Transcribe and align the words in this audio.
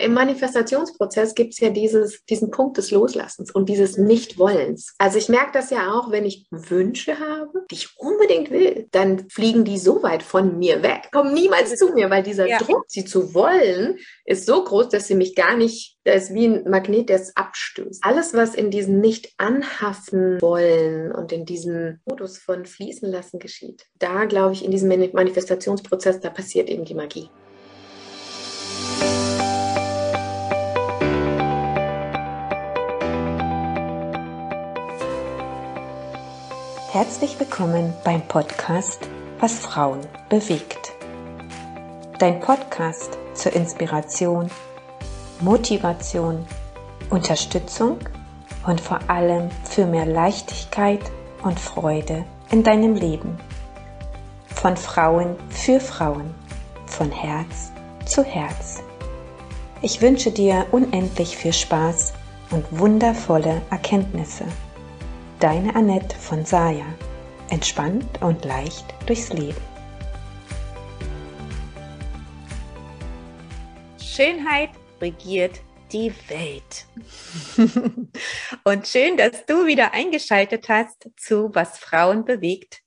Im 0.00 0.14
Manifestationsprozess 0.14 1.34
gibt 1.34 1.52
es 1.52 1.60
ja 1.60 1.70
dieses, 1.70 2.24
diesen 2.24 2.50
Punkt 2.50 2.78
des 2.78 2.90
Loslassens 2.90 3.50
und 3.50 3.68
dieses 3.68 3.98
Nichtwollens. 3.98 4.94
Also 4.98 5.18
ich 5.18 5.28
merke 5.28 5.52
das 5.52 5.70
ja 5.70 5.92
auch, 5.92 6.10
wenn 6.10 6.24
ich 6.24 6.46
Wünsche 6.50 7.18
habe, 7.18 7.64
die 7.70 7.74
ich 7.74 7.90
unbedingt 7.98 8.50
will, 8.50 8.88
dann 8.92 9.28
fliegen 9.28 9.64
die 9.64 9.78
so 9.78 10.02
weit 10.02 10.22
von 10.22 10.58
mir 10.58 10.82
weg, 10.82 11.08
kommen 11.12 11.34
niemals 11.34 11.76
zu 11.76 11.92
mir, 11.92 12.10
weil 12.10 12.22
dieser 12.22 12.46
ja. 12.46 12.58
Druck, 12.58 12.84
sie 12.88 13.04
zu 13.04 13.34
wollen, 13.34 13.98
ist 14.24 14.46
so 14.46 14.64
groß, 14.64 14.88
dass 14.88 15.06
sie 15.06 15.14
mich 15.14 15.34
gar 15.34 15.56
nicht, 15.56 15.98
da 16.04 16.12
ist 16.12 16.32
wie 16.32 16.46
ein 16.46 16.68
Magnet, 16.68 17.08
der 17.08 17.16
es 17.16 17.36
abstößt. 17.36 18.02
Alles, 18.02 18.34
was 18.34 18.54
in 18.54 18.70
diesem 18.70 19.00
nicht 19.00 19.34
anhaften 19.36 20.40
wollen 20.40 21.12
und 21.12 21.32
in 21.32 21.44
diesem 21.44 22.00
Modus 22.04 22.38
von 22.38 22.64
fließen 22.64 23.10
lassen 23.10 23.38
geschieht, 23.38 23.86
da 23.98 24.24
glaube 24.24 24.54
ich, 24.54 24.64
in 24.64 24.70
diesem 24.70 24.88
Manifestationsprozess, 24.88 26.20
da 26.20 26.30
passiert 26.30 26.68
eben 26.68 26.84
die 26.84 26.94
Magie. 26.94 27.30
Herzlich 36.92 37.38
willkommen 37.38 37.94
beim 38.02 38.20
Podcast 38.26 38.98
Was 39.38 39.60
Frauen 39.60 40.00
bewegt. 40.28 40.90
Dein 42.18 42.40
Podcast 42.40 43.16
zur 43.32 43.52
Inspiration, 43.52 44.50
Motivation, 45.38 46.44
Unterstützung 47.08 48.00
und 48.66 48.80
vor 48.80 48.98
allem 49.06 49.50
für 49.62 49.86
mehr 49.86 50.04
Leichtigkeit 50.04 50.98
und 51.44 51.60
Freude 51.60 52.24
in 52.50 52.64
deinem 52.64 52.96
Leben. 52.96 53.38
Von 54.48 54.76
Frauen 54.76 55.36
für 55.48 55.78
Frauen, 55.78 56.34
von 56.86 57.12
Herz 57.12 57.70
zu 58.04 58.24
Herz. 58.24 58.82
Ich 59.80 60.02
wünsche 60.02 60.32
dir 60.32 60.66
unendlich 60.72 61.36
viel 61.36 61.52
Spaß 61.52 62.14
und 62.50 62.64
wundervolle 62.76 63.62
Erkenntnisse 63.70 64.46
Deine 65.40 65.74
Annette 65.74 66.14
von 66.16 66.44
Saya. 66.44 66.84
Entspannt 67.48 68.20
und 68.20 68.44
leicht 68.44 68.84
durchs 69.06 69.32
Leben. 69.32 69.56
Schönheit 73.98 74.68
regiert 75.00 75.62
die 75.92 76.12
Welt. 76.28 76.84
und 78.64 78.86
schön, 78.86 79.16
dass 79.16 79.46
du 79.46 79.64
wieder 79.64 79.94
eingeschaltet 79.94 80.68
hast 80.68 81.08
zu 81.16 81.48
Was 81.54 81.78
Frauen 81.78 82.26
bewegt. 82.26 82.82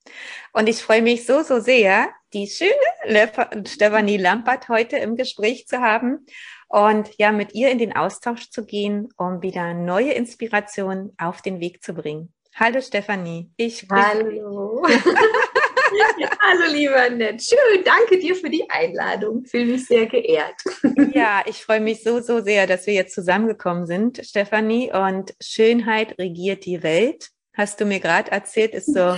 Und 0.51 0.69
ich 0.69 0.77
freue 0.77 1.01
mich 1.01 1.25
so, 1.25 1.41
so 1.41 1.59
sehr, 1.59 2.09
die 2.33 2.45
schöne 2.45 3.31
Stefanie 3.65 4.17
Lampert 4.17 4.69
heute 4.69 4.97
im 4.97 5.15
Gespräch 5.15 5.65
zu 5.65 5.81
haben 5.81 6.23
und 6.67 7.09
ja, 7.17 7.31
mit 7.31 7.55
ihr 7.55 7.71
in 7.71 7.79
den 7.79 7.95
Austausch 7.95 8.51
zu 8.51 8.63
gehen, 8.63 9.09
um 9.17 9.41
wieder 9.41 9.73
neue 9.73 10.11
Inspirationen 10.11 11.13
auf 11.17 11.41
den 11.41 11.59
Weg 11.59 11.83
zu 11.83 11.95
bringen. 11.95 12.31
Hallo 12.55 12.81
Stefanie. 12.81 13.51
Ich 13.57 13.87
Hallo. 13.89 14.85
Hallo 16.39 16.71
lieber 16.71 17.01
Annette. 17.01 17.43
Schön, 17.43 17.83
danke 17.83 18.19
dir 18.19 18.35
für 18.35 18.49
die 18.49 18.69
Einladung. 18.69 19.43
Fühle 19.45 19.73
mich 19.73 19.87
sehr 19.87 20.05
geehrt. 20.05 20.55
ja, 21.13 21.41
ich 21.47 21.63
freue 21.63 21.79
mich 21.79 22.03
so, 22.03 22.19
so 22.21 22.41
sehr, 22.41 22.67
dass 22.67 22.85
wir 22.85 22.93
jetzt 22.93 23.15
zusammengekommen 23.15 23.87
sind, 23.87 24.23
Stefanie. 24.23 24.91
Und 24.93 25.33
Schönheit 25.41 26.19
regiert 26.19 26.65
die 26.65 26.83
Welt. 26.83 27.29
Hast 27.55 27.81
du 27.81 27.85
mir 27.85 27.99
gerade 27.99 28.31
erzählt, 28.31 28.75
ist 28.75 28.93
so 28.93 29.17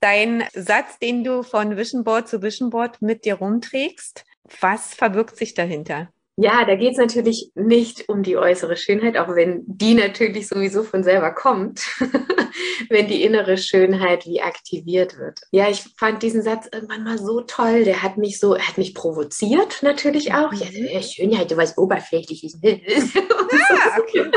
dein 0.00 0.44
Satz, 0.54 0.98
den 0.98 1.24
du 1.24 1.42
von 1.42 1.76
Vision 1.76 2.04
Board 2.04 2.28
zu 2.28 2.42
Vision 2.42 2.70
Board 2.70 3.02
mit 3.02 3.26
dir 3.26 3.34
rumträgst. 3.34 4.24
Was 4.60 4.94
verbirgt 4.94 5.36
sich 5.36 5.52
dahinter? 5.52 6.10
Ja, 6.36 6.64
da 6.64 6.76
geht 6.76 6.92
es 6.92 6.98
natürlich 6.98 7.50
nicht 7.54 8.08
um 8.08 8.22
die 8.22 8.38
äußere 8.38 8.76
Schönheit, 8.76 9.18
auch 9.18 9.34
wenn 9.34 9.64
die 9.66 9.92
natürlich 9.94 10.48
sowieso 10.48 10.82
von 10.82 11.04
selber 11.04 11.30
kommt, 11.30 11.80
wenn 12.88 13.06
die 13.06 13.22
innere 13.22 13.58
Schönheit 13.58 14.24
wie 14.24 14.40
aktiviert 14.40 15.18
wird. 15.18 15.40
Ja, 15.50 15.68
ich 15.68 15.84
fand 15.98 16.22
diesen 16.22 16.40
Satz 16.42 16.68
irgendwann 16.72 17.04
mal 17.04 17.18
so 17.18 17.42
toll. 17.42 17.84
Der 17.84 18.02
hat 18.02 18.16
mich 18.16 18.40
so, 18.40 18.54
er 18.54 18.66
hat 18.66 18.78
mich 18.78 18.94
provoziert 18.94 19.82
natürlich 19.82 20.32
auch. 20.32 20.54
Ja, 20.54 20.66
mhm. 20.66 21.02
Schönheit, 21.02 21.50
du 21.50 21.56
weißt 21.56 21.78
oberflächliches. 21.78 22.58
Ja, 22.62 23.98
okay. 23.98 24.30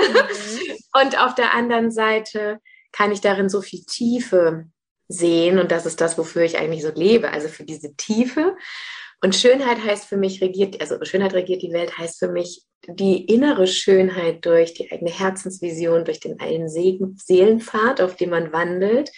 Und 1.01 1.19
auf 1.19 1.35
der 1.35 1.53
anderen 1.53 1.91
Seite 1.91 2.59
kann 2.91 3.11
ich 3.11 3.21
darin 3.21 3.49
so 3.49 3.61
viel 3.61 3.83
Tiefe 3.85 4.65
sehen 5.07 5.59
und 5.59 5.71
das 5.71 5.85
ist 5.85 6.01
das, 6.01 6.17
wofür 6.17 6.43
ich 6.43 6.57
eigentlich 6.57 6.81
so 6.81 6.91
lebe, 6.93 7.31
also 7.31 7.47
für 7.47 7.63
diese 7.63 7.95
Tiefe. 7.95 8.55
Und 9.21 9.35
Schönheit 9.35 9.83
heißt 9.83 10.05
für 10.05 10.17
mich, 10.17 10.41
regiert, 10.41 10.79
also 10.81 11.03
Schönheit 11.03 11.33
regiert 11.33 11.61
die 11.61 11.71
Welt, 11.71 11.97
heißt 11.97 12.19
für 12.19 12.31
mich 12.31 12.63
die 12.87 13.25
innere 13.25 13.67
Schönheit 13.67 14.45
durch 14.45 14.73
die 14.73 14.91
eigene 14.91 15.11
Herzensvision, 15.11 16.05
durch 16.05 16.19
den 16.19 16.39
einen 16.39 16.69
Seelenpfad, 16.69 18.01
auf 18.01 18.15
dem 18.15 18.29
man 18.29 18.53
wandelt, 18.53 19.11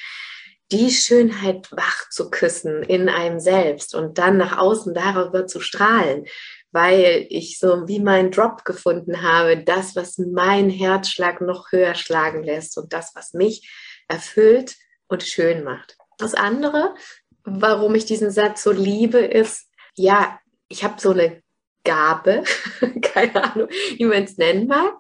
die 0.71 0.91
Schönheit 0.91 1.71
wach 1.71 2.09
zu 2.09 2.29
küssen 2.29 2.83
in 2.83 3.09
einem 3.09 3.39
selbst 3.39 3.95
und 3.95 4.17
dann 4.17 4.37
nach 4.37 4.57
außen 4.57 4.93
darüber 4.93 5.47
zu 5.47 5.59
strahlen, 5.59 6.25
weil 6.71 7.25
ich 7.29 7.57
so 7.59 7.87
wie 7.87 7.99
mein 7.99 8.31
Drop 8.31 8.65
gefunden 8.65 9.21
habe, 9.21 9.63
das, 9.63 9.95
was 9.95 10.17
mein 10.17 10.69
Herzschlag 10.69 11.41
noch 11.41 11.71
höher 11.71 11.95
schlagen 11.95 12.43
lässt 12.43 12.77
und 12.77 12.91
das, 12.91 13.15
was 13.15 13.33
mich 13.33 13.71
erfüllt 14.07 14.75
und 15.07 15.23
schön 15.23 15.63
macht. 15.63 15.97
Das 16.17 16.33
andere, 16.33 16.95
warum 17.43 17.95
ich 17.95 18.05
diesen 18.05 18.31
Satz 18.31 18.63
so 18.63 18.71
liebe, 18.71 19.19
ist, 19.19 19.66
ja, 19.97 20.39
ich 20.69 20.83
habe 20.83 20.99
so 20.99 21.11
eine 21.11 21.41
Gabe, 21.83 22.43
keine 23.01 23.43
Ahnung, 23.43 23.69
wie 23.97 24.05
man 24.05 24.23
es 24.23 24.37
nennen 24.37 24.67
mag. 24.67 24.93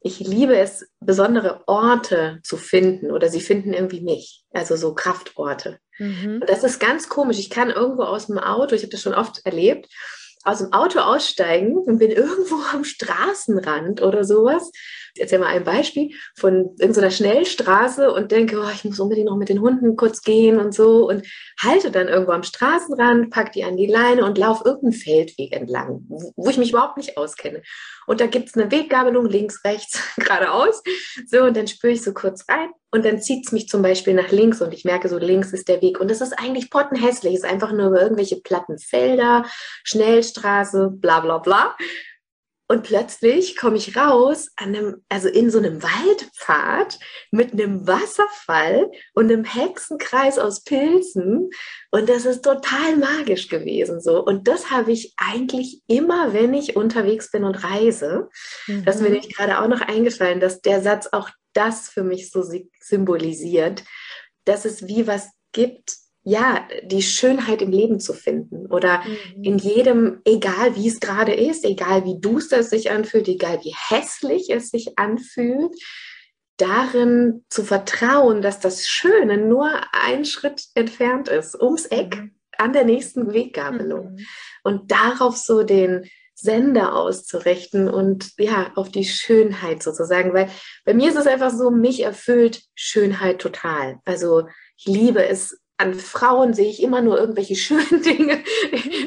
Ich 0.00 0.20
liebe 0.20 0.56
es, 0.56 0.86
besondere 1.00 1.62
Orte 1.66 2.40
zu 2.42 2.58
finden 2.58 3.10
oder 3.10 3.30
sie 3.30 3.40
finden 3.40 3.72
irgendwie 3.72 4.02
mich, 4.02 4.44
also 4.52 4.76
so 4.76 4.94
Kraftorte. 4.94 5.78
Mhm. 5.98 6.40
Und 6.42 6.50
das 6.50 6.62
ist 6.62 6.78
ganz 6.78 7.08
komisch. 7.08 7.38
Ich 7.38 7.48
kann 7.48 7.70
irgendwo 7.70 8.02
aus 8.02 8.26
dem 8.26 8.38
Auto, 8.38 8.74
ich 8.74 8.82
habe 8.82 8.90
das 8.90 9.00
schon 9.00 9.14
oft 9.14 9.46
erlebt, 9.46 9.88
aus 10.44 10.58
dem 10.58 10.74
Auto 10.74 10.98
aussteigen 10.98 11.76
und 11.76 11.98
bin 11.98 12.10
irgendwo 12.10 12.56
am 12.72 12.84
Straßenrand 12.84 14.02
oder 14.02 14.24
sowas 14.24 14.70
erzähl 15.18 15.38
mal 15.38 15.48
ein 15.48 15.64
Beispiel 15.64 16.10
von 16.36 16.74
irgendeiner 16.78 17.10
Schnellstraße 17.10 18.12
und 18.12 18.30
denke, 18.32 18.58
oh, 18.60 18.70
ich 18.72 18.84
muss 18.84 19.00
unbedingt 19.00 19.28
noch 19.28 19.36
mit 19.36 19.48
den 19.48 19.60
Hunden 19.60 19.96
kurz 19.96 20.22
gehen 20.22 20.58
und 20.58 20.74
so 20.74 21.08
und 21.08 21.26
halte 21.60 21.90
dann 21.90 22.08
irgendwo 22.08 22.32
am 22.32 22.42
Straßenrand, 22.42 23.30
pack 23.30 23.52
die 23.52 23.64
an 23.64 23.76
die 23.76 23.86
Leine 23.86 24.24
und 24.24 24.38
laufe 24.38 24.64
irgendeinen 24.64 24.92
Feldweg 24.92 25.52
entlang, 25.52 26.04
wo 26.08 26.48
ich 26.48 26.58
mich 26.58 26.70
überhaupt 26.70 26.96
nicht 26.96 27.16
auskenne. 27.16 27.62
Und 28.06 28.20
da 28.20 28.26
gibt 28.26 28.48
es 28.48 28.54
eine 28.54 28.70
Weggabelung 28.70 29.26
links, 29.26 29.64
rechts, 29.64 30.00
geradeaus. 30.16 30.82
So, 31.26 31.44
und 31.44 31.56
dann 31.56 31.68
spüre 31.68 31.92
ich 31.92 32.02
so 32.02 32.12
kurz 32.12 32.44
rein 32.48 32.70
und 32.90 33.04
dann 33.04 33.20
zieht 33.20 33.46
es 33.46 33.52
mich 33.52 33.68
zum 33.68 33.82
Beispiel 33.82 34.14
nach 34.14 34.30
links 34.30 34.60
und 34.60 34.72
ich 34.72 34.84
merke 34.84 35.08
so, 35.08 35.18
links 35.18 35.52
ist 35.52 35.68
der 35.68 35.82
Weg. 35.82 36.00
Und 36.00 36.10
das 36.10 36.20
ist 36.20 36.32
eigentlich 36.38 36.70
pottenhässlich, 36.70 37.34
ist 37.34 37.44
einfach 37.44 37.72
nur 37.72 37.88
über 37.88 38.02
irgendwelche 38.02 38.40
platten 38.40 38.78
Felder, 38.78 39.44
Schnellstraße, 39.84 40.90
bla 40.92 41.20
bla 41.20 41.38
bla. 41.38 41.76
Und 42.66 42.82
plötzlich 42.82 43.56
komme 43.56 43.76
ich 43.76 43.94
raus 43.94 44.50
an 44.56 44.74
einem, 44.74 45.04
also 45.10 45.28
in 45.28 45.50
so 45.50 45.58
einem 45.58 45.82
Waldpfad 45.82 46.98
mit 47.30 47.52
einem 47.52 47.86
Wasserfall 47.86 48.90
und 49.12 49.30
einem 49.30 49.44
Hexenkreis 49.44 50.38
aus 50.38 50.64
Pilzen. 50.64 51.50
Und 51.90 52.08
das 52.08 52.24
ist 52.24 52.42
total 52.42 52.96
magisch 52.96 53.48
gewesen 53.48 54.00
so. 54.00 54.24
Und 54.24 54.48
das 54.48 54.70
habe 54.70 54.92
ich 54.92 55.12
eigentlich 55.18 55.82
immer, 55.88 56.32
wenn 56.32 56.54
ich 56.54 56.74
unterwegs 56.74 57.30
bin 57.30 57.44
und 57.44 57.62
reise. 57.62 58.30
Mhm. 58.66 58.84
Das 58.86 58.96
ist 58.96 59.02
mir 59.02 59.08
mhm. 59.08 59.14
nämlich 59.16 59.36
gerade 59.36 59.60
auch 59.60 59.68
noch 59.68 59.82
eingefallen, 59.82 60.40
dass 60.40 60.62
der 60.62 60.80
Satz 60.80 61.08
auch 61.12 61.28
das 61.52 61.88
für 61.88 62.02
mich 62.02 62.30
so 62.30 62.42
symbolisiert, 62.80 63.84
dass 64.44 64.64
es 64.64 64.86
wie 64.86 65.06
was 65.06 65.28
gibt, 65.52 66.03
ja, 66.24 66.66
die 66.82 67.02
Schönheit 67.02 67.60
im 67.60 67.70
Leben 67.70 68.00
zu 68.00 68.14
finden 68.14 68.66
oder 68.66 69.02
mhm. 69.04 69.42
in 69.44 69.58
jedem, 69.58 70.20
egal 70.24 70.74
wie 70.74 70.88
es 70.88 70.98
gerade 70.98 71.34
ist, 71.34 71.64
egal 71.64 72.04
wie 72.06 72.18
duster 72.18 72.58
es 72.58 72.70
sich 72.70 72.90
anfühlt, 72.90 73.28
egal 73.28 73.60
wie 73.62 73.74
hässlich 73.88 74.50
es 74.50 74.70
sich 74.70 74.98
anfühlt, 74.98 75.74
darin 76.56 77.44
zu 77.50 77.62
vertrauen, 77.62 78.40
dass 78.40 78.58
das 78.58 78.86
Schöne 78.88 79.36
nur 79.36 79.70
ein 79.92 80.24
Schritt 80.24 80.64
entfernt 80.74 81.28
ist, 81.28 81.60
ums 81.60 81.86
Eck, 81.86 82.16
mhm. 82.16 82.34
an 82.56 82.72
der 82.72 82.84
nächsten 82.84 83.32
Weggabelung. 83.32 84.12
Mhm. 84.12 84.26
Und 84.62 84.90
darauf 84.90 85.36
so 85.36 85.62
den 85.62 86.08
Sender 86.34 86.96
auszurichten 86.96 87.88
und 87.88 88.32
ja, 88.38 88.72
auf 88.74 88.90
die 88.90 89.04
Schönheit 89.04 89.82
sozusagen, 89.82 90.32
weil 90.32 90.48
bei 90.84 90.94
mir 90.94 91.10
ist 91.10 91.16
es 91.16 91.26
einfach 91.26 91.50
so, 91.50 91.70
mich 91.70 92.02
erfüllt 92.02 92.62
Schönheit 92.74 93.40
total. 93.40 94.00
Also 94.04 94.48
ich 94.76 94.86
liebe 94.86 95.24
es, 95.26 95.60
an 95.76 95.94
Frauen 95.94 96.54
sehe 96.54 96.70
ich 96.70 96.82
immer 96.82 97.00
nur 97.00 97.18
irgendwelche 97.18 97.56
schönen 97.56 98.02
Dinge. 98.02 98.42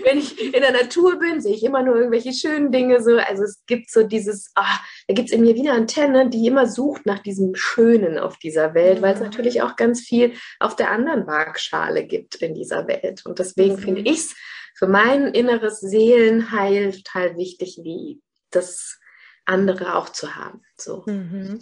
Wenn 0.03 0.17
ich 0.17 0.53
in 0.53 0.61
der 0.61 0.71
Natur 0.71 1.17
bin, 1.17 1.41
sehe 1.41 1.55
ich 1.55 1.63
immer 1.63 1.81
nur 1.81 1.95
irgendwelche 1.95 2.33
schönen 2.33 2.71
Dinge. 2.71 3.01
So. 3.01 3.17
Also 3.17 3.43
es 3.43 3.63
gibt 3.65 3.89
so 3.89 4.03
dieses, 4.03 4.51
ah, 4.55 4.79
da 5.07 5.13
gibt 5.13 5.29
es 5.29 5.35
in 5.35 5.41
mir 5.41 5.55
wieder 5.55 5.73
Antenne, 5.73 6.29
die 6.29 6.45
immer 6.45 6.67
sucht 6.67 7.05
nach 7.05 7.19
diesem 7.19 7.55
Schönen 7.55 8.17
auf 8.17 8.37
dieser 8.37 8.73
Welt, 8.73 9.01
weil 9.01 9.13
es 9.13 9.19
mhm. 9.19 9.27
natürlich 9.27 9.61
auch 9.61 9.75
ganz 9.75 10.01
viel 10.01 10.33
auf 10.59 10.75
der 10.75 10.91
anderen 10.91 11.25
Waagschale 11.27 12.05
gibt 12.05 12.35
in 12.35 12.53
dieser 12.53 12.87
Welt. 12.87 13.25
Und 13.25 13.39
deswegen 13.39 13.75
mhm. 13.75 13.79
finde 13.79 14.01
ich 14.01 14.17
es 14.17 14.35
für 14.75 14.87
mein 14.87 15.27
inneres 15.27 15.79
Seelenheil 15.79 16.91
total 16.91 17.37
wichtig, 17.37 17.79
wie 17.81 18.21
das 18.51 18.99
andere 19.45 19.95
auch 19.95 20.09
zu 20.09 20.35
haben. 20.35 20.61
So. 20.77 21.03
Mhm. 21.07 21.59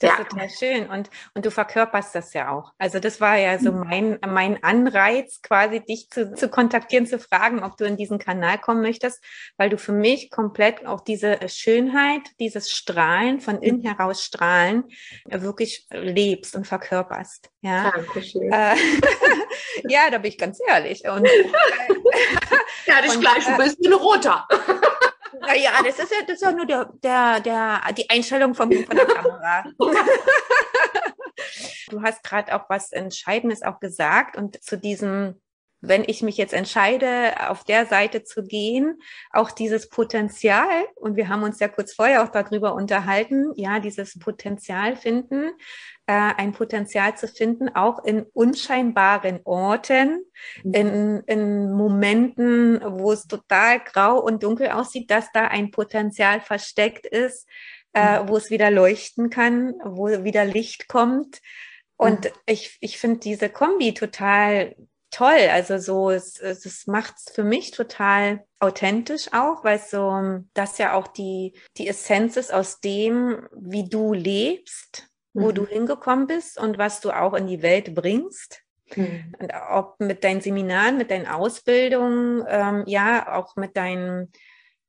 Das 0.00 0.10
ja. 0.10 0.18
ist 0.18 0.30
total 0.30 0.50
schön. 0.50 0.88
Und, 0.88 1.10
und 1.34 1.44
du 1.44 1.50
verkörperst 1.50 2.14
das 2.14 2.32
ja 2.32 2.50
auch. 2.50 2.72
Also 2.78 2.98
das 2.98 3.20
war 3.20 3.36
ja 3.36 3.58
so 3.58 3.70
mhm. 3.70 3.80
mein, 3.80 4.18
mein 4.26 4.62
Anreiz, 4.64 5.42
quasi 5.42 5.80
dich 5.80 6.08
zu, 6.10 6.34
zu 6.34 6.48
kontaktieren, 6.48 7.06
zu 7.06 7.18
fragen, 7.18 7.62
ob 7.62 7.76
du 7.76 7.84
in 7.84 7.96
diesen 7.96 8.18
Kanal 8.18 8.58
kommen 8.58 8.80
möchtest, 8.80 9.22
weil 9.58 9.68
du 9.68 9.76
für 9.76 9.92
mich 9.92 10.30
komplett 10.30 10.86
auch 10.86 11.02
diese 11.02 11.38
Schönheit, 11.48 12.22
dieses 12.40 12.70
Strahlen, 12.70 13.40
von 13.40 13.60
innen 13.62 13.82
mhm. 13.82 13.88
heraus 13.88 14.24
strahlen, 14.24 14.84
wirklich 15.26 15.86
lebst 15.90 16.56
und 16.56 16.66
verkörperst. 16.66 17.50
Ja, 17.60 17.90
Dankeschön. 17.90 18.50
Äh, 18.50 18.76
ja, 19.88 20.10
da 20.10 20.16
bin 20.16 20.30
ich 20.30 20.38
ganz 20.38 20.58
ehrlich. 20.66 21.06
Und, 21.06 21.26
äh, 21.26 21.44
ja, 22.86 23.02
dich 23.02 23.20
gleich 23.20 23.46
ein 23.46 23.60
äh, 23.60 23.64
bisschen 23.64 23.92
roter. 23.92 24.48
Naja, 25.40 25.70
das 25.84 25.98
ist 25.98 26.12
ja, 26.12 26.18
das 26.26 26.36
ist 26.36 26.42
ja 26.42 26.52
nur 26.52 26.66
der, 26.66 26.90
der, 27.02 27.40
der, 27.40 27.80
die 27.96 28.10
Einstellung 28.10 28.54
vom, 28.54 28.70
von 28.70 28.96
der 28.96 29.06
Kamera. 29.06 29.64
du 31.88 32.02
hast 32.02 32.22
gerade 32.22 32.54
auch 32.54 32.68
was 32.68 32.92
Entscheidendes 32.92 33.62
auch 33.62 33.80
gesagt 33.80 34.36
und 34.36 34.62
zu 34.62 34.76
diesem, 34.76 35.40
wenn 35.80 36.04
ich 36.06 36.22
mich 36.22 36.36
jetzt 36.36 36.52
entscheide, 36.52 37.48
auf 37.48 37.64
der 37.64 37.86
Seite 37.86 38.22
zu 38.22 38.42
gehen, 38.44 39.00
auch 39.30 39.50
dieses 39.50 39.88
Potenzial, 39.88 40.68
und 40.94 41.16
wir 41.16 41.28
haben 41.28 41.42
uns 41.42 41.58
ja 41.58 41.68
kurz 41.68 41.94
vorher 41.94 42.22
auch 42.22 42.28
darüber 42.28 42.74
unterhalten, 42.74 43.52
ja, 43.56 43.80
dieses 43.80 44.18
Potenzial 44.18 44.96
finden, 44.96 45.52
äh, 46.06 46.32
ein 46.36 46.52
Potenzial 46.52 47.16
zu 47.16 47.28
finden, 47.28 47.68
auch 47.68 48.04
in 48.04 48.22
unscheinbaren 48.34 49.40
Orten, 49.44 50.24
mhm. 50.64 50.74
in, 50.74 51.22
in 51.26 51.72
Momenten, 51.72 52.80
wo 52.84 53.12
es 53.12 53.26
total 53.26 53.80
grau 53.80 54.18
und 54.18 54.42
dunkel 54.42 54.70
aussieht, 54.70 55.10
dass 55.10 55.32
da 55.32 55.46
ein 55.46 55.70
Potenzial 55.70 56.40
versteckt 56.40 57.06
ist, 57.06 57.48
äh, 57.94 58.20
mhm. 58.20 58.28
wo 58.28 58.36
es 58.36 58.50
wieder 58.50 58.70
leuchten 58.70 59.30
kann, 59.30 59.74
wo 59.84 60.08
wieder 60.24 60.44
Licht 60.44 60.88
kommt. 60.88 61.40
Und 61.96 62.24
mhm. 62.24 62.30
ich, 62.46 62.76
ich 62.80 62.98
finde 62.98 63.20
diese 63.20 63.48
Kombi 63.48 63.94
total 63.94 64.74
toll. 65.10 65.48
Also 65.50 65.78
so, 65.78 66.10
es, 66.10 66.38
es 66.38 66.86
macht 66.86 67.14
es 67.18 67.34
für 67.34 67.44
mich 67.44 67.70
total 67.70 68.44
authentisch 68.58 69.32
auch, 69.32 69.64
weil 69.64 69.78
so 69.78 70.42
das 70.54 70.78
ja 70.78 70.94
auch 70.94 71.08
die, 71.08 71.54
die 71.76 71.88
Essenz 71.88 72.36
ist 72.36 72.52
aus 72.52 72.80
dem, 72.80 73.48
wie 73.52 73.88
du 73.88 74.12
lebst 74.12 75.10
wo 75.32 75.50
mhm. 75.50 75.54
du 75.54 75.66
hingekommen 75.66 76.26
bist 76.26 76.58
und 76.58 76.78
was 76.78 77.00
du 77.00 77.10
auch 77.10 77.34
in 77.34 77.46
die 77.46 77.62
Welt 77.62 77.94
bringst. 77.94 78.62
Mhm. 78.94 79.34
Und 79.38 79.52
ob 79.70 80.00
mit 80.00 80.24
deinen 80.24 80.40
Seminaren, 80.40 80.98
mit 80.98 81.10
deinen 81.10 81.26
Ausbildungen, 81.26 82.44
ähm, 82.48 82.84
ja, 82.86 83.34
auch 83.34 83.56
mit 83.56 83.76
deinen 83.76 84.32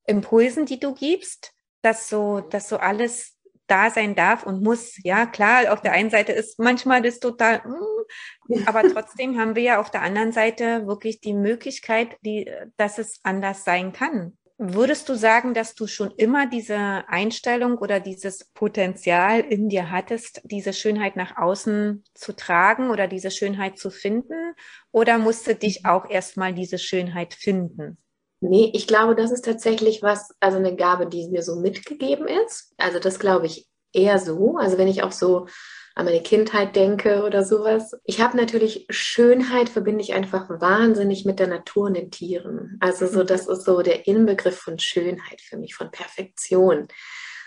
Impulsen, 0.06 0.66
die 0.66 0.80
du 0.80 0.94
gibst, 0.94 1.54
dass 1.82 2.10
so, 2.10 2.42
dass 2.42 2.70
so 2.70 2.78
alles 2.78 3.38
da 3.72 3.90
sein 3.90 4.16
darf 4.16 4.44
und 4.46 4.62
muss. 4.62 4.98
Ja, 5.04 5.26
klar, 5.26 5.72
auf 5.72 5.82
der 5.82 5.94
einen 5.94 6.10
Seite 6.10 6.34
ist 6.34 6.60
manchmal 6.60 7.02
das 7.02 7.20
total, 7.20 7.60
mm, 7.60 8.68
aber 8.68 8.84
trotzdem 8.84 9.40
haben 9.40 9.56
wir 9.56 9.64
ja 9.64 9.80
auf 9.80 9.90
der 9.90 10.02
anderen 10.02 10.32
Seite 10.32 10.86
wirklich 10.86 11.22
die 11.22 11.34
Möglichkeit, 11.34 12.18
die, 12.26 12.52
dass 12.76 12.98
es 12.98 13.22
anders 13.24 13.64
sein 13.64 13.94
kann. 13.94 14.38
Würdest 14.64 15.10
du 15.10 15.16
sagen, 15.16 15.56
dass 15.56 15.74
du 15.74 15.88
schon 15.88 16.12
immer 16.18 16.46
diese 16.46 16.76
Einstellung 17.08 17.80
oder 17.80 18.00
dieses 18.00 18.46
Potenzial 18.54 19.40
in 19.40 19.70
dir 19.70 19.90
hattest, 19.90 20.42
diese 20.44 20.72
Schönheit 20.72 21.16
nach 21.16 21.36
außen 21.36 22.04
zu 22.14 22.34
tragen 22.34 22.92
oder 22.92 23.08
diese 23.08 23.32
Schönheit 23.32 23.80
zu 23.80 23.90
finden? 23.90 24.54
Oder 24.92 25.18
musste 25.18 25.56
dich 25.56 25.82
mhm. 25.82 25.90
auch 25.90 26.08
erstmal 26.08 26.54
diese 26.54 26.78
Schönheit 26.78 27.34
finden? 27.34 27.98
Nee, 28.42 28.72
ich 28.74 28.88
glaube, 28.88 29.16
das 29.16 29.32
ist 29.32 29.46
tatsächlich 29.46 30.02
was, 30.02 30.36
also 30.40 30.58
eine 30.58 30.76
Gabe, 30.76 31.06
die 31.06 31.30
mir 31.30 31.44
so 31.44 31.56
mitgegeben 31.56 32.28
ist. 32.28 32.74
Also 32.78 33.00
das 33.00 33.20
glaube 33.20 33.46
ich 33.46 33.68
eher 33.94 34.18
so. 34.20 34.58
Also 34.58 34.78
wenn 34.78 34.88
ich 34.88 35.04
auch 35.04 35.12
so 35.12 35.48
an 35.96 36.06
meine 36.06 36.22
Kindheit 36.22 36.76
denke 36.76 37.24
oder 37.24 37.44
sowas. 37.44 37.94
Ich 38.06 38.22
habe 38.22 38.38
natürlich 38.38 38.88
Schönheit 38.90 39.70
verbinde 39.70 40.02
ich 40.02 40.14
einfach 40.14 40.50
wahnsinnig 40.50 41.26
mit 41.26 41.40
der 41.40 41.48
Natur 41.48 41.88
und 41.88 41.96
den 41.96 42.12
Tieren. 42.12 42.78
Also 42.80 43.08
so, 43.08 43.24
das 43.24 43.48
ist 43.48 43.66
so 43.66 43.82
der 43.82 44.08
Inbegriff 44.08 44.58
von 44.58 44.80
Schönheit 44.80 45.42
für 45.42 45.58
mich, 45.58 45.76
von 45.76 45.92
Perfektion. 45.92 46.88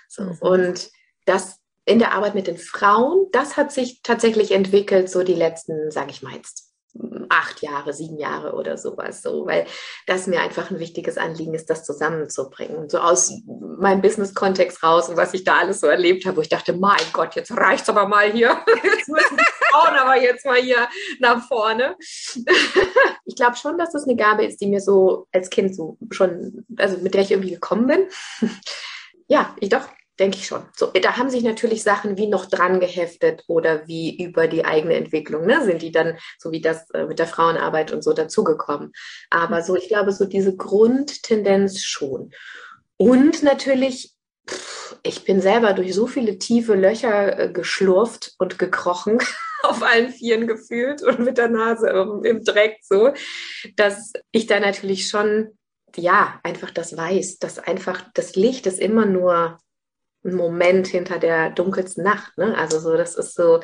So, 0.08 0.25
mhm. 0.25 0.38
Und 0.41 0.91
das 1.25 1.58
in 1.87 1.99
der 1.99 2.12
Arbeit 2.12 2.35
mit 2.35 2.46
den 2.46 2.58
Frauen, 2.58 3.26
das 3.32 3.56
hat 3.56 3.73
sich 3.73 4.00
tatsächlich 4.02 4.52
entwickelt, 4.52 5.11
so 5.11 5.23
die 5.23 5.35
letzten, 5.35 5.91
sage 5.91 6.11
ich 6.11 6.23
mal 6.23 6.35
jetzt, 6.35 6.64
acht 7.29 7.62
Jahre, 7.62 7.93
sieben 7.93 8.19
Jahre 8.19 8.55
oder 8.55 8.79
sowas, 8.79 9.23
so, 9.23 9.46
weil 9.46 9.67
das 10.06 10.26
mir 10.26 10.41
einfach 10.41 10.70
ein 10.70 10.79
wichtiges 10.79 11.19
Anliegen 11.19 11.55
ist, 11.55 11.69
das 11.70 11.85
zusammenzubringen. 11.85 12.88
So 12.88 12.99
aus 12.99 13.32
meinem 13.79 14.00
Business-Kontext 14.00 14.82
raus 14.82 15.08
und 15.08 15.17
was 15.17 15.35
ich 15.35 15.44
da 15.44 15.58
alles 15.58 15.81
so 15.81 15.87
erlebt 15.87 16.26
habe, 16.26 16.37
wo 16.37 16.41
ich 16.41 16.49
dachte, 16.49 16.73
mein 16.73 17.00
Gott, 17.12 17.35
jetzt 17.35 17.56
reicht's 17.56 17.88
aber 17.88 18.06
mal 18.06 18.31
hier. 18.31 18.56
Jetzt 18.85 19.08
müssen 19.08 19.37
die 19.37 19.64
Frauen 19.70 19.96
aber 19.96 20.20
jetzt 20.20 20.46
mal 20.46 20.61
hier 20.61 20.88
nach 21.19 21.46
vorne. 21.46 21.96
ich 23.25 23.37
glaube 23.37 23.56
schon, 23.56 23.76
dass 23.79 23.93
das 23.93 24.05
eine 24.05 24.17
Gabe 24.17 24.44
ist, 24.44 24.61
die 24.61 24.67
mir 24.67 24.81
so 24.81 25.26
als 25.32 25.50
Kind 25.50 25.75
so 25.75 25.99
schon, 26.11 26.64
also 26.76 26.99
mit 26.99 27.14
der 27.14 27.23
ich 27.23 27.32
irgendwie 27.32 27.52
gekommen 27.52 27.87
bin. 27.87 28.08
ja, 29.29 29.55
ich 29.61 29.69
doch, 29.69 29.88
denke 30.19 30.39
ich 30.39 30.47
schon. 30.47 30.63
So, 30.77 30.87
da 30.87 31.17
haben 31.17 31.31
sich 31.31 31.43
natürlich 31.43 31.83
Sachen 31.83 32.17
wie 32.17 32.27
noch 32.27 32.47
dran 32.47 32.81
geheftet 32.81 33.43
oder 33.49 33.87
wie 33.87 34.23
über 34.23 34.47
die 34.47 34.65
eigene 34.65 34.95
Entwicklung, 34.95 35.47
ne, 35.47 35.65
sind 35.65 35.83
die 35.83 35.93
dann, 35.93 36.19
so 36.39 36.53
wie 36.53 36.61
das 36.61 36.89
äh, 36.91 37.07
mit 37.07 37.19
der 37.19 37.27
Frauenarbeit 37.27 37.93
und 37.93 38.03
so 38.03 38.13
dazugekommen. 38.13 38.93
Aber 39.31 39.63
so, 39.63 39.77
ich 39.77 39.89
glaube, 39.89 40.13
so 40.13 40.25
diese 40.25 40.57
Grundtendenz 40.57 41.83
schon. 41.83 42.31
Und 42.97 43.43
natürlich, 43.43 44.15
pff, 44.49 44.97
ich 45.03 45.25
bin 45.25 45.41
selber 45.41 45.73
durch 45.73 45.95
so 45.95 46.07
viele 46.07 46.39
tiefe 46.39 46.75
Löcher 46.75 47.39
äh, 47.39 47.53
geschlurft 47.53 48.35
und 48.39 48.59
gekrochen, 48.59 49.19
auf 49.63 49.83
allen 49.83 50.11
Vieren 50.11 50.47
gefühlt 50.47 51.03
und 51.03 51.21
mit 51.21 51.39
der 51.39 51.49
Nase 51.49 51.89
im, 51.89 52.23
im 52.23 52.45
Dreck 52.45 52.77
so, 52.83 53.13
dass 53.77 54.13
ich 54.31 54.47
da 54.47 54.61
natürlich 54.61 55.09
schon 55.09 55.57
ja, 55.97 56.41
einfach 56.43 56.71
das 56.71 56.97
weiß, 56.97 57.39
dass 57.39 57.59
einfach 57.59 58.03
das 58.15 58.35
Licht 58.35 58.67
ist 58.67 58.81
immer 58.81 59.07
nur 59.07 59.59
ein 60.25 60.35
Moment 60.35 60.87
hinter 60.87 61.19
der 61.19 61.50
dunkelsten 61.50 62.05
Nacht. 62.05 62.37
Ne? 62.38 62.56
Also 62.56 62.81
so, 62.81 62.97
das 62.97 63.15
ist 63.15 63.35
so, 63.35 63.61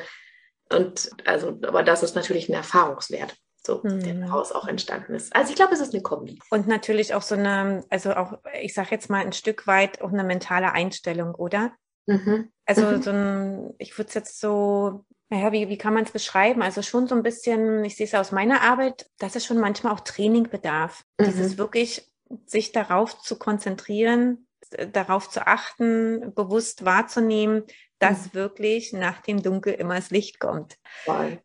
und 0.71 1.09
also, 1.25 1.59
aber 1.63 1.83
das 1.83 2.03
ist 2.03 2.15
natürlich 2.15 2.49
ein 2.49 2.53
Erfahrungswert. 2.53 3.35
So, 3.63 3.83
hm. 3.83 3.99
der 3.99 4.15
daraus 4.15 4.51
auch 4.51 4.67
entstanden 4.67 5.13
ist. 5.13 5.35
Also 5.35 5.51
ich 5.51 5.55
glaube, 5.55 5.73
es 5.73 5.81
ist 5.81 5.93
eine 5.93 6.01
Kombi. 6.01 6.39
Und 6.49 6.67
natürlich 6.67 7.13
auch 7.13 7.21
so 7.21 7.35
eine, 7.35 7.83
also 7.91 8.15
auch, 8.15 8.39
ich 8.59 8.73
sage 8.73 8.89
jetzt 8.91 9.09
mal 9.09 9.23
ein 9.23 9.33
Stück 9.33 9.67
weit 9.67 10.01
auch 10.01 10.11
eine 10.11 10.23
mentale 10.23 10.71
Einstellung, 10.71 11.35
oder? 11.35 11.71
Mhm. 12.07 12.51
Also 12.65 12.87
mhm. 12.87 13.01
so 13.03 13.11
ein, 13.11 13.73
ich 13.77 13.95
würde 13.99 14.07
es 14.07 14.15
jetzt 14.15 14.39
so, 14.39 15.05
naja, 15.29 15.51
wie, 15.51 15.69
wie 15.69 15.77
kann 15.77 15.93
man 15.93 16.05
es 16.05 16.11
beschreiben? 16.11 16.63
Also 16.63 16.81
schon 16.81 17.05
so 17.07 17.13
ein 17.13 17.21
bisschen, 17.21 17.85
ich 17.85 17.95
sehe 17.95 18.07
es 18.07 18.15
aus 18.15 18.31
meiner 18.31 18.61
Arbeit, 18.61 19.05
dass 19.19 19.35
es 19.35 19.45
schon 19.45 19.59
manchmal 19.59 19.93
auch 19.93 19.99
Training 19.99 20.49
bedarf. 20.49 21.03
Mhm. 21.19 21.25
Dieses 21.25 21.57
wirklich 21.59 22.11
sich 22.45 22.71
darauf 22.71 23.19
zu 23.21 23.37
konzentrieren, 23.37 24.47
darauf 24.91 25.29
zu 25.29 25.45
achten, 25.45 26.33
bewusst 26.33 26.85
wahrzunehmen, 26.85 27.63
dass 27.99 28.27
mhm. 28.27 28.33
wirklich 28.33 28.93
nach 28.93 29.21
dem 29.21 29.43
Dunkel 29.43 29.73
immer 29.73 29.95
das 29.95 30.09
Licht 30.09 30.39
kommt. 30.39 30.77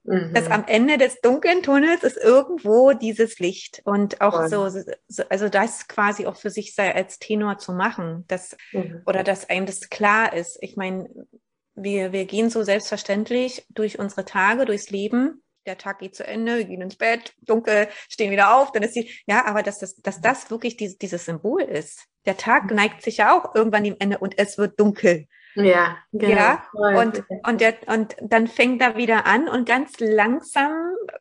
Mhm. 0.04 0.32
Dass 0.32 0.50
am 0.50 0.64
Ende 0.66 0.96
des 0.96 1.20
dunklen 1.20 1.62
Tunnels 1.62 2.02
ist 2.02 2.16
irgendwo 2.16 2.92
dieses 2.92 3.38
Licht 3.38 3.82
und 3.84 4.20
auch 4.20 4.46
so, 4.46 4.68
so, 4.68 5.22
also 5.28 5.48
das 5.48 5.86
quasi 5.86 6.26
auch 6.26 6.36
für 6.36 6.50
sich 6.50 6.74
sei 6.74 6.94
als 6.94 7.18
Tenor 7.18 7.58
zu 7.58 7.72
machen, 7.72 8.24
dass, 8.28 8.56
mhm. 8.72 9.02
oder 9.06 9.22
dass 9.22 9.48
einem 9.48 9.66
das 9.66 9.90
klar 9.90 10.32
ist. 10.32 10.58
Ich 10.62 10.76
meine, 10.76 11.08
wir, 11.74 12.12
wir 12.12 12.24
gehen 12.24 12.48
so 12.48 12.62
selbstverständlich 12.62 13.66
durch 13.68 13.98
unsere 13.98 14.24
Tage, 14.24 14.64
durchs 14.64 14.90
Leben 14.90 15.42
der 15.66 15.78
Tag 15.78 15.98
geht 15.98 16.14
zu 16.14 16.26
Ende, 16.26 16.58
wir 16.58 16.64
gehen 16.64 16.80
ins 16.80 16.96
Bett, 16.96 17.34
dunkel, 17.42 17.88
stehen 18.08 18.30
wieder 18.30 18.56
auf, 18.56 18.72
dann 18.72 18.82
ist 18.82 18.94
sie, 18.94 19.10
ja, 19.26 19.44
aber 19.46 19.62
dass 19.62 19.78
das, 19.78 19.96
dass 19.96 20.20
das 20.20 20.50
wirklich 20.50 20.76
dieses, 20.76 20.96
dieses 20.96 21.24
Symbol 21.24 21.62
ist. 21.62 22.06
Der 22.26 22.36
Tag 22.36 22.70
mhm. 22.70 22.76
neigt 22.76 23.02
sich 23.02 23.18
ja 23.18 23.36
auch 23.36 23.54
irgendwann 23.54 23.84
dem 23.84 23.96
Ende 23.98 24.18
und 24.18 24.38
es 24.38 24.58
wird 24.58 24.78
dunkel. 24.78 25.26
Ja, 25.56 25.96
genau. 26.12 26.36
Ja, 26.36 26.62
und, 26.74 27.24
und, 27.46 27.60
der, 27.60 27.76
und 27.86 28.14
dann 28.20 28.46
fängt 28.46 28.82
er 28.82 28.96
wieder 28.96 29.26
an 29.26 29.48
und 29.48 29.66
ganz 29.66 29.98
langsam 30.00 30.72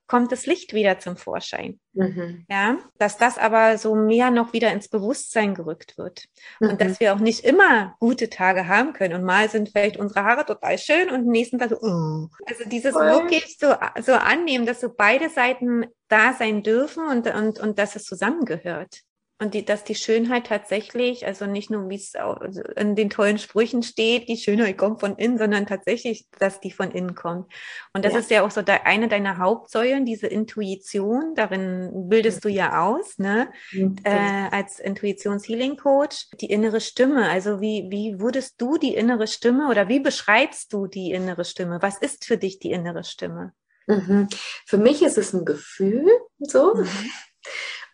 kommt 0.08 0.32
das 0.32 0.46
Licht 0.46 0.74
wieder 0.74 1.00
zum 1.00 1.16
Vorschein. 1.16 1.80
Mhm. 1.94 2.46
Ja, 2.50 2.78
dass 2.98 3.18
das 3.18 3.38
aber 3.38 3.78
so 3.78 3.96
mehr 3.96 4.32
noch 4.32 4.52
wieder 4.52 4.72
ins 4.74 4.90
Bewusstsein 4.90 5.56
gerückt 5.56 5.98
wird. 5.98 6.26
Mhm. 6.60 6.70
Und 6.70 6.82
dass 6.82 7.00
wir 7.00 7.14
auch 7.14 7.20
nicht 7.20 7.46
immer 7.46 7.96
gute 8.00 8.30
Tage 8.30 8.68
haben 8.68 8.94
können. 8.94 9.14
Und 9.14 9.24
mal 9.24 9.50
sind 9.50 9.70
vielleicht 9.70 9.98
unsere 9.98 10.26
Haare 10.26 10.46
total 10.46 10.78
schön 10.78 11.10
und 11.10 11.22
am 11.22 11.28
nächsten 11.28 11.58
Tag 11.58 11.70
so, 11.70 11.78
oh. 11.82 12.28
Also 12.46 12.68
dieses 12.68 12.92
Voll. 12.92 13.08
wirklich 13.08 13.58
so, 13.58 13.74
so 14.02 14.14
annehmen, 14.14 14.66
dass 14.66 14.82
so 14.82 14.94
beide 14.96 15.30
Seiten 15.30 15.86
da 16.10 16.34
sein 16.34 16.62
dürfen 16.62 17.06
und, 17.08 17.34
und, 17.34 17.60
und 17.60 17.80
dass 17.80 17.96
es 17.96 18.04
zusammengehört. 18.04 19.02
Und 19.38 19.54
die, 19.54 19.66
dass 19.66 19.84
die 19.84 19.96
Schönheit 19.96 20.48
tatsächlich, 20.48 21.26
also 21.26 21.46
nicht 21.46 21.70
nur 21.70 21.90
wie 21.90 21.96
es 21.96 22.16
also 22.16 22.62
in 22.78 22.96
den 22.96 23.10
tollen 23.10 23.38
Sprüchen 23.38 23.84
steht, 23.84 24.30
die 24.30 24.38
Schönheit 24.38 24.78
kommt 24.78 25.02
von 25.02 25.18
innen, 25.18 25.38
sondern 25.38 25.66
tatsächlich, 25.66 26.28
dass 26.40 26.62
die 26.62 26.72
von 26.72 26.92
innen 26.92 27.16
kommt. 27.16 27.52
Und 27.94 28.06
das 28.06 28.14
ja. 28.14 28.20
ist 28.20 28.32
ja 28.32 28.46
auch 28.46 28.52
so 28.52 28.62
de, 28.62 28.76
eine 28.86 29.10
deiner 29.10 29.38
Hauptsäulen, 29.38 30.06
diese 30.06 30.28
Intuition. 30.28 31.34
Darin 31.36 32.08
bildest 32.08 32.46
du 32.46 32.50
ja 32.50 32.82
aus, 32.86 33.18
ne? 33.18 33.50
Mhm. 33.74 33.98
Äh, 34.06 34.48
als 34.52 34.80
Intuitions-Healing-Coach. 34.80 36.30
Die 36.40 36.50
innere 36.50 36.80
Stimme. 36.80 37.30
Also 37.30 37.60
wie, 37.60 37.88
wie 37.90 38.22
würdest 38.22 38.62
du 38.62 38.78
die 38.78 38.96
innere 38.96 39.28
Stimme 39.28 39.68
oder 39.70 39.90
wie 39.90 40.00
beschreibst 40.00 40.72
du 40.72 40.88
die 40.88 41.12
innere 41.12 41.44
Stimme? 41.44 41.82
Was 41.82 41.98
ist 41.98 42.24
für 42.24 42.38
dich 42.38 42.60
die 42.60 42.72
innere 42.72 43.04
Stimme? 43.04 43.52
Mhm. 43.88 44.30
Für 44.66 44.78
mich 44.78 45.02
ist 45.02 45.18
es 45.18 45.34
ein 45.34 45.44
Gefühl, 45.44 46.10
so. 46.40 46.74
Mhm. 46.76 46.88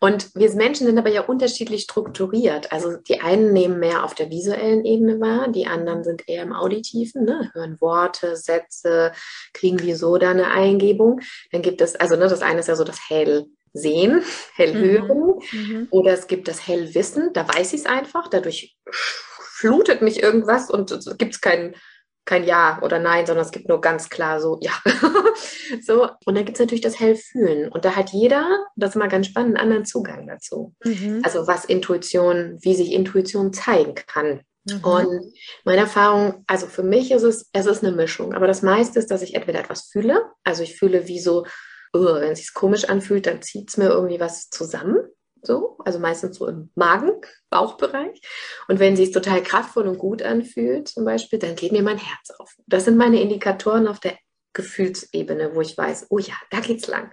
Und 0.04 0.34
wir 0.34 0.52
Menschen 0.56 0.88
sind 0.88 0.98
aber 0.98 1.12
ja 1.12 1.22
unterschiedlich 1.22 1.84
strukturiert. 1.84 2.72
Also 2.72 2.98
die 2.98 3.22
einen 3.22 3.54
nehmen 3.54 3.80
mehr 3.80 4.04
auf 4.04 4.16
der 4.16 4.32
visuellen 4.32 4.84
Ebene 4.84 5.20
wahr, 5.22 5.50
die 5.50 5.68
anderen 5.68 6.04
sind 6.04 6.28
eher 6.28 6.42
im 6.42 6.54
auditiven, 6.54 7.24
ne? 7.24 7.52
hören 7.54 7.80
Worte, 7.80 8.36
Sätze, 8.36 9.12
kriegen 9.54 9.80
wie 9.84 9.94
so 9.94 10.18
da 10.18 10.32
eine 10.32 10.48
Eingebung. 10.48 11.22
Dann 11.52 11.62
gibt 11.62 11.82
es, 11.82 11.96
also 11.96 12.16
ne, 12.16 12.28
das 12.28 12.42
eine 12.42 12.62
ist 12.62 12.68
ja 12.68 12.76
so 12.76 12.84
das 12.84 13.10
Hellsehen, 13.10 14.24
Hellhören 14.56 15.36
mhm. 15.52 15.60
mhm. 15.60 15.88
oder 15.92 16.14
es 16.14 16.26
gibt 16.26 16.48
das 16.48 16.68
Hellwissen, 16.68 17.32
da 17.34 17.48
weiß 17.48 17.74
ich 17.74 17.82
es 17.82 17.86
einfach, 17.86 18.28
dadurch 18.28 18.76
flutet 18.90 20.02
mich 20.02 20.24
irgendwas 20.24 20.72
und 20.72 20.90
es 20.90 21.16
gibt 21.20 21.44
keinen 21.44 21.76
kein 22.26 22.44
Ja 22.44 22.80
oder 22.82 23.00
Nein, 23.00 23.26
sondern 23.26 23.46
es 23.46 23.52
gibt 23.52 23.68
nur 23.68 23.82
ganz 23.82 24.10
klar 24.10 24.40
so 24.40 24.58
Ja. 24.62 24.72
so, 25.82 26.10
und 26.26 26.36
dann 26.36 26.46
gibt 26.46 26.58
es 26.58 26.60
natürlich 26.60 26.82
das 26.82 27.00
Hellfühlen. 27.00 27.70
Und 27.70 27.86
da 27.86 27.96
hat 27.96 28.12
jeder, 28.12 28.48
das 28.76 28.92
ist 28.92 28.96
mal 28.96 29.10
ganz 29.10 29.28
spannend, 29.28 29.58
einen 29.58 29.64
anderen 29.64 29.86
Zugang 29.86 30.28
dazu. 30.28 30.74
Mhm. 30.84 31.22
Also 31.24 31.48
was 31.48 31.66
Intuition, 31.66 32.58
wie 32.62 32.76
sich 32.76 32.92
Intuition 32.92 33.54
zeigen 33.54 33.96
kann. 33.96 34.42
Mhm. 34.66 34.84
Und 34.84 35.34
meine 35.66 35.82
Erfahrung, 35.82 36.44
also 36.48 36.68
für 36.68 36.84
mich 36.84 37.12
ist 37.12 37.24
es, 37.24 37.50
es 37.54 37.66
ist 37.66 37.84
eine 37.84 37.96
Mischung. 37.96 38.34
Aber 38.34 38.48
das 38.48 38.62
meiste 38.62 39.00
ist, 39.00 39.10
dass 39.10 39.24
ich 39.24 39.36
entweder 39.36 39.60
etwas 39.60 39.88
fühle, 39.88 40.22
also 40.44 40.64
ich 40.64 40.78
fühle 40.78 41.08
wie 41.08 41.20
so, 41.20 41.46
oh, 41.94 42.00
wenn 42.00 42.32
es 42.32 42.40
sich 42.40 42.54
komisch 42.54 42.86
anfühlt, 42.86 43.26
dann 43.26 43.42
zieht 43.42 43.70
es 43.70 43.78
mir 43.78 43.90
irgendwie 43.90 44.20
was 44.20 44.50
zusammen 44.50 44.98
so, 45.42 45.78
also 45.86 46.00
meistens 46.00 46.38
so 46.38 46.48
im 46.48 46.70
Magen, 46.76 47.12
Bauchbereich. 47.50 48.22
Und 48.68 48.80
wenn 48.80 48.96
sie 48.96 49.04
es 49.04 49.12
total 49.12 49.42
kraftvoll 49.44 49.88
und 49.88 49.98
gut 49.98 50.22
anfühlt, 50.22 50.88
zum 50.88 51.06
Beispiel, 51.06 51.40
dann 51.40 51.56
geht 51.56 51.72
mir 51.72 51.84
mein 51.84 51.98
Herz 51.98 52.32
auf. 52.38 52.56
Das 52.68 52.86
sind 52.86 52.98
meine 52.98 53.22
Indikatoren 53.22 53.88
auf 53.88 54.00
der 54.00 54.18
Gefühlsebene, 54.54 55.56
wo 55.56 55.62
ich 55.62 55.78
weiß, 55.78 56.08
oh 56.10 56.20
ja, 56.20 56.36
da 56.50 56.60
geht's 56.60 56.88
lang. 56.88 57.12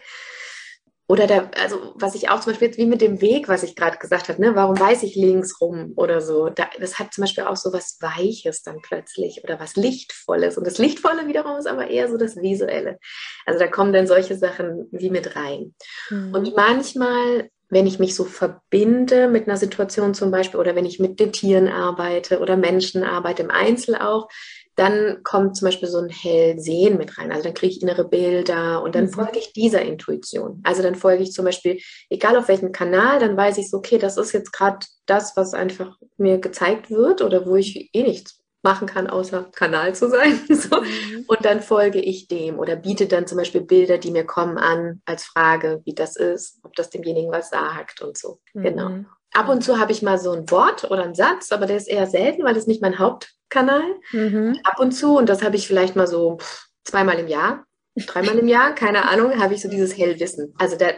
Oder 1.11 1.27
da, 1.27 1.51
also 1.59 1.95
was 1.95 2.15
ich 2.15 2.29
auch 2.29 2.41
zum 2.41 2.53
Beispiel 2.53 2.77
wie 2.77 2.85
mit 2.85 3.01
dem 3.01 3.23
Weg, 3.23 3.49
was 3.49 3.63
ich 3.63 3.75
gerade 3.75 3.97
gesagt 3.97 4.29
habe, 4.29 4.43
ne, 4.43 4.55
warum 4.55 4.79
weiß 4.79 5.03
ich 5.05 5.17
links 5.17 5.59
rum 5.59 5.95
oder 5.97 6.21
so, 6.21 6.51
da, 6.51 6.69
das 6.79 6.99
hat 6.99 7.15
zum 7.15 7.23
Beispiel 7.23 7.45
auch 7.45 7.57
so 7.57 7.73
was 7.73 7.97
Weiches 8.03 8.63
dann 8.63 8.83
plötzlich 8.83 9.43
oder 9.43 9.59
was 9.59 9.75
Lichtvolles. 9.75 10.59
Und 10.59 10.67
das 10.67 10.77
Lichtvolle 10.77 11.27
wiederum 11.27 11.57
ist 11.57 11.67
aber 11.67 11.89
eher 11.89 12.11
so 12.11 12.19
das 12.19 12.37
Visuelle. 12.37 12.99
Also 13.47 13.59
da 13.59 13.69
kommen 13.69 13.95
dann 13.95 14.07
solche 14.07 14.37
Sachen 14.37 14.87
wie 14.93 15.09
mit 15.09 15.35
rein. 15.35 15.75
Mhm. 16.11 16.35
Und 16.35 16.55
manchmal 16.55 17.49
wenn 17.71 17.87
ich 17.87 17.99
mich 17.99 18.15
so 18.15 18.25
verbinde 18.25 19.29
mit 19.29 19.47
einer 19.47 19.57
Situation 19.57 20.15
zum 20.15 20.31
Beispiel 20.31 20.61
oder 20.61 20.75
wenn 20.75 20.87
ich 20.87 20.99
mit 20.99 21.21
den 21.21 21.33
Tieren 21.33 21.69
arbeite 21.69 22.41
oder 22.41 22.57
Menschen 22.57 23.05
arbeite, 23.05 23.43
im 23.43 23.51
Einzel 23.51 23.97
auch, 23.97 24.29
dann 24.75 25.25
kommt 25.25 25.57
zum 25.57 25.67
Beispiel 25.67 25.89
so 25.89 25.99
ein 25.99 26.09
Hellsehen 26.09 26.99
mit 26.99 27.19
rein. 27.19 27.33
Also 27.33 27.45
dann 27.45 27.55
kriege 27.55 27.73
ich 27.73 27.83
innere 27.83 28.09
Bilder 28.09 28.81
und 28.83 28.95
dann 28.95 29.07
mhm. 29.07 29.13
folge 29.13 29.39
ich 29.39 29.53
dieser 29.53 29.83
Intuition. 29.83 30.61
Also 30.63 30.83
dann 30.83 30.95
folge 30.95 31.25
ich 31.25 31.33
zum 31.33 31.45
Beispiel, 31.45 31.81
egal 32.09 32.37
auf 32.37 32.47
welchem 32.47 32.71
Kanal, 32.71 33.19
dann 33.19 33.37
weiß 33.37 33.59
ich 33.59 33.71
so, 33.71 33.79
okay, 33.79 33.99
das 33.99 34.17
ist 34.17 34.33
jetzt 34.33 34.53
gerade 34.53 34.87
das, 35.07 35.37
was 35.37 35.53
einfach 35.53 35.97
mir 36.17 36.39
gezeigt 36.39 36.91
wird 36.91 37.23
oder 37.23 37.45
wo 37.45 37.57
ich 37.57 37.91
eh 37.93 38.03
nichts 38.05 38.38
machen 38.63 38.89
kann, 38.89 39.07
außer 39.07 39.45
Kanal 39.55 39.95
zu 39.95 40.09
sein. 40.09 40.41
so. 40.49 40.81
mhm. 40.81 41.25
Und 41.27 41.45
dann 41.45 41.63
folge 41.63 42.01
ich 42.01 42.29
dem 42.29 42.59
oder 42.59 42.77
biete 42.77 43.07
dann 43.07 43.27
zum 43.27 43.39
Beispiel 43.39 43.61
Bilder, 43.61 43.99
die 43.99 44.11
mir 44.11 44.25
kommen, 44.25 44.59
an 44.59 45.01
als 45.05 45.25
Frage, 45.25 45.81
wie 45.85 45.95
das 45.95 46.17
ist, 46.17 46.59
ob 46.65 46.75
das 46.75 46.91
demjenigen 46.91 47.31
was 47.31 47.51
sagt 47.51 48.03
und 48.03 48.19
so. 48.19 48.41
Mhm. 48.55 48.63
Genau. 48.63 48.91
Ab 49.33 49.49
und 49.49 49.63
zu 49.63 49.79
habe 49.79 49.93
ich 49.93 50.03
mal 50.03 50.19
so 50.19 50.33
ein 50.33 50.51
Wort 50.51 50.91
oder 50.91 51.05
einen 51.05 51.15
Satz, 51.15 51.53
aber 51.53 51.67
der 51.67 51.77
ist 51.77 51.89
eher 51.89 52.07
selten, 52.07 52.45
weil 52.45 52.55
das 52.55 52.67
nicht 52.67 52.83
mein 52.83 52.99
Hauptkanal. 52.99 53.85
Mhm. 54.13 54.59
Ab 54.65 54.81
und 54.81 54.93
zu, 54.93 55.17
und 55.17 55.29
das 55.29 55.43
habe 55.43 55.57
ich 55.57 55.67
vielleicht 55.67 55.97
mal 55.97 56.07
so 56.07 56.39
zweimal 56.85 57.19
im 57.19 57.29
Jahr, 57.29 57.65
dreimal 58.07 58.39
im 58.39 58.49
Jahr, 58.49 58.75
keine 58.75 59.09
Ahnung, 59.09 59.39
habe 59.39 59.55
ich 59.55 59.61
so 59.61 59.69
dieses 59.69 59.97
Hellwissen. 59.97 60.55
Also 60.59 60.77
der 60.77 60.97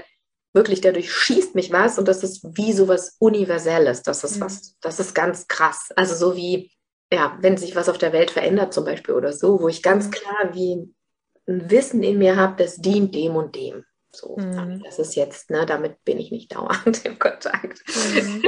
wirklich, 0.53 0.81
dadurch 0.81 1.13
schießt 1.13 1.55
mich 1.55 1.73
was 1.73 1.99
und 1.99 2.09
das 2.09 2.23
ist 2.23 2.45
wie 2.57 2.73
sowas 2.73 3.17
Universelles. 3.19 4.03
Das 4.03 4.25
ist 4.25 4.37
mhm. 4.37 4.43
was, 4.43 4.77
das 4.81 5.01
ist 5.01 5.15
ganz 5.15 5.47
krass. 5.47 5.91
Also 5.97 6.15
so 6.15 6.37
wie 6.37 6.71
ja, 7.13 7.37
wenn 7.41 7.57
sich 7.57 7.75
was 7.77 7.89
auf 7.89 7.99
der 7.99 8.13
Welt 8.13 8.31
verändert 8.31 8.73
zum 8.73 8.85
Beispiel 8.85 9.15
oder 9.15 9.33
so, 9.33 9.61
wo 9.61 9.69
ich 9.69 9.83
ganz 9.83 10.07
mhm. 10.07 10.11
klar 10.11 10.51
wie 10.53 10.75
ein 10.75 11.71
Wissen 11.71 12.03
in 12.03 12.19
mir 12.19 12.37
habe, 12.37 12.63
das 12.63 12.77
dient 12.77 13.15
dem 13.15 13.37
und 13.37 13.57
dem. 13.57 13.85
So, 14.13 14.37
mhm. 14.37 14.83
das 14.85 14.99
ist 14.99 15.15
jetzt, 15.15 15.51
ne, 15.51 15.67
damit 15.67 16.03
bin 16.05 16.19
ich 16.19 16.33
nicht 16.33 16.55
dauernd 16.55 17.05
im 17.05 17.19
Kontakt. 17.19 17.83
Mhm. 17.87 18.43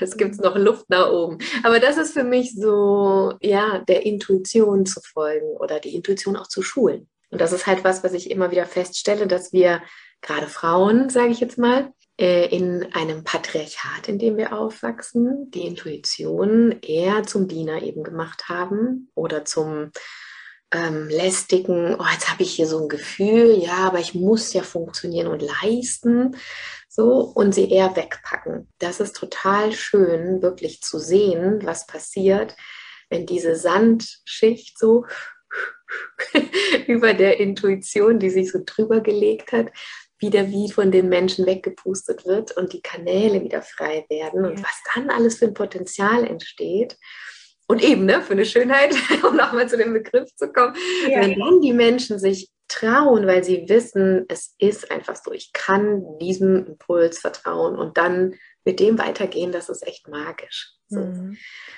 Es 0.00 0.16
gibt 0.16 0.38
noch 0.40 0.56
Luft 0.56 0.90
nach 0.90 1.10
oben. 1.10 1.38
Aber 1.62 1.80
das 1.80 1.96
ist 1.96 2.12
für 2.12 2.24
mich 2.24 2.54
so, 2.54 3.34
ja, 3.40 3.78
der 3.88 4.04
Intuition 4.04 4.84
zu 4.84 5.00
folgen 5.00 5.56
oder 5.58 5.80
die 5.80 5.94
Intuition 5.94 6.36
auch 6.36 6.48
zu 6.48 6.62
schulen. 6.62 7.08
Und 7.30 7.40
das 7.40 7.52
ist 7.52 7.66
halt 7.66 7.84
was, 7.84 8.04
was 8.04 8.12
ich 8.12 8.30
immer 8.30 8.50
wieder 8.50 8.66
feststelle, 8.66 9.26
dass 9.26 9.52
wir, 9.52 9.80
gerade 10.20 10.48
Frauen, 10.48 11.08
sage 11.08 11.30
ich 11.30 11.40
jetzt 11.40 11.56
mal, 11.56 11.92
in 12.20 12.92
einem 12.92 13.24
Patriarchat, 13.24 14.08
in 14.08 14.18
dem 14.18 14.36
wir 14.36 14.52
aufwachsen, 14.52 15.50
die 15.52 15.66
Intuition 15.66 16.78
eher 16.82 17.22
zum 17.22 17.48
Diener 17.48 17.82
eben 17.82 18.02
gemacht 18.02 18.48
haben 18.48 19.10
oder 19.14 19.46
zum 19.46 19.90
ähm, 20.70 21.08
lästigen, 21.08 21.96
oh, 21.98 22.04
jetzt 22.12 22.30
habe 22.30 22.42
ich 22.42 22.52
hier 22.52 22.66
so 22.66 22.82
ein 22.82 22.88
Gefühl, 22.88 23.58
ja, 23.58 23.78
aber 23.78 24.00
ich 24.00 24.14
muss 24.14 24.52
ja 24.52 24.62
funktionieren 24.62 25.28
und 25.28 25.40
leisten, 25.40 26.36
so, 26.88 27.20
und 27.20 27.54
sie 27.54 27.70
eher 27.70 27.96
wegpacken. 27.96 28.68
Das 28.78 29.00
ist 29.00 29.16
total 29.16 29.72
schön, 29.72 30.42
wirklich 30.42 30.82
zu 30.82 30.98
sehen, 30.98 31.60
was 31.64 31.86
passiert, 31.86 32.54
wenn 33.08 33.24
diese 33.24 33.56
Sandschicht 33.56 34.78
so 34.78 35.06
über 36.86 37.14
der 37.14 37.40
Intuition, 37.40 38.18
die 38.18 38.30
sich 38.30 38.52
so 38.52 38.60
drüber 38.64 39.00
gelegt 39.00 39.52
hat, 39.52 39.70
wieder 40.20 40.48
wie 40.48 40.70
von 40.70 40.90
den 40.90 41.08
Menschen 41.08 41.46
weggepustet 41.46 42.26
wird 42.26 42.56
und 42.56 42.72
die 42.72 42.82
Kanäle 42.82 43.42
wieder 43.42 43.62
frei 43.62 44.04
werden 44.08 44.44
und 44.44 44.62
was 44.62 44.82
dann 44.94 45.10
alles 45.10 45.38
für 45.38 45.46
ein 45.46 45.54
Potenzial 45.54 46.26
entsteht. 46.26 46.96
Und 47.66 47.84
eben, 47.84 48.04
ne, 48.04 48.20
für 48.20 48.32
eine 48.32 48.44
Schönheit, 48.44 48.94
um 49.24 49.36
nochmal 49.36 49.68
zu 49.68 49.76
dem 49.76 49.92
Begriff 49.92 50.34
zu 50.34 50.52
kommen, 50.52 50.74
ja. 51.08 51.20
wenn 51.20 51.38
dann 51.38 51.60
die 51.60 51.72
Menschen 51.72 52.18
sich 52.18 52.50
trauen, 52.66 53.26
weil 53.26 53.44
sie 53.44 53.68
wissen, 53.68 54.24
es 54.28 54.54
ist 54.58 54.90
einfach 54.90 55.16
so, 55.16 55.32
ich 55.32 55.52
kann 55.52 56.18
diesem 56.18 56.66
Impuls 56.66 57.18
vertrauen 57.18 57.78
und 57.78 57.96
dann 57.96 58.34
mit 58.64 58.80
dem 58.80 58.98
weitergehen, 58.98 59.52
das 59.52 59.68
ist 59.68 59.86
echt 59.86 60.08
magisch. 60.08 60.72
So. 60.88 61.00
Mhm. 61.00 61.36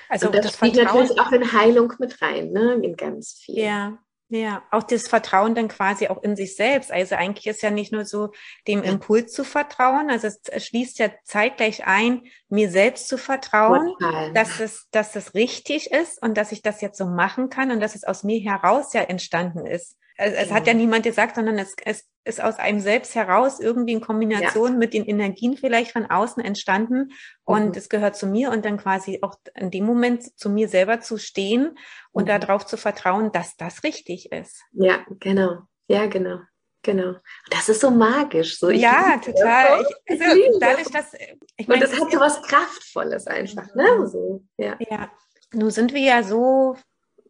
Also 0.09 0.27
und 0.27 0.35
das, 0.35 0.45
das 0.45 0.55
spielt 0.55 0.75
natürlich 0.75 1.19
auch 1.19 1.31
in 1.31 1.53
Heilung 1.53 1.93
mit 1.99 2.21
rein, 2.21 2.51
ne, 2.51 2.79
in 2.81 2.95
ganz 2.95 3.39
viel. 3.43 3.59
Ja, 3.59 3.99
ja, 4.35 4.63
auch 4.71 4.81
das 4.81 5.07
Vertrauen 5.07 5.53
dann 5.53 5.67
quasi 5.67 6.07
auch 6.07 6.23
in 6.23 6.35
sich 6.35 6.55
selbst. 6.55 6.91
Also 6.91 7.13
eigentlich 7.13 7.45
ist 7.45 7.61
ja 7.61 7.69
nicht 7.69 7.91
nur 7.91 8.03
so 8.03 8.31
dem 8.67 8.81
Impuls 8.81 9.31
zu 9.31 9.43
vertrauen, 9.43 10.09
also 10.09 10.27
es 10.27 10.65
schließt 10.65 10.97
ja 10.97 11.11
zeitgleich 11.23 11.85
ein, 11.85 12.23
mir 12.49 12.71
selbst 12.71 13.07
zu 13.07 13.19
vertrauen, 13.19 13.93
dass 14.33 14.59
es, 14.59 14.87
dass 14.89 15.15
es 15.15 15.35
richtig 15.35 15.91
ist 15.91 16.19
und 16.23 16.35
dass 16.35 16.51
ich 16.51 16.63
das 16.63 16.81
jetzt 16.81 16.97
so 16.97 17.05
machen 17.05 17.49
kann 17.51 17.69
und 17.69 17.79
dass 17.79 17.93
es 17.93 18.05
aus 18.05 18.23
mir 18.23 18.39
heraus 18.39 18.93
ja 18.93 19.01
entstanden 19.01 19.67
ist. 19.67 19.97
Es, 20.17 20.33
es 20.33 20.51
hat 20.51 20.67
ja 20.67 20.73
niemand 20.73 21.03
gesagt, 21.03 21.35
sondern 21.35 21.57
es, 21.57 21.75
es 21.85 22.07
ist 22.25 22.41
aus 22.41 22.57
einem 22.57 22.79
selbst 22.79 23.15
heraus 23.15 23.59
irgendwie 23.59 23.93
in 23.93 24.01
Kombination 24.01 24.73
ja. 24.73 24.77
mit 24.77 24.93
den 24.93 25.05
Energien 25.05 25.57
vielleicht 25.57 25.91
von 25.91 26.05
außen 26.05 26.43
entstanden 26.43 27.11
und 27.43 27.69
mhm. 27.69 27.73
es 27.75 27.89
gehört 27.89 28.15
zu 28.15 28.27
mir 28.27 28.51
und 28.51 28.65
dann 28.65 28.77
quasi 28.77 29.19
auch 29.21 29.35
in 29.55 29.71
dem 29.71 29.85
Moment 29.85 30.37
zu 30.39 30.49
mir 30.49 30.69
selber 30.69 31.01
zu 31.01 31.17
stehen 31.17 31.77
und 32.11 32.25
mhm. 32.25 32.39
darauf 32.39 32.65
zu 32.65 32.77
vertrauen, 32.77 33.31
dass 33.31 33.57
das 33.57 33.83
richtig 33.83 34.31
ist. 34.31 34.61
Ja, 34.71 35.05
genau. 35.19 35.63
Ja, 35.87 36.05
genau. 36.07 36.39
Genau. 36.83 37.15
Das 37.49 37.69
ist 37.69 37.79
so 37.79 37.89
magisch. 37.89 38.59
So. 38.59 38.69
Ich 38.69 38.81
ja, 38.81 39.17
total. 39.23 39.85
Ich, 40.05 40.21
also, 40.21 40.35
ich 40.35 40.59
dadurch, 40.59 40.87
dass, 40.89 41.13
ich 41.55 41.67
meine, 41.67 41.85
und 41.85 41.91
das 41.91 41.99
hat 41.99 42.11
so 42.11 42.19
was 42.19 42.41
Kraftvolles 42.41 43.25
einfach. 43.25 43.73
Ne? 43.73 44.07
So, 44.07 44.43
ja. 44.57 44.75
ja. 44.89 45.09
Nun 45.53 45.71
sind 45.71 45.93
wir 45.93 46.01
ja 46.01 46.23
so 46.23 46.75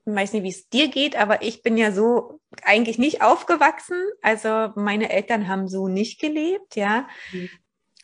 weiß 0.05 0.33
nicht, 0.33 0.43
wie 0.43 0.49
es 0.49 0.69
dir 0.69 0.89
geht, 0.89 1.15
aber 1.15 1.41
ich 1.41 1.61
bin 1.61 1.77
ja 1.77 1.91
so 1.91 2.39
eigentlich 2.63 2.97
nicht 2.97 3.21
aufgewachsen. 3.21 3.97
Also 4.21 4.71
meine 4.75 5.09
Eltern 5.09 5.47
haben 5.47 5.67
so 5.67 5.87
nicht 5.87 6.19
gelebt, 6.19 6.75
ja. 6.75 7.07
Mhm. 7.31 7.49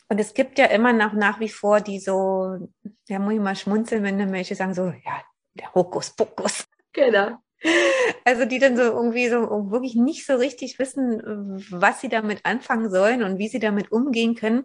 Und 0.08 0.18
es 0.18 0.34
gibt 0.34 0.58
ja 0.58 0.66
immer 0.66 0.92
noch 0.92 1.12
nach 1.12 1.38
wie 1.38 1.48
vor 1.48 1.80
die 1.80 2.00
so, 2.00 2.68
ja, 3.08 3.18
muss 3.18 3.34
ich 3.34 3.40
mal 3.40 3.54
schmunzeln, 3.54 4.02
wenn 4.02 4.18
die 4.18 4.26
Menschen 4.26 4.56
sagen 4.56 4.74
so, 4.74 4.86
ja, 4.86 5.22
der 5.54 5.72
Hokuspokus. 5.74 6.66
Genau. 6.92 7.36
Also 8.24 8.46
die 8.46 8.58
dann 8.58 8.76
so 8.76 8.82
irgendwie 8.82 9.28
so 9.28 9.70
wirklich 9.70 9.94
nicht 9.94 10.26
so 10.26 10.34
richtig 10.34 10.78
wissen, 10.78 11.20
was 11.70 12.00
sie 12.00 12.08
damit 12.08 12.44
anfangen 12.44 12.90
sollen 12.90 13.22
und 13.22 13.38
wie 13.38 13.48
sie 13.48 13.58
damit 13.58 13.92
umgehen 13.92 14.34
können. 14.34 14.64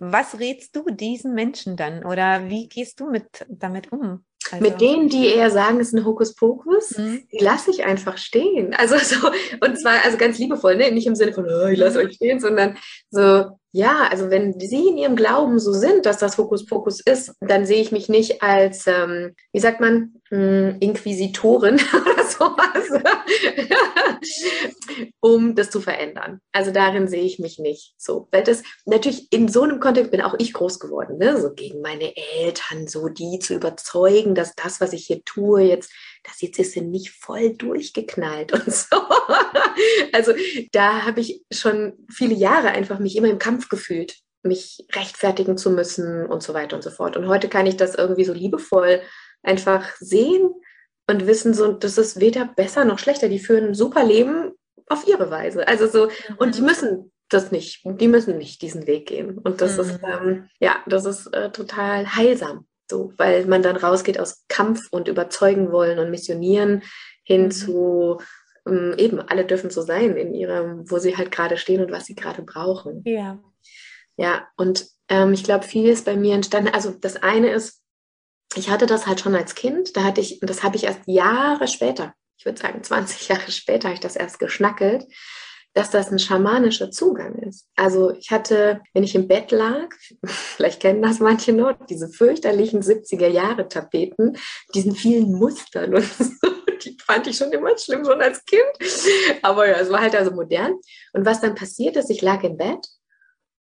Was 0.00 0.38
rätst 0.40 0.74
du 0.74 0.84
diesen 0.90 1.34
Menschen 1.34 1.76
dann 1.76 2.04
oder 2.04 2.48
wie 2.48 2.68
gehst 2.68 3.00
du 3.00 3.08
mit 3.08 3.46
damit 3.48 3.92
um? 3.92 4.24
Also, 4.52 4.62
mit 4.62 4.80
denen, 4.80 5.08
die 5.08 5.26
eher 5.26 5.50
sagen, 5.50 5.80
es 5.80 5.88
ist 5.88 5.94
ein 5.94 6.04
Hokuspokus, 6.04 6.98
mhm. 6.98 7.26
die 7.32 7.42
lasse 7.42 7.70
ich 7.70 7.84
einfach 7.84 8.18
stehen. 8.18 8.74
Also 8.74 8.96
so, 8.98 9.28
und 9.60 9.80
zwar 9.80 10.04
also 10.04 10.18
ganz 10.18 10.38
liebevoll, 10.38 10.76
ne? 10.76 10.92
nicht 10.92 11.06
im 11.06 11.14
Sinne 11.14 11.32
von, 11.32 11.46
oh, 11.46 11.66
ich 11.68 11.78
lasse 11.78 11.98
euch 11.98 12.14
stehen, 12.14 12.38
sondern 12.38 12.76
so, 13.10 13.46
ja, 13.74 14.06
also 14.10 14.28
wenn 14.28 14.60
sie 14.60 14.88
in 14.88 14.98
ihrem 14.98 15.16
Glauben 15.16 15.58
so 15.58 15.72
sind, 15.72 16.04
dass 16.04 16.18
das 16.18 16.36
Hokuspokus 16.36 17.00
ist, 17.00 17.34
dann 17.40 17.64
sehe 17.64 17.80
ich 17.80 17.90
mich 17.90 18.10
nicht 18.10 18.42
als, 18.42 18.86
ähm, 18.86 19.34
wie 19.50 19.60
sagt 19.60 19.80
man, 19.80 20.12
hm, 20.28 20.76
Inquisitorin 20.80 21.76
oder 21.94 22.24
sowas, 22.24 23.02
um 25.20 25.54
das 25.54 25.70
zu 25.70 25.80
verändern. 25.80 26.40
Also 26.52 26.70
darin 26.70 27.08
sehe 27.08 27.22
ich 27.22 27.38
mich 27.38 27.58
nicht 27.58 27.94
so. 27.96 28.28
Weil 28.30 28.42
das 28.42 28.62
natürlich 28.84 29.32
in 29.32 29.48
so 29.48 29.62
einem 29.62 29.80
Kontext 29.80 30.10
bin 30.10 30.20
auch 30.20 30.34
ich 30.38 30.52
groß 30.52 30.78
geworden, 30.78 31.16
ne? 31.16 31.40
so 31.40 31.54
gegen 31.54 31.80
meine 31.80 32.14
Eltern, 32.14 32.88
so 32.88 33.08
die 33.08 33.38
zu 33.38 33.54
überzeugen, 33.54 34.34
dass 34.34 34.54
das, 34.54 34.82
was 34.82 34.92
ich 34.92 35.06
hier 35.06 35.24
tue, 35.24 35.62
jetzt 35.62 35.90
das 36.24 36.40
jetzt 36.40 36.58
ist 36.58 36.72
sie 36.72 36.80
nicht 36.80 37.10
voll 37.10 37.54
durchgeknallt 37.54 38.52
und 38.52 38.64
so. 38.72 38.96
Also 40.12 40.32
da 40.72 41.04
habe 41.04 41.20
ich 41.20 41.42
schon 41.52 41.94
viele 42.10 42.34
Jahre 42.34 42.68
einfach 42.68 42.98
mich 42.98 43.16
immer 43.16 43.28
im 43.28 43.38
Kampf 43.38 43.68
gefühlt, 43.68 44.16
mich 44.42 44.84
rechtfertigen 44.92 45.56
zu 45.56 45.70
müssen 45.70 46.26
und 46.26 46.42
so 46.42 46.54
weiter 46.54 46.76
und 46.76 46.82
so 46.82 46.90
fort. 46.90 47.16
Und 47.16 47.28
heute 47.28 47.48
kann 47.48 47.66
ich 47.66 47.76
das 47.76 47.94
irgendwie 47.94 48.24
so 48.24 48.32
liebevoll 48.32 49.02
einfach 49.42 49.94
sehen 49.98 50.50
und 51.08 51.26
wissen, 51.26 51.54
so, 51.54 51.72
das 51.72 51.98
ist 51.98 52.20
weder 52.20 52.46
besser 52.46 52.84
noch 52.84 52.98
schlechter. 52.98 53.28
Die 53.28 53.38
führen 53.38 53.68
ein 53.68 53.74
super 53.74 54.04
Leben 54.04 54.52
auf 54.88 55.06
ihre 55.06 55.30
Weise. 55.30 55.66
Also 55.66 55.86
so, 55.86 56.08
und 56.38 56.56
die 56.56 56.60
mhm. 56.60 56.66
müssen 56.66 57.12
das 57.28 57.50
nicht, 57.50 57.82
die 57.84 58.08
müssen 58.08 58.38
nicht 58.38 58.62
diesen 58.62 58.86
Weg 58.86 59.06
gehen. 59.06 59.38
Und 59.38 59.60
das 59.60 59.76
mhm. 59.76 59.80
ist, 59.80 60.00
ähm, 60.04 60.48
ja, 60.60 60.76
das 60.86 61.04
ist 61.04 61.26
äh, 61.28 61.50
total 61.50 62.14
heilsam. 62.14 62.66
So, 62.90 63.12
weil 63.16 63.46
man 63.46 63.62
dann 63.62 63.76
rausgeht 63.76 64.18
aus 64.18 64.44
Kampf 64.48 64.80
und 64.90 65.08
überzeugen 65.08 65.72
wollen 65.72 65.98
und 65.98 66.10
missionieren 66.10 66.82
hin 67.24 67.44
mhm. 67.44 67.50
zu 67.50 68.18
ähm, 68.66 68.94
eben, 68.96 69.20
alle 69.20 69.44
dürfen 69.44 69.70
so 69.70 69.82
sein 69.82 70.16
in 70.16 70.34
ihrem, 70.34 70.90
wo 70.90 70.98
sie 70.98 71.16
halt 71.16 71.30
gerade 71.30 71.56
stehen 71.56 71.82
und 71.82 71.90
was 71.90 72.06
sie 72.06 72.14
gerade 72.14 72.42
brauchen. 72.42 73.02
Ja. 73.04 73.40
Ja, 74.16 74.46
und 74.56 74.86
ähm, 75.08 75.32
ich 75.32 75.42
glaube, 75.42 75.64
viel 75.64 75.88
ist 75.88 76.04
bei 76.04 76.16
mir 76.16 76.34
entstanden. 76.34 76.72
Also 76.72 76.90
das 76.90 77.16
eine 77.16 77.50
ist, 77.50 77.82
ich 78.54 78.68
hatte 78.68 78.86
das 78.86 79.06
halt 79.06 79.20
schon 79.20 79.34
als 79.34 79.54
Kind, 79.54 79.96
da 79.96 80.04
hatte 80.04 80.20
ich, 80.20 80.40
das 80.40 80.62
habe 80.62 80.76
ich 80.76 80.84
erst 80.84 81.00
Jahre 81.06 81.66
später, 81.66 82.14
ich 82.36 82.44
würde 82.44 82.60
sagen 82.60 82.82
20 82.82 83.28
Jahre 83.28 83.50
später, 83.50 83.88
habe 83.88 83.94
ich 83.94 84.00
das 84.00 84.16
erst 84.16 84.38
geschnackelt 84.38 85.04
dass 85.74 85.90
das 85.90 86.10
ein 86.10 86.18
schamanischer 86.18 86.90
Zugang 86.90 87.36
ist. 87.36 87.66
Also 87.76 88.12
ich 88.12 88.30
hatte, 88.30 88.82
wenn 88.92 89.04
ich 89.04 89.14
im 89.14 89.26
Bett 89.26 89.50
lag, 89.50 89.88
vielleicht 90.24 90.80
kennen 90.80 91.02
das 91.02 91.18
manche 91.18 91.52
noch, 91.52 91.74
diese 91.86 92.08
fürchterlichen 92.08 92.82
70er 92.82 93.28
Jahre 93.28 93.68
Tapeten, 93.68 94.36
diesen 94.74 94.94
vielen 94.94 95.32
Mustern 95.32 95.94
und 95.94 96.04
so, 96.18 96.30
die 96.84 96.96
fand 97.04 97.26
ich 97.26 97.36
schon 97.36 97.52
immer 97.52 97.76
schlimm, 97.78 98.04
schon 98.04 98.20
als 98.20 98.44
Kind. 98.44 99.40
Aber 99.42 99.68
ja, 99.68 99.76
es 99.76 99.90
war 99.90 100.00
halt 100.00 100.14
also 100.14 100.32
modern. 100.32 100.74
Und 101.12 101.24
was 101.24 101.40
dann 101.40 101.54
passiert 101.54 101.96
ist, 101.96 102.10
ich 102.10 102.22
lag 102.22 102.42
im 102.42 102.56
Bett 102.56 102.86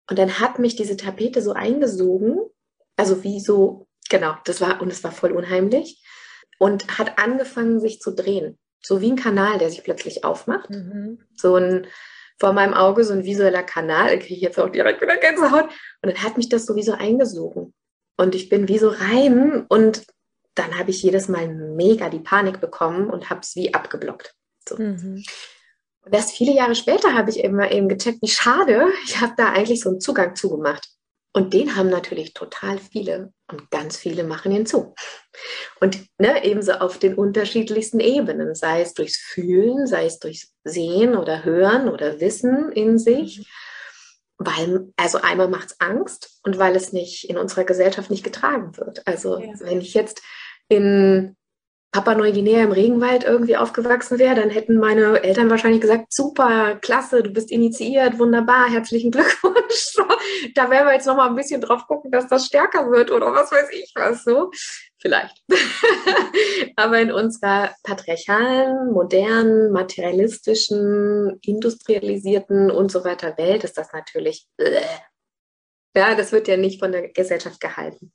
und 0.08 0.18
dann 0.18 0.40
hat 0.40 0.58
mich 0.58 0.74
diese 0.74 0.96
Tapete 0.96 1.42
so 1.42 1.52
eingesogen, 1.52 2.40
also 2.96 3.22
wie 3.22 3.40
so, 3.40 3.86
genau, 4.08 4.34
das 4.44 4.60
war, 4.60 4.80
und 4.80 4.90
es 4.90 5.04
war 5.04 5.12
voll 5.12 5.32
unheimlich 5.32 6.02
und 6.58 6.98
hat 6.98 7.18
angefangen, 7.18 7.80
sich 7.80 8.00
zu 8.00 8.10
drehen 8.12 8.58
so 8.82 9.00
wie 9.00 9.10
ein 9.10 9.16
Kanal, 9.16 9.58
der 9.58 9.70
sich 9.70 9.82
plötzlich 9.82 10.24
aufmacht. 10.24 10.70
Mhm. 10.70 11.18
So 11.36 11.56
ein 11.56 11.86
vor 12.40 12.54
meinem 12.54 12.72
Auge 12.72 13.04
so 13.04 13.12
ein 13.12 13.24
visueller 13.24 13.62
Kanal, 13.62 14.18
kriege 14.18 14.34
ich 14.34 14.40
jetzt 14.40 14.58
auch 14.58 14.70
direkt 14.70 15.02
wieder 15.02 15.18
Gänsehaut. 15.18 15.64
Und 15.64 16.10
dann 16.10 16.22
hat 16.22 16.38
mich 16.38 16.48
das 16.48 16.64
sowieso 16.64 16.92
eingesogen. 16.92 17.74
Und 18.16 18.34
ich 18.34 18.48
bin 18.48 18.66
wie 18.66 18.78
so 18.78 18.88
rein 18.88 19.66
und 19.68 20.06
dann 20.54 20.78
habe 20.78 20.90
ich 20.90 21.02
jedes 21.02 21.28
Mal 21.28 21.48
mega 21.48 22.08
die 22.08 22.18
Panik 22.18 22.60
bekommen 22.60 23.10
und 23.10 23.28
habe 23.28 23.40
es 23.40 23.54
wie 23.56 23.74
abgeblockt. 23.74 24.34
So. 24.66 24.76
Mhm. 24.76 25.22
Und 26.02 26.14
erst 26.14 26.32
viele 26.32 26.52
Jahre 26.52 26.74
später 26.74 27.14
habe 27.14 27.30
ich 27.30 27.44
eben 27.44 27.56
mal 27.56 27.72
eben 27.72 27.88
gecheckt, 27.88 28.22
wie 28.22 28.28
schade, 28.28 28.88
ich 29.04 29.20
habe 29.20 29.34
da 29.36 29.52
eigentlich 29.52 29.80
so 29.80 29.90
einen 29.90 30.00
Zugang 30.00 30.34
zugemacht. 30.34 30.88
Und 31.32 31.54
den 31.54 31.76
haben 31.76 31.90
natürlich 31.90 32.34
total 32.34 32.78
viele 32.78 33.32
und 33.50 33.70
ganz 33.70 33.96
viele 33.96 34.24
machen 34.24 34.50
ihn 34.50 34.66
zu. 34.66 34.94
Und 35.80 36.06
ne, 36.18 36.44
ebenso 36.44 36.72
auf 36.72 36.98
den 36.98 37.14
unterschiedlichsten 37.14 38.00
Ebenen, 38.00 38.54
sei 38.56 38.82
es 38.82 38.94
durchs 38.94 39.18
Fühlen, 39.18 39.86
sei 39.86 40.06
es 40.06 40.18
durchs 40.18 40.52
Sehen 40.64 41.16
oder 41.16 41.44
Hören 41.44 41.88
oder 41.88 42.20
Wissen 42.20 42.72
in 42.72 42.98
sich. 42.98 43.38
Mhm. 43.38 43.44
Weil, 44.42 44.92
also 44.96 45.18
einmal 45.20 45.48
macht 45.48 45.72
es 45.72 45.80
Angst 45.80 46.40
und 46.42 46.58
weil 46.58 46.74
es 46.74 46.92
nicht 46.92 47.28
in 47.28 47.36
unserer 47.36 47.64
Gesellschaft 47.64 48.10
nicht 48.10 48.24
getragen 48.24 48.76
wird. 48.78 49.06
Also 49.06 49.38
ja. 49.38 49.52
wenn 49.60 49.82
ich 49.82 49.92
jetzt 49.94 50.22
in 50.68 51.36
Papua 51.92 52.14
Neuguinea 52.14 52.62
im 52.62 52.70
Regenwald 52.70 53.24
irgendwie 53.24 53.56
aufgewachsen 53.56 54.20
wäre, 54.20 54.36
dann 54.36 54.50
hätten 54.50 54.78
meine 54.78 55.24
Eltern 55.24 55.50
wahrscheinlich 55.50 55.80
gesagt, 55.80 56.12
super, 56.12 56.76
klasse, 56.76 57.24
du 57.24 57.30
bist 57.30 57.50
initiiert, 57.50 58.18
wunderbar, 58.18 58.70
herzlichen 58.70 59.10
Glückwunsch. 59.10 59.96
Da 60.54 60.70
werden 60.70 60.86
wir 60.86 60.94
jetzt 60.94 61.06
noch 61.06 61.16
mal 61.16 61.28
ein 61.28 61.34
bisschen 61.34 61.60
drauf 61.60 61.86
gucken, 61.86 62.10
dass 62.10 62.26
das 62.28 62.46
stärker 62.46 62.90
wird 62.90 63.10
oder 63.10 63.32
was 63.32 63.50
weiß 63.50 63.68
ich 63.72 63.92
was 63.94 64.24
so. 64.24 64.50
Vielleicht. 64.98 65.42
Aber 66.76 67.00
in 67.00 67.12
unserer 67.12 67.74
patriarchalen, 67.82 68.92
modernen, 68.92 69.72
materialistischen, 69.72 71.38
industrialisierten 71.42 72.70
und 72.70 72.90
so 72.90 73.04
weiter 73.04 73.36
Welt 73.38 73.64
ist 73.64 73.78
das 73.78 73.92
natürlich, 73.92 74.46
ja, 75.96 76.14
das 76.14 76.32
wird 76.32 76.48
ja 76.48 76.56
nicht 76.56 76.80
von 76.80 76.92
der 76.92 77.08
Gesellschaft 77.08 77.60
gehalten. 77.60 78.12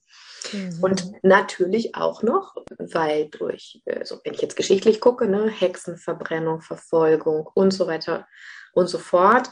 Mhm. 0.54 0.78
Und 0.82 1.24
natürlich 1.24 1.96
auch 1.96 2.24
noch, 2.24 2.56
weil 2.78 3.30
durch, 3.30 3.82
also 3.86 4.20
wenn 4.24 4.34
ich 4.34 4.42
jetzt 4.42 4.56
geschichtlich 4.56 5.00
gucke, 5.00 5.28
ne, 5.28 5.50
Hexenverbrennung, 5.50 6.62
Verfolgung 6.62 7.48
und 7.54 7.72
so 7.72 7.88
weiter 7.88 8.28
und 8.74 8.88
so 8.88 8.98
fort, 8.98 9.50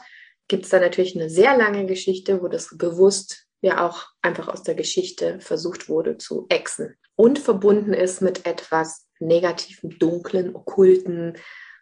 gibt 0.48 0.64
es 0.64 0.70
da 0.70 0.80
natürlich 0.80 1.16
eine 1.16 1.30
sehr 1.30 1.56
lange 1.56 1.86
Geschichte, 1.86 2.42
wo 2.42 2.48
das 2.48 2.76
bewusst 2.76 3.46
ja 3.60 3.86
auch 3.86 4.06
einfach 4.20 4.48
aus 4.48 4.62
der 4.62 4.74
Geschichte 4.74 5.40
versucht 5.40 5.88
wurde 5.88 6.18
zu 6.18 6.46
exen 6.50 6.96
und 7.16 7.38
verbunden 7.38 7.94
ist 7.94 8.20
mit 8.20 8.46
etwas 8.46 9.06
Negativen, 9.20 9.98
Dunklen, 9.98 10.54
Okkulten 10.54 11.38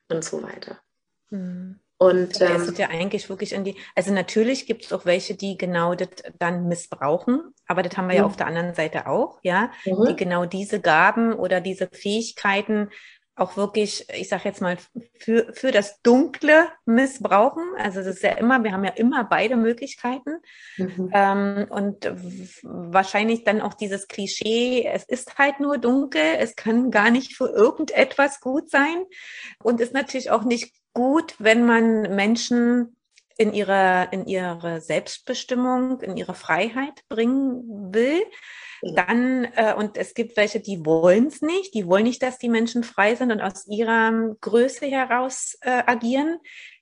und 0.09 0.25
so 0.25 0.43
weiter. 0.43 0.79
Mhm. 1.31 1.81
Und 2.03 2.41
ähm, 2.41 2.63
es 2.63 2.79
ja 2.79 2.89
eigentlich 2.89 3.29
wirklich 3.29 3.53
in 3.53 3.63
die, 3.63 3.77
also 3.95 4.13
natürlich 4.13 4.67
gibt 4.67 4.85
es 4.85 4.93
auch 4.93 5.05
welche, 5.05 5.37
die 5.37 5.57
genau 5.57 5.95
das 5.95 6.09
dann 6.41 6.67
missbrauchen, 6.67 7.55
aber 7.69 7.85
das 7.85 7.97
haben 7.97 8.09
wir 8.09 8.17
ja, 8.17 8.23
ja 8.23 8.27
auf 8.27 8.37
der 8.37 8.49
anderen 8.49 8.75
Seite 8.75 9.07
auch, 9.07 9.39
ja, 9.45 9.71
mhm. 9.85 10.07
die 10.09 10.17
genau 10.17 10.45
diese 10.45 10.81
Gaben 10.81 11.33
oder 11.33 11.61
diese 11.61 11.89
Fähigkeiten 11.93 12.89
auch 13.35 13.57
wirklich, 13.57 14.07
ich 14.13 14.29
sage 14.29 14.43
jetzt 14.45 14.61
mal, 14.61 14.77
für, 15.19 15.53
für 15.55 15.71
das 15.71 16.03
Dunkle 16.03 16.69
missbrauchen. 16.85 17.63
Also 17.79 18.01
das 18.01 18.17
ist 18.17 18.23
ja 18.23 18.33
immer, 18.33 18.63
wir 18.63 18.73
haben 18.73 18.85
ja 18.85 18.91
immer 18.91 19.25
beide 19.25 19.57
Möglichkeiten. 19.57 20.33
Mhm. 20.77 21.11
Ähm, 21.15 21.67
und 21.71 22.13
wahrscheinlich 22.63 23.45
dann 23.45 23.63
auch 23.63 23.73
dieses 23.73 24.07
Klischee, 24.07 24.85
es 24.87 25.05
ist 25.05 25.39
halt 25.39 25.61
nur 25.61 25.79
dunkel, 25.79 26.21
es 26.39 26.57
kann 26.57 26.91
gar 26.91 27.11
nicht 27.11 27.35
für 27.35 27.49
irgendetwas 27.49 28.41
gut 28.41 28.71
sein. 28.71 29.05
Und 29.63 29.81
ist 29.81 29.95
natürlich 29.95 30.31
auch 30.31 30.43
nicht 30.45 30.75
gut, 30.93 31.35
wenn 31.39 31.65
man 31.67 32.15
Menschen 32.15 32.97
in 33.37 33.53
ihre, 33.53 34.09
in 34.11 34.27
ihre 34.27 34.81
Selbstbestimmung, 34.81 36.01
in 36.01 36.17
ihre 36.17 36.35
Freiheit 36.35 37.03
bringen 37.09 37.93
will. 37.93 38.23
Dann, 38.95 39.45
äh, 39.55 39.75
und 39.75 39.97
es 39.97 40.15
gibt 40.15 40.37
welche, 40.37 40.61
die 40.61 40.85
wollen 40.85 41.29
es 41.29 41.41
nicht, 41.41 41.73
die 41.75 41.87
wollen 41.87 42.05
nicht, 42.05 42.23
dass 42.23 42.39
die 42.39 42.49
Menschen 42.49 42.83
frei 42.83 43.15
sind 43.15 43.31
und 43.31 43.41
aus 43.41 43.67
ihrer 43.69 44.35
Größe 44.41 44.87
heraus 44.87 45.57
äh, 45.61 45.83
agieren. 45.87 46.39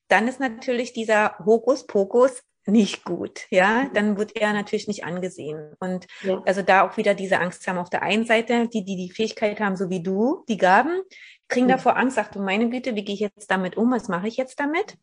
Dann 0.09 0.27
ist 0.27 0.41
natürlich 0.41 0.93
dieser 0.93 1.39
Hokuspokus 1.45 2.43
nicht 2.67 3.05
gut, 3.05 3.47
ja, 3.51 3.91
dann 3.95 4.17
wird 4.17 4.37
er 4.37 4.53
natürlich 4.53 4.87
nicht 4.87 5.05
angesehen. 5.05 5.75
Und 5.81 6.07
ja. 6.23 6.43
also 6.47 6.63
da 6.63 6.87
auch 6.87 6.97
wieder 6.97 7.15
diese 7.15 7.39
Angst 7.39 7.67
haben 7.67 7.79
auf 7.79 7.91
der 7.91 8.03
einen 8.03 8.27
Seite, 8.27 8.69
die, 8.69 8.85
die 8.85 8.97
die 8.97 9.11
Fähigkeit 9.11 9.61
haben, 9.61 9.77
so 9.77 9.91
wie 9.91 10.03
du, 10.03 10.45
die 10.49 10.57
Gaben, 10.57 11.01
kriegen 11.51 11.67
mhm. 11.67 11.73
davor 11.73 11.97
Angst, 11.97 12.17
sagt 12.17 12.35
du 12.35 12.41
meine 12.41 12.71
Güte, 12.71 12.95
wie 12.95 13.05
gehe 13.05 13.15
ich 13.15 13.21
jetzt 13.21 13.51
damit 13.51 13.77
um, 13.77 13.91
was 13.93 14.09
mache 14.09 14.29
ich 14.29 14.37
jetzt 14.37 14.59
damit? 14.59 14.97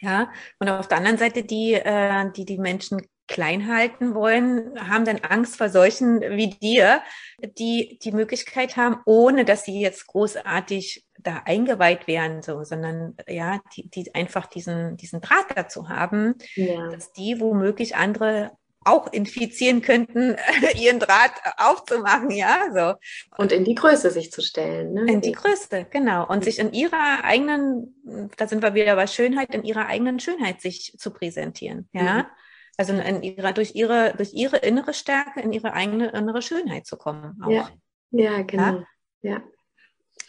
Ja, 0.00 0.30
und 0.58 0.68
auf 0.68 0.88
der 0.88 0.98
anderen 0.98 1.18
Seite 1.18 1.44
die, 1.44 1.74
äh, 1.74 2.30
die 2.32 2.44
die 2.44 2.58
Menschen 2.58 3.00
klein 3.28 3.72
halten 3.72 4.14
wollen, 4.14 4.78
haben 4.90 5.04
dann 5.04 5.20
Angst 5.20 5.56
vor 5.56 5.70
solchen 5.70 6.20
wie 6.20 6.50
dir, 6.50 7.00
die 7.56 7.98
die 8.02 8.12
Möglichkeit 8.12 8.76
haben, 8.76 8.98
ohne 9.06 9.44
dass 9.44 9.64
sie 9.64 9.80
jetzt 9.80 10.06
großartig 10.08 11.06
da 11.18 11.42
eingeweiht 11.44 12.06
wären, 12.06 12.42
so, 12.42 12.62
sondern 12.64 13.16
ja, 13.26 13.60
die, 13.74 13.88
die 13.88 14.14
einfach 14.14 14.46
diesen, 14.46 14.96
diesen 14.96 15.20
Draht 15.20 15.46
dazu 15.54 15.88
haben, 15.88 16.34
ja. 16.56 16.90
dass 16.90 17.12
die 17.12 17.40
womöglich 17.40 17.96
andere 17.96 18.50
auch 18.84 19.12
infizieren 19.12 19.82
könnten, 19.82 20.36
ihren 20.80 20.98
Draht 20.98 21.32
aufzumachen, 21.56 22.30
ja, 22.30 22.68
so. 22.74 22.94
Und 23.36 23.52
in 23.52 23.64
die 23.64 23.74
Größe 23.74 24.10
sich 24.10 24.32
zu 24.32 24.42
stellen, 24.42 24.92
ne? 24.92 25.12
In 25.12 25.20
die 25.20 25.32
Größe, 25.32 25.86
genau. 25.90 26.26
Und 26.26 26.44
sich 26.44 26.58
in 26.58 26.72
ihrer 26.72 27.24
eigenen, 27.24 28.30
da 28.36 28.46
sind 28.46 28.62
wir 28.62 28.74
wieder 28.74 28.96
bei 28.96 29.06
Schönheit, 29.06 29.54
in 29.54 29.64
ihrer 29.64 29.86
eigenen 29.86 30.20
Schönheit 30.20 30.60
sich 30.60 30.94
zu 30.98 31.10
präsentieren, 31.10 31.88
ja. 31.92 32.14
Mhm. 32.14 32.26
Also 32.78 32.94
in 32.94 33.22
ihrer, 33.22 33.52
durch 33.52 33.74
ihre, 33.74 34.14
durch 34.16 34.32
ihre 34.32 34.56
innere 34.56 34.94
Stärke 34.94 35.40
in 35.40 35.52
ihre 35.52 35.74
eigene 35.74 36.08
innere 36.10 36.40
Schönheit 36.40 36.86
zu 36.86 36.96
kommen. 36.96 37.38
Auch. 37.44 37.50
Ja. 37.50 37.70
ja, 38.10 38.42
genau. 38.42 38.84
Ja? 39.20 39.42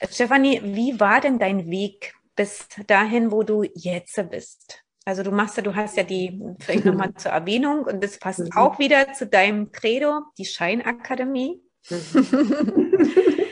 ja. 0.02 0.08
Stefanie, 0.10 0.62
wie 0.62 1.00
war 1.00 1.22
denn 1.22 1.40
dein 1.40 1.70
Weg 1.70 2.14
bis 2.36 2.68
dahin, 2.88 3.32
wo 3.32 3.44
du 3.44 3.64
jetzt 3.74 4.22
bist? 4.30 4.83
Also 5.06 5.24
du 5.24 5.32
machst 5.32 5.58
ja, 5.58 5.64
du 5.64 5.76
hast 5.76 5.98
ja 5.98 6.04
die, 6.04 6.40
vielleicht 6.60 6.86
nochmal 6.86 7.14
zur 7.16 7.32
Erwähnung, 7.32 7.86
und 7.86 8.04
das 8.04 8.18
passt 8.18 8.40
mhm. 8.40 8.52
auch 8.56 8.80
wieder 8.80 9.14
zu 9.14 9.28
deinem 9.28 9.72
Credo, 9.72 10.22
die 10.38 10.46
Scheinakademie. 10.46 11.62
Mhm. 11.90 12.94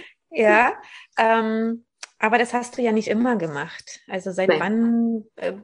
ja, 0.31 0.73
ähm, 1.17 1.85
aber 2.19 2.37
das 2.37 2.53
hast 2.53 2.77
du 2.77 2.81
ja 2.81 2.91
nicht 2.91 3.07
immer 3.07 3.35
gemacht. 3.35 3.99
Also 4.07 4.31
seit 4.31 4.49
Nein. 4.49 4.59
wann 4.59 5.25
äh, 5.35 5.57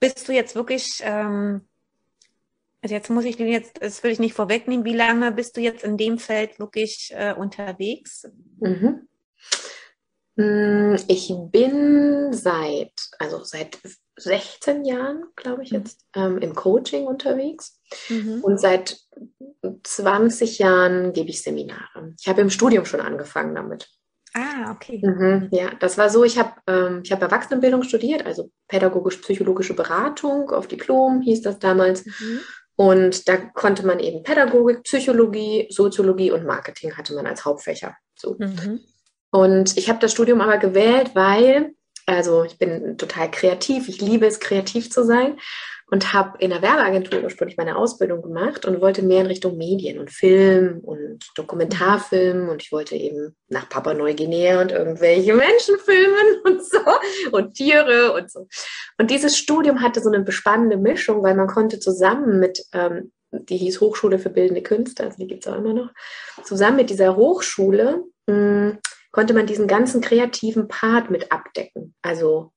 bist 0.00 0.26
du 0.26 0.32
jetzt 0.32 0.54
wirklich, 0.54 1.00
ähm, 1.02 1.68
also 2.82 2.94
jetzt 2.94 3.10
muss 3.10 3.24
ich 3.24 3.38
jetzt, 3.38 3.82
das 3.82 4.02
will 4.02 4.10
ich 4.10 4.18
nicht 4.18 4.34
vorwegnehmen, 4.34 4.84
wie 4.84 4.94
lange 4.94 5.32
bist 5.32 5.56
du 5.56 5.60
jetzt 5.60 5.84
in 5.84 5.96
dem 5.96 6.18
Feld 6.18 6.58
wirklich 6.58 7.12
äh, 7.14 7.34
unterwegs? 7.34 8.26
Mhm. 8.58 9.06
Mm, 10.36 10.96
ich 11.08 11.32
bin 11.50 12.32
seit, 12.32 12.92
also 13.18 13.42
seit 13.44 13.78
16 14.16 14.84
Jahren, 14.84 15.24
glaube 15.36 15.62
ich 15.62 15.70
jetzt, 15.70 16.00
ähm, 16.14 16.38
im 16.38 16.54
Coaching 16.54 17.06
unterwegs. 17.06 17.80
Mhm. 18.08 18.40
Und 18.42 18.60
seit 18.60 18.98
20 19.82 20.58
Jahren 20.58 21.12
gebe 21.12 21.30
ich 21.30 21.42
Seminare. 21.42 22.14
Ich 22.18 22.28
habe 22.28 22.40
im 22.40 22.50
Studium 22.50 22.84
schon 22.84 23.00
angefangen 23.00 23.54
damit. 23.54 23.88
Ah, 24.34 24.70
okay. 24.70 25.00
Mhm, 25.02 25.48
ja, 25.50 25.70
das 25.80 25.96
war 25.96 26.10
so, 26.10 26.22
ich 26.22 26.38
habe 26.38 26.52
ähm, 26.66 27.02
hab 27.10 27.22
Erwachsenenbildung 27.22 27.82
studiert, 27.84 28.26
also 28.26 28.50
pädagogisch-psychologische 28.68 29.72
Beratung 29.72 30.50
auf 30.50 30.66
Diplom 30.66 31.22
hieß 31.22 31.40
das 31.40 31.58
damals. 31.58 32.04
Mhm. 32.04 32.40
Und 32.76 33.28
da 33.28 33.36
konnte 33.38 33.86
man 33.86 33.98
eben 33.98 34.22
Pädagogik, 34.22 34.82
Psychologie, 34.82 35.66
Soziologie 35.70 36.30
und 36.30 36.44
Marketing 36.44 36.94
hatte 36.96 37.14
man 37.14 37.26
als 37.26 37.46
Hauptfächer. 37.46 37.96
So. 38.14 38.36
Mhm. 38.38 38.80
Und 39.30 39.76
ich 39.78 39.88
habe 39.88 39.98
das 39.98 40.12
Studium 40.12 40.42
aber 40.42 40.58
gewählt, 40.58 41.12
weil, 41.14 41.74
also 42.06 42.44
ich 42.44 42.58
bin 42.58 42.96
total 42.98 43.30
kreativ, 43.30 43.88
ich 43.88 44.00
liebe 44.00 44.26
es, 44.26 44.40
kreativ 44.40 44.90
zu 44.90 45.04
sein 45.04 45.38
und 45.88 46.12
habe 46.12 46.38
in 46.38 46.50
der 46.50 46.62
Werbeagentur 46.62 47.22
ursprünglich 47.22 47.56
meine 47.56 47.76
Ausbildung 47.76 48.22
gemacht 48.22 48.64
und 48.64 48.80
wollte 48.80 49.02
mehr 49.02 49.20
in 49.20 49.26
Richtung 49.26 49.56
Medien 49.56 49.98
und 49.98 50.10
Film 50.10 50.80
und 50.80 51.24
Dokumentarfilm 51.36 52.48
und 52.48 52.62
ich 52.62 52.72
wollte 52.72 52.96
eben 52.96 53.36
nach 53.48 53.68
Papua 53.68 53.94
Neuguinea 53.94 54.60
und 54.60 54.72
irgendwelche 54.72 55.34
Menschen 55.34 55.78
filmen 55.78 56.40
und 56.44 56.64
so 56.64 56.78
und 57.32 57.54
Tiere 57.54 58.12
und 58.14 58.30
so. 58.30 58.48
Und 58.98 59.10
dieses 59.10 59.36
Studium 59.36 59.80
hatte 59.80 60.00
so 60.00 60.10
eine 60.10 60.24
bespannende 60.24 60.76
Mischung, 60.76 61.22
weil 61.22 61.34
man 61.34 61.46
konnte 61.46 61.78
zusammen 61.78 62.40
mit 62.40 62.64
ähm, 62.72 63.12
die 63.32 63.56
hieß 63.56 63.80
Hochschule 63.80 64.18
für 64.18 64.30
Bildende 64.30 64.62
Künste, 64.62 65.04
also 65.04 65.18
die 65.18 65.26
gibt 65.26 65.46
es 65.46 65.52
auch 65.52 65.58
immer 65.58 65.74
noch, 65.74 65.90
zusammen 66.44 66.76
mit 66.76 66.90
dieser 66.90 67.16
Hochschule 67.16 68.04
mh, 68.26 68.34
hm, 68.34 68.78
konnte 69.16 69.32
man 69.32 69.46
diesen 69.46 69.66
ganzen 69.66 70.02
kreativen 70.02 70.68
Part 70.68 71.10
mit 71.10 71.32
abdecken. 71.32 71.94
Also 72.02 72.52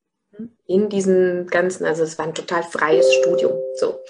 in 0.65 0.89
diesen 0.89 1.48
ganzen, 1.48 1.86
also 1.86 2.04
es 2.04 2.19
war 2.19 2.28
ein 2.28 2.34
total 2.34 2.63
freies 2.63 3.13
Studium, 3.13 3.54
so, 3.76 4.02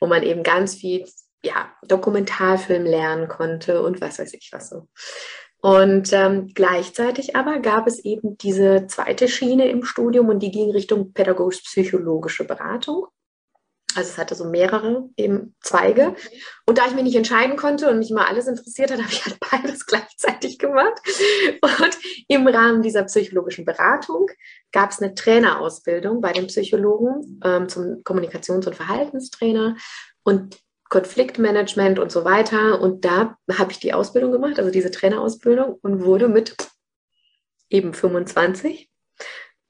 wo 0.00 0.06
man 0.06 0.22
eben 0.22 0.42
ganz 0.42 0.74
viel, 0.74 1.04
ja, 1.42 1.70
Dokumentarfilm 1.86 2.84
lernen 2.84 3.28
konnte 3.28 3.82
und 3.82 4.00
was 4.00 4.18
weiß 4.18 4.32
ich 4.32 4.48
was 4.52 4.70
so. 4.70 4.88
Und 5.60 6.10
ähm, 6.14 6.50
gleichzeitig 6.54 7.36
aber 7.36 7.58
gab 7.58 7.86
es 7.86 8.02
eben 8.02 8.38
diese 8.38 8.86
zweite 8.86 9.28
Schiene 9.28 9.68
im 9.68 9.84
Studium 9.84 10.30
und 10.30 10.38
die 10.38 10.50
ging 10.50 10.70
Richtung 10.70 11.12
pädagogisch-psychologische 11.12 12.44
Beratung. 12.44 13.08
Also 13.94 14.10
es 14.10 14.18
hatte 14.18 14.34
so 14.34 14.44
mehrere 14.44 15.08
eben 15.16 15.54
Zweige. 15.60 16.14
Und 16.66 16.78
da 16.78 16.86
ich 16.86 16.94
mich 16.94 17.04
nicht 17.04 17.16
entscheiden 17.16 17.56
konnte 17.56 17.90
und 17.90 17.98
mich 17.98 18.10
immer 18.10 18.28
alles 18.28 18.46
interessiert 18.46 18.90
hat, 18.90 18.98
habe 19.02 19.12
ich 19.12 19.24
halt 19.24 19.38
beides 19.50 19.86
gleichzeitig 19.86 20.58
gemacht. 20.58 21.00
Und 21.62 21.98
im 22.28 22.46
Rahmen 22.46 22.82
dieser 22.82 23.04
psychologischen 23.04 23.64
Beratung 23.64 24.26
gab 24.72 24.90
es 24.90 25.00
eine 25.00 25.14
Trainerausbildung 25.14 26.20
bei 26.20 26.32
den 26.32 26.46
Psychologen 26.48 27.40
ähm, 27.44 27.68
zum 27.68 28.02
Kommunikations- 28.04 28.66
und 28.66 28.76
Verhaltenstrainer 28.76 29.76
und 30.22 30.58
Konfliktmanagement 30.90 31.98
und 31.98 32.12
so 32.12 32.24
weiter. 32.24 32.80
Und 32.80 33.04
da 33.04 33.36
habe 33.52 33.72
ich 33.72 33.80
die 33.80 33.94
Ausbildung 33.94 34.32
gemacht, 34.32 34.58
also 34.58 34.70
diese 34.70 34.90
Trainerausbildung 34.90 35.78
und 35.82 36.04
wurde 36.04 36.28
mit 36.28 36.56
eben 37.70 37.92
25 37.94 38.90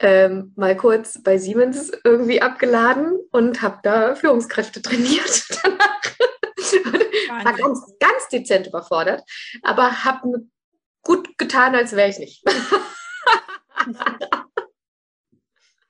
ähm, 0.01 0.53
mal 0.57 0.77
kurz 0.77 1.23
bei 1.23 1.39
Siemens 1.39 1.93
irgendwie 2.05 2.41
abgeladen 2.41 3.19
und 3.31 3.63
habe 3.63 3.79
da 3.83 4.15
Führungskräfte 4.15 4.83
trainiert 4.83 5.45
danach. 5.63 7.45
War 7.45 7.55
ganz, 7.55 7.81
ganz 7.99 8.29
dezent 8.31 8.67
überfordert, 8.67 9.23
aber 9.63 10.05
habe 10.05 10.47
gut 11.03 11.39
getan, 11.39 11.75
als 11.75 11.95
wäre 11.95 12.11
ich 12.11 12.19
nicht. 12.19 12.45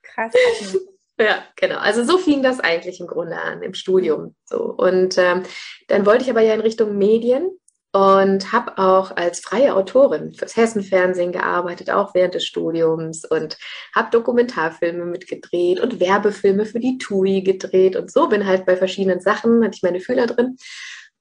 Krass. 0.03 0.33
Ja, 1.21 1.43
genau. 1.57 1.79
Also 1.79 2.05
so 2.05 2.17
fing 2.17 2.43
das 2.43 2.61
eigentlich 2.61 3.01
im 3.01 3.07
Grunde 3.07 3.35
an 3.35 3.61
im 3.61 3.73
Studium. 3.73 4.37
So 4.45 4.63
und 4.63 5.17
ähm, 5.17 5.43
dann 5.89 6.05
wollte 6.05 6.23
ich 6.23 6.29
aber 6.29 6.39
ja 6.39 6.53
in 6.53 6.61
Richtung 6.61 6.97
Medien 6.97 7.51
und 7.91 8.51
habe 8.51 8.77
auch 8.77 9.15
als 9.17 9.39
freie 9.39 9.75
Autorin 9.75 10.33
fürs 10.33 10.55
Hessenfernsehen 10.55 11.31
gearbeitet, 11.31 11.89
auch 11.89 12.13
während 12.13 12.35
des 12.35 12.45
Studiums 12.45 13.25
und 13.25 13.57
habe 13.95 14.11
Dokumentarfilme 14.11 15.05
mitgedreht 15.05 15.79
und 15.79 15.99
Werbefilme 15.99 16.65
für 16.65 16.79
die 16.79 16.99
TUI 16.99 17.41
gedreht 17.41 17.95
und 17.95 18.11
so 18.11 18.27
bin 18.27 18.45
halt 18.45 18.65
bei 18.65 18.77
verschiedenen 18.77 19.21
Sachen, 19.21 19.63
hatte 19.63 19.75
ich 19.75 19.83
meine 19.83 19.99
Fühler 19.99 20.27
drin. 20.27 20.57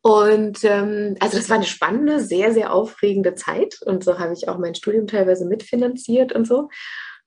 Und 0.02 0.62
ähm, 0.64 1.16
also 1.20 1.38
das 1.38 1.48
war 1.48 1.56
eine 1.56 1.66
spannende, 1.66 2.20
sehr, 2.20 2.52
sehr 2.52 2.72
aufregende 2.72 3.34
Zeit 3.34 3.80
und 3.84 4.04
so 4.04 4.18
habe 4.18 4.34
ich 4.34 4.48
auch 4.48 4.58
mein 4.58 4.74
Studium 4.74 5.06
teilweise 5.06 5.46
mitfinanziert 5.46 6.32
und 6.32 6.46
so. 6.46 6.68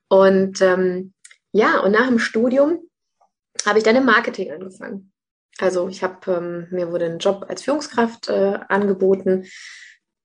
Und 0.08 0.62
ähm, 0.62 1.14
ja, 1.52 1.80
und 1.80 1.92
nach 1.92 2.08
dem 2.08 2.20
Studium 2.20 2.80
habe 3.66 3.80
ich 3.80 3.84
dann 3.84 3.96
im 3.96 4.06
Marketing 4.06 4.52
angefangen. 4.52 5.11
Also 5.62 5.88
ich 5.88 6.02
habe, 6.02 6.32
ähm, 6.32 6.68
mir 6.72 6.92
wurde 6.92 7.06
ein 7.06 7.20
Job 7.20 7.46
als 7.48 7.62
Führungskraft 7.62 8.30
äh, 8.30 8.58
angeboten 8.68 9.46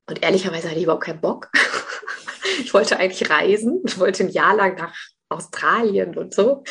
und 0.09 0.23
ehrlicherweise 0.23 0.69
hatte 0.69 0.79
ich 0.79 0.85
überhaupt 0.85 1.05
keinen 1.05 1.21
Bock. 1.21 1.51
ich 2.61 2.73
wollte 2.73 2.99
eigentlich 2.99 3.29
reisen, 3.29 3.83
ich 3.87 3.99
wollte 3.99 4.25
ein 4.25 4.31
Jahr 4.31 4.57
lang 4.57 4.77
nach 4.77 4.95
Australien 5.29 6.17
und 6.17 6.33
so. 6.33 6.63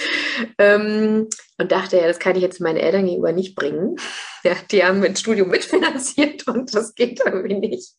Ähm, 0.57 1.27
und 1.59 1.71
dachte, 1.71 1.97
ja, 1.97 2.07
das 2.07 2.19
kann 2.19 2.35
ich 2.35 2.41
jetzt 2.41 2.59
meinen 2.59 2.77
Eltern 2.77 3.05
gegenüber 3.05 3.31
nicht 3.31 3.55
bringen. 3.55 3.95
Ja, 4.43 4.53
die 4.69 4.83
haben 4.83 5.03
ein 5.03 5.15
Studium 5.15 5.49
mitfinanziert 5.49 6.47
und 6.47 6.75
das 6.75 6.93
geht 6.93 7.19
irgendwie 7.25 7.55
nicht. 7.55 7.95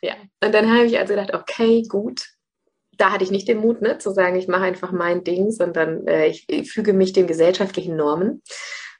ja, 0.00 0.14
und 0.40 0.54
dann 0.54 0.72
habe 0.72 0.86
ich 0.86 0.96
also 0.96 1.14
gedacht, 1.14 1.34
okay, 1.34 1.82
gut. 1.88 2.24
Da 2.96 3.10
hatte 3.10 3.24
ich 3.24 3.32
nicht 3.32 3.48
den 3.48 3.58
Mut, 3.58 3.82
ne, 3.82 3.98
zu 3.98 4.12
sagen, 4.12 4.36
ich 4.36 4.46
mache 4.46 4.62
einfach 4.62 4.92
mein 4.92 5.24
Ding, 5.24 5.50
sondern 5.50 6.06
äh, 6.06 6.28
ich, 6.28 6.44
ich 6.48 6.70
füge 6.70 6.92
mich 6.92 7.14
den 7.14 7.26
gesellschaftlichen 7.26 7.96
Normen 7.96 8.44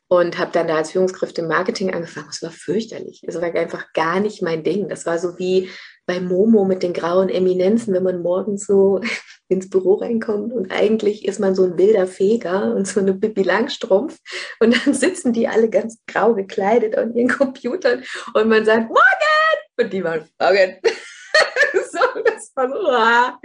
und 0.09 0.39
habe 0.39 0.51
dann 0.53 0.69
da 0.69 0.77
als 0.77 0.93
Führungskraft 0.93 1.39
im 1.39 1.49
Marketing 1.49 1.95
angefangen. 1.95 2.29
Es 2.31 2.43
war 2.43 2.51
fürchterlich. 2.51 3.23
Es 3.27 3.41
war 3.41 3.55
einfach 3.55 3.93
gar 3.93 4.21
nicht 4.21 4.43
mein 4.43 4.65
Ding. 4.65 4.89
Das 4.89 5.05
war 5.07 5.19
so 5.19 5.39
wie 5.39 5.69
bei 6.07 6.21
Momo 6.21 6.65
mit 6.65 6.83
den 6.83 6.95
grauen 6.95 7.29
Eminenzen, 7.29 7.93
wenn 7.93 8.03
man 8.03 8.23
morgens 8.23 8.67
so 8.67 9.01
ins 9.49 9.71
Büro 9.71 9.95
reinkommt 9.95 10.53
und 10.53 10.71
eigentlich 10.73 11.27
ist 11.27 11.39
man 11.39 11.55
so 11.55 11.65
ein 11.65 11.79
wilder 11.79 12.07
Feger 12.07 12.75
und 12.75 12.87
so 12.87 13.01
eine 13.01 13.15
Pippi 13.15 13.43
Langstrumpf 13.43 14.19
und 14.61 14.75
dann 14.75 14.95
sitzen 14.95 15.33
die 15.33 15.49
alle 15.49 15.71
ganz 15.71 15.99
grau 16.07 16.35
gekleidet 16.35 16.97
an 16.97 17.15
ihren 17.15 17.29
Computern 17.29 18.03
und 18.35 18.49
man 18.49 18.65
sagt 18.65 18.89
Morgen 18.89 19.79
und 19.79 19.93
die 19.93 20.05
waren 20.05 20.29
Morgen. 20.41 20.77
so, 21.93 21.99
das 22.25 22.53
war 22.55 22.69
so, 22.69 22.89
ah, 22.89 23.39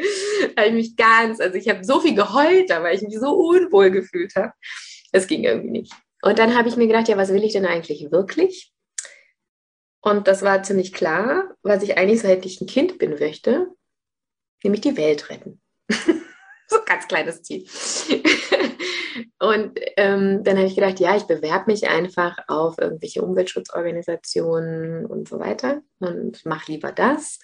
habe 0.58 0.68
ich 0.68 0.74
mich 0.74 0.96
ganz, 0.96 1.40
also 1.40 1.56
ich 1.58 1.70
habe 1.70 1.84
so 1.84 2.00
viel 2.00 2.16
geheult, 2.16 2.70
da 2.70 2.82
weil 2.82 2.96
ich 2.96 3.02
mich 3.02 3.20
so 3.20 3.34
unwohl 3.34 3.92
gefühlt 3.92 4.36
habe. 4.36 4.52
Es 5.12 5.28
ging 5.28 5.44
irgendwie 5.44 5.72
nicht. 5.72 5.94
Und 6.24 6.40
dann 6.40 6.58
habe 6.58 6.70
ich 6.70 6.78
mir 6.78 6.88
gedacht, 6.88 7.10
ja, 7.10 7.18
was 7.18 7.34
will 7.34 7.44
ich 7.44 7.52
denn 7.52 7.66
eigentlich 7.66 8.10
wirklich? 8.10 8.74
Und 10.02 10.30
das 10.30 10.42
war 10.42 10.64
ziemlich 10.64 10.94
klar, 10.94 11.54
was 11.64 11.84
ich 11.84 11.98
eigentlich 11.98 12.22
seit 12.22 12.46
ich 12.46 12.62
ein 12.62 12.68
Kind 12.68 12.98
bin 12.98 13.20
möchte, 13.20 13.68
nämlich 14.64 14.80
die 14.80 14.96
Welt 14.96 15.30
retten. 15.30 15.62
so 15.90 16.78
ein 16.78 16.86
ganz 16.86 17.10
kleines 17.10 17.44
Ziel. 17.44 17.66
und 19.40 19.78
ähm, 19.98 20.46
dann 20.46 20.58
habe 20.58 20.68
ich 20.68 20.76
gedacht, 20.76 21.02
ja, 21.02 21.18
ich 21.18 21.24
bewerbe 21.24 21.70
mich 21.70 21.90
einfach 21.90 22.38
auf 22.48 22.78
irgendwelche 22.80 23.22
Umweltschutzorganisationen 23.22 25.06
und 25.06 25.28
so 25.28 25.40
weiter 25.40 25.82
und 26.00 26.46
mache 26.46 26.72
lieber 26.72 26.94
das. 26.94 27.40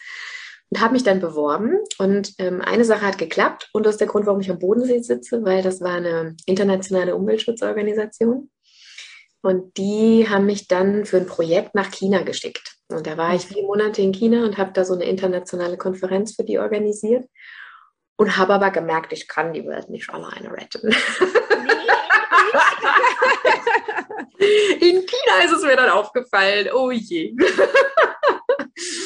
Und 0.70 0.80
habe 0.80 0.94
mich 0.94 1.04
dann 1.04 1.20
beworben 1.20 1.80
und 1.98 2.34
ähm, 2.38 2.62
eine 2.62 2.86
Sache 2.86 3.06
hat 3.06 3.18
geklappt 3.18 3.70
und 3.74 3.86
das 3.86 3.96
ist 3.96 4.02
der 4.02 4.08
Grund, 4.08 4.26
warum 4.26 4.40
ich 4.40 4.52
am 4.52 4.60
Bodensee 4.60 5.00
sitze, 5.00 5.44
weil 5.44 5.64
das 5.64 5.82
war 5.82 5.96
eine 5.96 6.38
internationale 6.46 7.16
Umweltschutzorganisation 7.16 8.50
Und 9.42 9.78
die 9.78 10.28
haben 10.30 10.46
mich 10.46 10.68
dann 10.68 11.06
für 11.06 11.18
ein 11.18 11.26
Projekt 11.26 11.74
nach 11.74 11.92
China 11.92 12.22
geschickt. 12.24 12.76
Und 12.90 13.08
da 13.08 13.18
war 13.18 13.34
ich 13.36 13.46
vier 13.46 13.64
Monate 13.64 14.02
in 14.02 14.12
China 14.12 14.44
und 14.44 14.58
habe 14.58 14.72
da 14.74 14.84
so 14.84 14.94
eine 14.94 15.06
internationale 15.06 15.78
Konferenz 15.78 16.36
für 16.36 16.44
die 16.44 16.60
organisiert. 16.60 17.26
Und 18.18 18.36
habe 18.36 18.54
aber 18.54 18.72
gemerkt, 18.72 19.14
ich 19.14 19.30
kann 19.30 19.54
die 19.54 19.66
Welt 19.66 19.90
nicht 19.90 20.10
alleine 20.10 20.52
retten. 20.52 20.94
In 24.80 25.06
China 25.06 25.44
ist 25.46 25.52
es 25.52 25.64
mir 25.64 25.76
dann 25.76 25.90
aufgefallen. 25.90 26.70
Oh 26.74 26.92
je. 26.92 27.36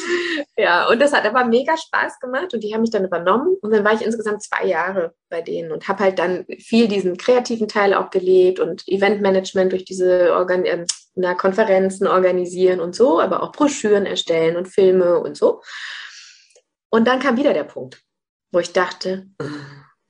ja, 0.58 0.88
und 0.88 1.00
das 1.02 1.14
hat 1.14 1.26
aber 1.26 1.46
mega 1.46 1.78
Spaß 1.78 2.20
gemacht 2.20 2.54
und 2.54 2.64
die 2.64 2.74
haben 2.74 2.82
mich 2.82 2.92
dann 2.92 3.06
übernommen 3.06 3.56
und 3.62 3.72
dann 3.72 3.84
war 3.84 3.94
ich 3.94 4.02
insgesamt 4.02 4.44
zwei 4.44 4.66
Jahre 4.66 5.14
bei 5.30 5.42
denen 5.42 5.72
und 5.72 5.88
habe 5.88 6.04
halt 6.04 6.20
dann 6.20 6.46
viel 6.60 6.88
diesen 6.88 7.18
kreativen 7.18 7.68
Teil 7.68 7.94
auch 7.94 8.10
gelebt 8.10 8.60
und 8.60 8.88
Eventmanagement 8.88 9.72
durch 9.72 9.86
diese 9.86 10.34
Organ 10.34 10.66
äh, 10.66 10.86
na, 11.16 11.36
Konferenzen 11.36 12.08
organisieren 12.08 12.80
und 12.80 12.96
so, 12.96 13.20
aber 13.20 13.44
auch 13.44 13.52
Broschüren 13.52 14.06
erstellen 14.06 14.56
und 14.56 14.68
Filme 14.68 15.20
und 15.20 15.38
so. 15.38 15.62
Und 16.90 17.08
dann 17.08 17.20
kam 17.20 17.38
wieder 17.38 17.54
der 17.54 17.64
Punkt, 17.64 18.02
wo 18.52 18.60
ich 18.60 18.72
dachte, 18.72 19.28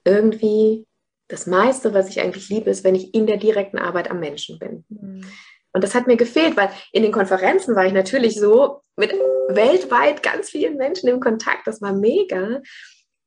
irgendwie 0.06 0.86
das 1.28 1.48
meiste, 1.48 1.94
was 1.94 2.10
ich 2.10 2.22
eigentlich 2.22 2.50
liebe, 2.50 2.70
ist, 2.70 2.84
wenn 2.84 2.96
ich 2.96 3.14
in 3.14 3.26
der 3.26 3.38
direkten 3.38 3.78
Arbeit 3.78 4.12
am 4.12 4.20
Menschen 4.20 4.60
bin. 4.60 4.86
Mhm. 4.90 5.26
Und 5.74 5.84
das 5.84 5.96
hat 5.96 6.08
mir 6.08 6.18
gefehlt, 6.18 6.56
weil 6.56 6.70
in 6.92 7.04
den 7.04 7.12
Konferenzen 7.12 7.76
war 7.76 7.86
ich 7.86 7.94
natürlich 7.94 8.40
so 8.40 8.82
mit 8.96 9.14
weltweit 9.50 10.22
ganz 10.24 10.50
vielen 10.50 10.78
Menschen 10.78 11.10
im 11.10 11.20
Kontakt. 11.20 11.68
Das 11.68 11.82
war 11.82 11.94
mega. 11.94 12.62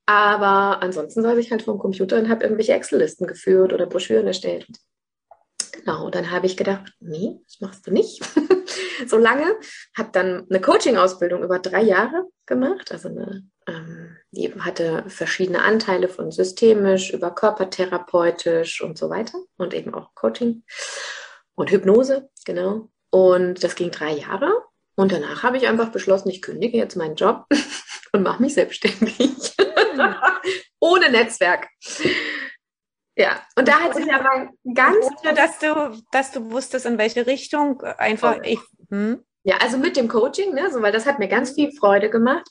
Aber 0.06 0.82
ansonsten 0.82 1.22
saß 1.22 1.36
ich 1.38 1.50
halt 1.50 1.62
vor 1.62 1.74
dem 1.74 1.80
Computer 1.80 2.18
und 2.18 2.28
habe 2.28 2.44
irgendwelche 2.44 2.72
Excel-Listen 2.72 3.26
geführt 3.26 3.72
oder 3.72 3.86
Broschüren 3.86 4.26
erstellt. 4.26 4.68
Genau, 5.72 6.08
dann 6.10 6.30
habe 6.30 6.46
ich 6.46 6.56
gedacht, 6.56 6.92
nee, 7.00 7.38
das 7.44 7.60
machst 7.60 7.86
du 7.86 7.92
nicht. 7.92 8.22
so 9.06 9.18
lange. 9.18 9.56
Habe 9.96 10.10
dann 10.12 10.46
eine 10.48 10.60
Coaching-Ausbildung 10.60 11.42
über 11.42 11.58
drei 11.58 11.82
Jahre 11.82 12.26
gemacht, 12.46 12.92
also 12.92 13.08
eine 13.08 13.42
ähm, 13.66 14.16
die 14.30 14.52
hatte 14.60 15.04
verschiedene 15.08 15.62
Anteile 15.62 16.08
von 16.08 16.30
systemisch 16.30 17.12
über 17.12 17.30
körpertherapeutisch 17.34 18.80
und 18.80 18.98
so 18.98 19.10
weiter 19.10 19.38
und 19.56 19.74
eben 19.74 19.94
auch 19.94 20.14
Coaching 20.14 20.62
und 21.56 21.70
Hypnose, 21.70 22.30
genau. 22.44 22.88
Und 23.10 23.64
das 23.64 23.74
ging 23.74 23.90
drei 23.90 24.12
Jahre. 24.12 24.62
Und 24.94 25.12
danach 25.12 25.42
habe 25.42 25.56
ich 25.56 25.66
einfach 25.66 25.90
beschlossen, 25.90 26.30
ich 26.30 26.42
kündige 26.42 26.78
jetzt 26.78 26.96
meinen 26.96 27.16
Job 27.16 27.46
und 28.12 28.22
mache 28.22 28.42
mich 28.42 28.54
selbstständig. 28.54 29.56
Ohne 30.80 31.10
Netzwerk. 31.10 31.68
Ja, 33.16 33.40
und 33.56 33.66
da 33.66 33.80
hat 33.80 33.94
sich 33.94 34.12
aber 34.12 34.50
ganz. 34.74 35.06
Ohne, 35.22 35.34
dass 35.34 35.58
du, 35.58 36.02
dass 36.12 36.32
du 36.32 36.50
wusstest, 36.50 36.86
in 36.86 36.98
welche 36.98 37.26
Richtung 37.26 37.82
einfach 37.82 38.38
ich. 38.42 38.60
Hm? 38.90 39.22
Ja, 39.44 39.58
also 39.58 39.78
mit 39.78 39.96
dem 39.96 40.08
Coaching, 40.08 40.54
ne, 40.54 40.70
so, 40.70 40.82
weil 40.82 40.92
das 40.92 41.06
hat 41.06 41.18
mir 41.18 41.28
ganz 41.28 41.52
viel 41.52 41.72
Freude 41.72 42.10
gemacht. 42.10 42.46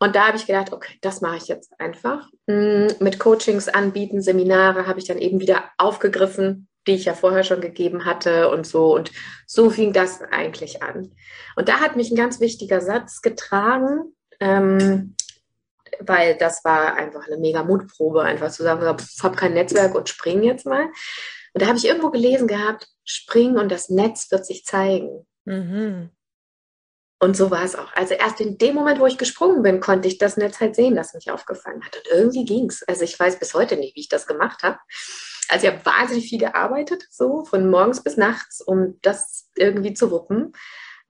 Und 0.00 0.16
da 0.16 0.26
habe 0.26 0.36
ich 0.36 0.46
gedacht, 0.46 0.72
okay, 0.72 0.98
das 1.00 1.20
mache 1.20 1.36
ich 1.36 1.46
jetzt 1.46 1.78
einfach. 1.78 2.28
Mm, 2.46 2.88
mit 2.98 3.20
Coachings 3.20 3.68
anbieten, 3.68 4.20
Seminare 4.20 4.86
habe 4.86 4.98
ich 4.98 5.06
dann 5.06 5.18
eben 5.18 5.38
wieder 5.38 5.70
aufgegriffen, 5.78 6.68
die 6.86 6.94
ich 6.94 7.04
ja 7.04 7.14
vorher 7.14 7.44
schon 7.44 7.60
gegeben 7.60 8.04
hatte 8.04 8.50
und 8.50 8.66
so. 8.66 8.94
Und 8.94 9.12
so 9.46 9.70
fing 9.70 9.92
das 9.92 10.20
eigentlich 10.22 10.82
an. 10.82 11.14
Und 11.56 11.68
da 11.68 11.80
hat 11.80 11.96
mich 11.96 12.10
ein 12.10 12.16
ganz 12.16 12.40
wichtiger 12.40 12.80
Satz 12.80 13.22
getragen, 13.22 14.14
ähm, 14.40 15.14
weil 16.00 16.36
das 16.36 16.64
war 16.64 16.94
einfach 16.94 17.26
eine 17.26 17.36
mega 17.36 17.62
Mutprobe, 17.62 18.22
einfach 18.22 18.50
zu 18.50 18.62
sagen, 18.62 18.80
ich 18.82 19.22
habe 19.22 19.36
kein 19.36 19.54
Netzwerk 19.54 19.94
und 19.94 20.08
spring 20.08 20.42
jetzt 20.42 20.66
mal. 20.66 20.86
Und 21.54 21.62
da 21.62 21.66
habe 21.66 21.78
ich 21.78 21.86
irgendwo 21.86 22.10
gelesen 22.10 22.48
gehabt, 22.48 22.88
spring 23.04 23.58
und 23.58 23.70
das 23.70 23.88
Netz 23.88 24.30
wird 24.30 24.46
sich 24.46 24.64
zeigen. 24.64 25.26
Mhm. 25.44 26.10
Und 27.20 27.36
so 27.36 27.52
war 27.52 27.62
es 27.62 27.76
auch. 27.76 27.92
Also 27.94 28.14
erst 28.14 28.40
in 28.40 28.58
dem 28.58 28.74
Moment, 28.74 28.98
wo 28.98 29.06
ich 29.06 29.16
gesprungen 29.16 29.62
bin, 29.62 29.78
konnte 29.78 30.08
ich 30.08 30.18
das 30.18 30.36
Netz 30.36 30.58
halt 30.58 30.74
sehen, 30.74 30.96
das 30.96 31.14
mich 31.14 31.30
aufgefallen 31.30 31.84
hat. 31.84 31.96
Und 31.96 32.06
irgendwie 32.10 32.44
ging 32.44 32.66
es. 32.68 32.82
Also 32.82 33.04
ich 33.04 33.18
weiß 33.18 33.38
bis 33.38 33.54
heute 33.54 33.76
nicht, 33.76 33.94
wie 33.94 34.00
ich 34.00 34.08
das 34.08 34.26
gemacht 34.26 34.64
habe. 34.64 34.78
Also 35.52 35.66
ich 35.66 35.72
habe 35.72 35.84
wahnsinnig 35.84 36.28
viel 36.30 36.38
gearbeitet, 36.38 37.06
so 37.10 37.44
von 37.44 37.70
morgens 37.70 38.02
bis 38.02 38.16
nachts, 38.16 38.62
um 38.62 38.98
das 39.02 39.50
irgendwie 39.54 39.92
zu 39.92 40.10
wuppen. 40.10 40.52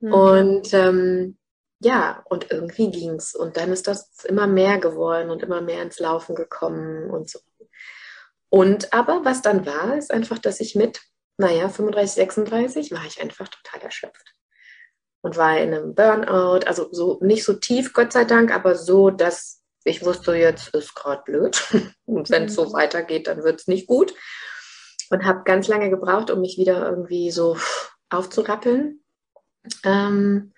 Mhm. 0.01 0.13
Und 0.13 0.73
ähm, 0.73 1.37
ja, 1.79 2.21
und 2.25 2.51
irgendwie 2.51 2.91
ging 2.91 3.11
es. 3.11 3.35
Und 3.35 3.55
dann 3.55 3.71
ist 3.71 3.87
das 3.87 4.25
immer 4.25 4.47
mehr 4.47 4.79
geworden 4.79 5.29
und 5.29 5.43
immer 5.43 5.61
mehr 5.61 5.81
ins 5.81 5.99
Laufen 5.99 6.35
gekommen 6.35 7.09
und 7.09 7.29
so. 7.29 7.39
Und 8.49 8.93
aber 8.93 9.23
was 9.23 9.41
dann 9.41 9.65
war, 9.65 9.97
ist 9.97 10.11
einfach, 10.11 10.39
dass 10.39 10.59
ich 10.59 10.75
mit, 10.75 11.01
naja, 11.37 11.69
35, 11.69 12.13
36 12.13 12.91
war 12.91 13.05
ich 13.05 13.21
einfach 13.21 13.47
total 13.47 13.81
erschöpft 13.81 14.35
und 15.21 15.37
war 15.37 15.57
in 15.57 15.73
einem 15.73 15.95
Burnout. 15.95 16.67
Also 16.67 16.89
so 16.91 17.17
nicht 17.21 17.45
so 17.45 17.53
tief, 17.53 17.93
Gott 17.93 18.11
sei 18.11 18.25
Dank, 18.25 18.53
aber 18.53 18.75
so, 18.75 19.09
dass 19.09 19.62
ich 19.83 20.05
wusste, 20.05 20.35
jetzt 20.35 20.73
ist 20.73 20.95
gerade 20.95 21.23
blöd. 21.23 21.61
Und 22.05 22.29
wenn 22.29 22.45
es 22.45 22.55
so 22.55 22.65
mhm. 22.65 22.73
weitergeht, 22.73 23.27
dann 23.27 23.43
wird 23.43 23.61
es 23.61 23.67
nicht 23.67 23.87
gut. 23.87 24.13
Und 25.09 25.25
habe 25.25 25.43
ganz 25.43 25.67
lange 25.67 25.89
gebraucht, 25.89 26.31
um 26.31 26.41
mich 26.41 26.57
wieder 26.57 26.89
irgendwie 26.89 27.29
so 27.31 27.57
aufzurappeln. 28.09 29.03
Ähm, 29.83 30.53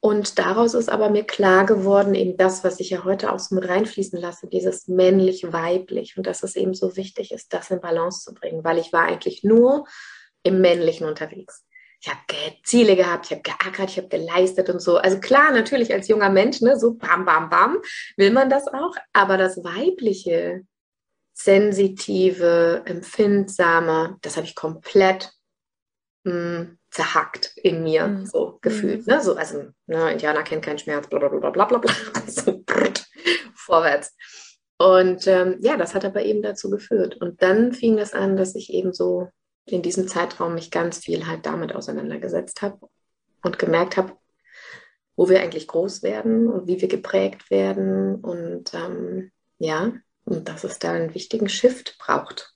und 0.00 0.38
daraus 0.38 0.74
ist 0.74 0.90
aber 0.90 1.08
mir 1.08 1.24
klar 1.24 1.64
geworden, 1.64 2.14
eben 2.14 2.36
das, 2.36 2.62
was 2.62 2.78
ich 2.78 2.90
ja 2.90 3.04
heute 3.04 3.32
auch 3.32 3.38
so 3.38 3.54
mit 3.54 3.66
reinfließen 3.66 4.20
lasse, 4.20 4.48
dieses 4.48 4.86
männlich-weiblich 4.86 6.18
und 6.18 6.26
dass 6.26 6.42
es 6.42 6.56
eben 6.56 6.74
so 6.74 6.96
wichtig 6.96 7.32
ist, 7.32 7.54
das 7.54 7.70
in 7.70 7.80
Balance 7.80 8.22
zu 8.22 8.34
bringen, 8.34 8.64
weil 8.64 8.76
ich 8.76 8.92
war 8.92 9.04
eigentlich 9.04 9.44
nur 9.44 9.86
im 10.42 10.60
Männlichen 10.60 11.06
unterwegs 11.06 11.64
ich 12.04 12.10
habe 12.10 12.20
Ziele 12.64 12.96
gehabt, 12.96 13.26
ich 13.26 13.32
habe 13.32 13.40
geackert, 13.40 13.90
ich 13.90 13.96
habe 13.96 14.08
geleistet 14.08 14.68
und 14.68 14.80
so. 14.80 14.98
Also 14.98 15.20
klar, 15.20 15.52
natürlich 15.52 15.92
als 15.92 16.06
junger 16.06 16.28
Mensch, 16.28 16.60
ne, 16.60 16.78
so 16.78 16.94
bam, 16.94 17.24
bam, 17.24 17.48
bam, 17.48 17.78
will 18.18 18.30
man 18.30 18.50
das 18.50 18.68
auch. 18.68 18.94
Aber 19.14 19.38
das 19.38 19.64
weibliche, 19.64 20.66
sensitive, 21.32 22.82
empfindsame, 22.84 24.18
das 24.20 24.36
habe 24.36 24.46
ich 24.46 24.54
komplett 24.54 25.32
mh, 26.24 26.32
hm, 26.32 26.78
zerhackt 26.90 27.56
in 27.56 27.82
mir, 27.82 28.06
mhm. 28.06 28.26
so 28.26 28.58
gefühlt. 28.60 29.06
Mhm. 29.06 29.14
Ne? 29.14 29.22
So, 29.22 29.36
also, 29.36 29.64
ne, 29.86 30.12
Indianer 30.12 30.42
kennt 30.42 30.62
keinen 30.62 30.78
Schmerz, 30.78 31.08
bla 31.08 31.18
bla 31.18 31.28
bla 31.28 31.50
bla 31.50 31.64
bla 31.64 31.78
bla. 31.78 31.92
so, 32.26 32.62
brrrt, 32.66 33.06
vorwärts. 33.54 34.14
Und 34.76 35.26
ähm, 35.26 35.56
ja, 35.60 35.78
das 35.78 35.94
hat 35.94 36.04
aber 36.04 36.22
eben 36.22 36.42
dazu 36.42 36.68
geführt. 36.68 37.16
Und 37.16 37.40
dann 37.40 37.72
fing 37.72 37.96
das 37.96 38.12
an, 38.12 38.36
dass 38.36 38.54
ich 38.54 38.70
eben 38.74 38.92
so 38.92 39.30
in 39.66 39.82
diesem 39.82 40.08
Zeitraum 40.08 40.54
mich 40.54 40.70
ganz 40.70 40.98
viel 40.98 41.26
halt 41.26 41.46
damit 41.46 41.74
auseinandergesetzt 41.74 42.62
habe 42.62 42.78
und 43.42 43.58
gemerkt 43.58 43.96
habe, 43.96 44.16
wo 45.16 45.28
wir 45.28 45.40
eigentlich 45.40 45.68
groß 45.68 46.02
werden 46.02 46.48
und 46.48 46.66
wie 46.66 46.80
wir 46.80 46.88
geprägt 46.88 47.50
werden 47.50 48.16
und 48.16 48.74
ähm, 48.74 49.30
ja, 49.58 49.92
und 50.24 50.48
dass 50.48 50.64
es 50.64 50.78
da 50.78 50.92
einen 50.92 51.14
wichtigen 51.14 51.48
Shift 51.48 51.98
braucht. 51.98 52.54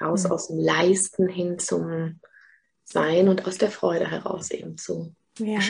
Raus 0.00 0.24
mhm. 0.24 0.32
aus 0.32 0.48
dem 0.48 0.58
Leisten 0.58 1.28
hin 1.28 1.58
zum 1.58 2.20
Sein 2.84 3.28
und 3.28 3.46
aus 3.46 3.58
der 3.58 3.70
Freude 3.70 4.10
heraus 4.10 4.50
eben 4.50 4.76
zu 4.76 5.14
ja. 5.38 5.60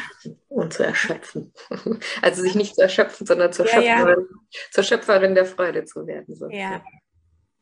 und 0.49 0.73
zu 0.73 0.85
erschöpfen. 0.85 1.53
Also 2.23 2.43
sich 2.43 2.55
nicht 2.55 2.75
zu 2.75 2.83
erschöpfen, 2.83 3.27
sondern 3.27 3.53
zur, 3.53 3.67
ja, 3.67 3.73
Schöpferin, 3.73 4.27
ja. 4.51 4.61
zur 4.71 4.85
Schöpferin 4.85 5.35
der 5.35 5.47
Freude 5.47 5.85
zu 5.85 6.07
werden. 6.07 6.35
So. 6.35 6.49
Ja, 6.49 6.83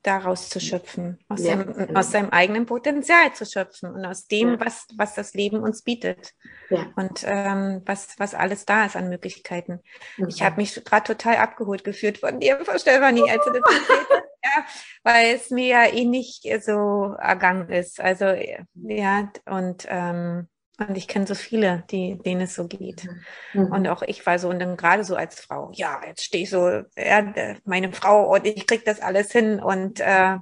daraus 0.07 0.49
zu 0.49 0.61
schöpfen, 0.61 1.19
aus, 1.29 1.42
ja, 1.42 1.57
seinem, 1.57 1.75
genau. 1.75 1.99
aus 1.99 2.11
seinem 2.11 2.31
eigenen 2.31 2.66
Potenzial 2.66 3.33
zu 3.35 3.45
schöpfen 3.45 3.92
und 3.92 4.05
aus 4.05 4.27
dem, 4.27 4.53
ja. 4.53 4.61
was, 4.61 4.87
was 4.97 5.14
das 5.14 5.35
Leben 5.35 5.59
uns 5.61 5.83
bietet 5.83 6.33
ja. 6.71 6.87
und 6.97 7.25
ähm, 7.27 7.83
was, 7.85 8.14
was 8.19 8.35
alles 8.35 8.64
da 8.64 8.87
ist 8.87 8.97
an 8.97 9.09
Möglichkeiten. 9.09 9.81
Mhm. 10.16 10.29
Ich 10.29 10.42
habe 10.42 10.57
mich 10.57 10.85
gerade 10.85 11.05
total 11.05 11.37
abgeholt 11.37 11.85
gefühlt 11.85 12.19
von 12.19 12.38
dir, 12.40 12.59
Frau 12.64 12.79
Stefanie, 12.79 13.29
als 13.29 13.45
du 13.45 13.53
das 13.53 13.62
erzählt 13.64 14.07
hast. 14.11 14.23
Ja, 14.45 14.64
weil 15.03 15.35
es 15.35 15.51
mir 15.51 15.66
ja 15.66 15.87
eh 15.87 16.05
nicht 16.05 16.45
so 16.62 17.14
ergangen 17.19 17.69
ist. 17.69 18.01
Also 18.01 18.27
ja, 18.75 19.29
und 19.45 19.87
ähm, 19.88 20.49
und 20.78 20.96
ich 20.96 21.08
kenne 21.08 21.26
so 21.26 21.34
viele, 21.34 21.84
die, 21.90 22.18
denen 22.18 22.42
es 22.42 22.54
so 22.54 22.66
geht. 22.66 23.08
Mhm. 23.54 23.72
Und 23.72 23.88
auch 23.88 24.02
ich 24.02 24.24
war 24.26 24.38
so, 24.38 24.50
und 24.50 24.58
dann 24.58 24.76
gerade 24.76 25.04
so 25.04 25.16
als 25.16 25.40
Frau, 25.40 25.70
ja, 25.72 26.00
jetzt 26.06 26.24
stehe 26.24 26.44
ich 26.44 26.50
so, 26.50 26.82
ja, 26.96 27.32
meine 27.64 27.92
Frau 27.92 28.34
und 28.34 28.46
ich 28.46 28.66
krieg 28.66 28.84
das 28.84 29.00
alles 29.00 29.32
hin. 29.32 29.58
Und 29.58 30.00
äh, 30.00 30.36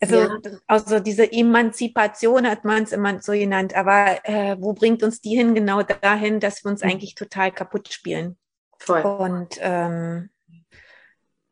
also, 0.00 0.16
ja. 0.16 0.38
also 0.66 1.00
diese 1.00 1.30
Emanzipation 1.30 2.48
hat 2.48 2.64
man 2.64 2.84
es 2.84 2.92
immer 2.92 3.20
so 3.20 3.32
genannt, 3.32 3.74
aber 3.74 4.18
äh, 4.24 4.56
wo 4.58 4.72
bringt 4.72 5.02
uns 5.02 5.20
die 5.20 5.36
hin? 5.36 5.54
Genau 5.54 5.82
dahin, 5.82 6.40
dass 6.40 6.64
wir 6.64 6.70
uns 6.70 6.82
mhm. 6.82 6.90
eigentlich 6.90 7.14
total 7.14 7.52
kaputt 7.52 7.92
spielen. 7.92 8.38
Voll. 8.78 9.02
Und 9.02 9.58
ähm, 9.60 10.30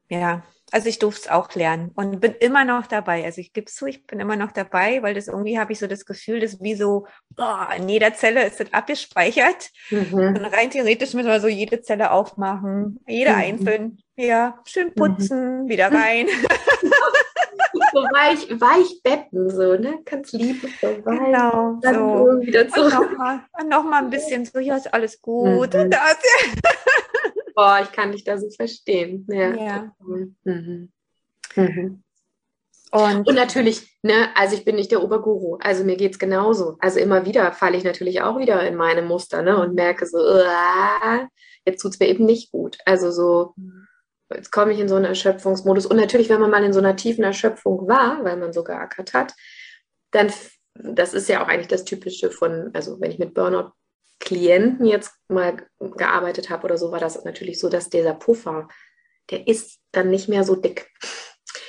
ja, 0.08 0.42
also 0.70 0.88
ich 0.88 0.98
durfte 0.98 1.22
es 1.22 1.30
auch 1.30 1.54
lernen 1.54 1.90
und 1.94 2.20
bin 2.20 2.34
immer 2.40 2.64
noch 2.64 2.86
dabei. 2.86 3.24
Also 3.24 3.40
ich 3.40 3.52
gebe 3.52 3.70
zu, 3.70 3.86
ich 3.86 4.06
bin 4.06 4.20
immer 4.20 4.36
noch 4.36 4.52
dabei, 4.52 5.02
weil 5.02 5.14
das 5.14 5.28
irgendwie 5.28 5.58
habe 5.58 5.72
ich 5.72 5.78
so 5.78 5.86
das 5.86 6.04
Gefühl, 6.04 6.40
dass 6.40 6.60
wie 6.60 6.74
so, 6.74 7.06
boah, 7.30 7.68
in 7.76 7.88
jeder 7.88 8.14
Zelle 8.14 8.46
ist 8.46 8.60
das 8.60 8.72
abgespeichert. 8.72 9.70
Mhm. 9.90 10.12
Und 10.12 10.44
rein 10.44 10.70
theoretisch 10.70 11.14
müssen 11.14 11.28
wir 11.28 11.40
so 11.40 11.48
jede 11.48 11.80
Zelle 11.80 12.10
aufmachen, 12.10 13.00
jede 13.06 13.30
mhm. 13.30 13.36
einzeln, 13.36 13.98
ja, 14.16 14.58
schön 14.64 14.94
putzen, 14.94 15.64
mhm. 15.64 15.68
wieder 15.68 15.90
rein. 15.92 16.26
so 17.92 18.00
weich, 18.00 18.48
weich 18.60 19.02
betten, 19.02 19.50
so, 19.50 19.74
ne? 19.76 19.98
Ganz 20.04 20.32
liebevoll 20.32 21.04
weich. 21.04 21.18
Genau, 21.18 21.78
Dann 21.80 21.94
so. 21.94 22.40
wieder 22.40 22.68
zurück. 22.68 22.92
Und 22.98 23.10
nochmal 23.10 23.40
noch 23.68 23.84
mal 23.84 24.02
ein 24.02 24.10
bisschen 24.10 24.44
so, 24.44 24.58
ja, 24.58 24.76
ist 24.76 24.92
alles 24.92 25.20
gut. 25.20 25.74
Mhm. 25.74 25.80
Und 25.80 25.90
das, 25.94 26.16
Boah, 27.58 27.80
ich 27.82 27.90
kann 27.90 28.12
dich 28.12 28.22
da 28.22 28.38
so 28.38 28.48
verstehen. 28.50 29.26
Ja. 29.28 29.52
ja. 29.52 29.92
Mhm. 30.44 30.92
Mhm. 31.56 32.02
Und, 32.92 33.26
Und 33.26 33.34
natürlich, 33.34 33.98
ne, 34.02 34.28
also 34.36 34.54
ich 34.54 34.64
bin 34.64 34.76
nicht 34.76 34.92
der 34.92 35.02
Oberguru, 35.02 35.56
also 35.56 35.82
mir 35.82 35.96
geht 35.96 36.12
es 36.12 36.20
genauso. 36.20 36.76
Also 36.78 37.00
immer 37.00 37.26
wieder 37.26 37.50
falle 37.50 37.76
ich 37.76 37.82
natürlich 37.82 38.22
auch 38.22 38.38
wieder 38.38 38.64
in 38.64 38.76
meine 38.76 39.02
Muster, 39.02 39.42
ne, 39.42 39.60
und 39.60 39.74
merke 39.74 40.06
so, 40.06 40.18
uah, 40.18 41.28
jetzt 41.66 41.82
tut 41.82 41.94
es 41.94 41.98
mir 41.98 42.06
eben 42.06 42.26
nicht 42.26 42.52
gut. 42.52 42.78
Also 42.84 43.10
so, 43.10 43.54
jetzt 44.32 44.52
komme 44.52 44.72
ich 44.72 44.78
in 44.78 44.88
so 44.88 44.94
einen 44.94 45.06
Erschöpfungsmodus. 45.06 45.86
Und 45.86 45.96
natürlich, 45.96 46.28
wenn 46.28 46.40
man 46.40 46.52
mal 46.52 46.62
in 46.62 46.72
so 46.72 46.78
einer 46.78 46.94
tiefen 46.94 47.24
Erschöpfung 47.24 47.88
war, 47.88 48.22
weil 48.22 48.36
man 48.36 48.52
so 48.52 48.62
geackert 48.62 49.14
hat, 49.14 49.34
dann, 50.12 50.32
das 50.74 51.12
ist 51.12 51.28
ja 51.28 51.42
auch 51.42 51.48
eigentlich 51.48 51.66
das 51.66 51.84
Typische 51.84 52.30
von, 52.30 52.70
also 52.72 53.00
wenn 53.00 53.10
ich 53.10 53.18
mit 53.18 53.34
Burnout-Klienten 54.18 54.86
jetzt 54.86 55.12
mal 55.28 55.66
gearbeitet 55.96 56.50
habe 56.50 56.64
oder 56.64 56.78
so, 56.78 56.90
war 56.92 57.00
das 57.00 57.24
natürlich 57.24 57.58
so, 57.60 57.68
dass 57.68 57.88
dieser 57.88 58.14
Puffer, 58.14 58.68
der 59.30 59.46
ist 59.46 59.80
dann 59.92 60.10
nicht 60.10 60.28
mehr 60.28 60.44
so 60.44 60.56
dick. 60.56 60.88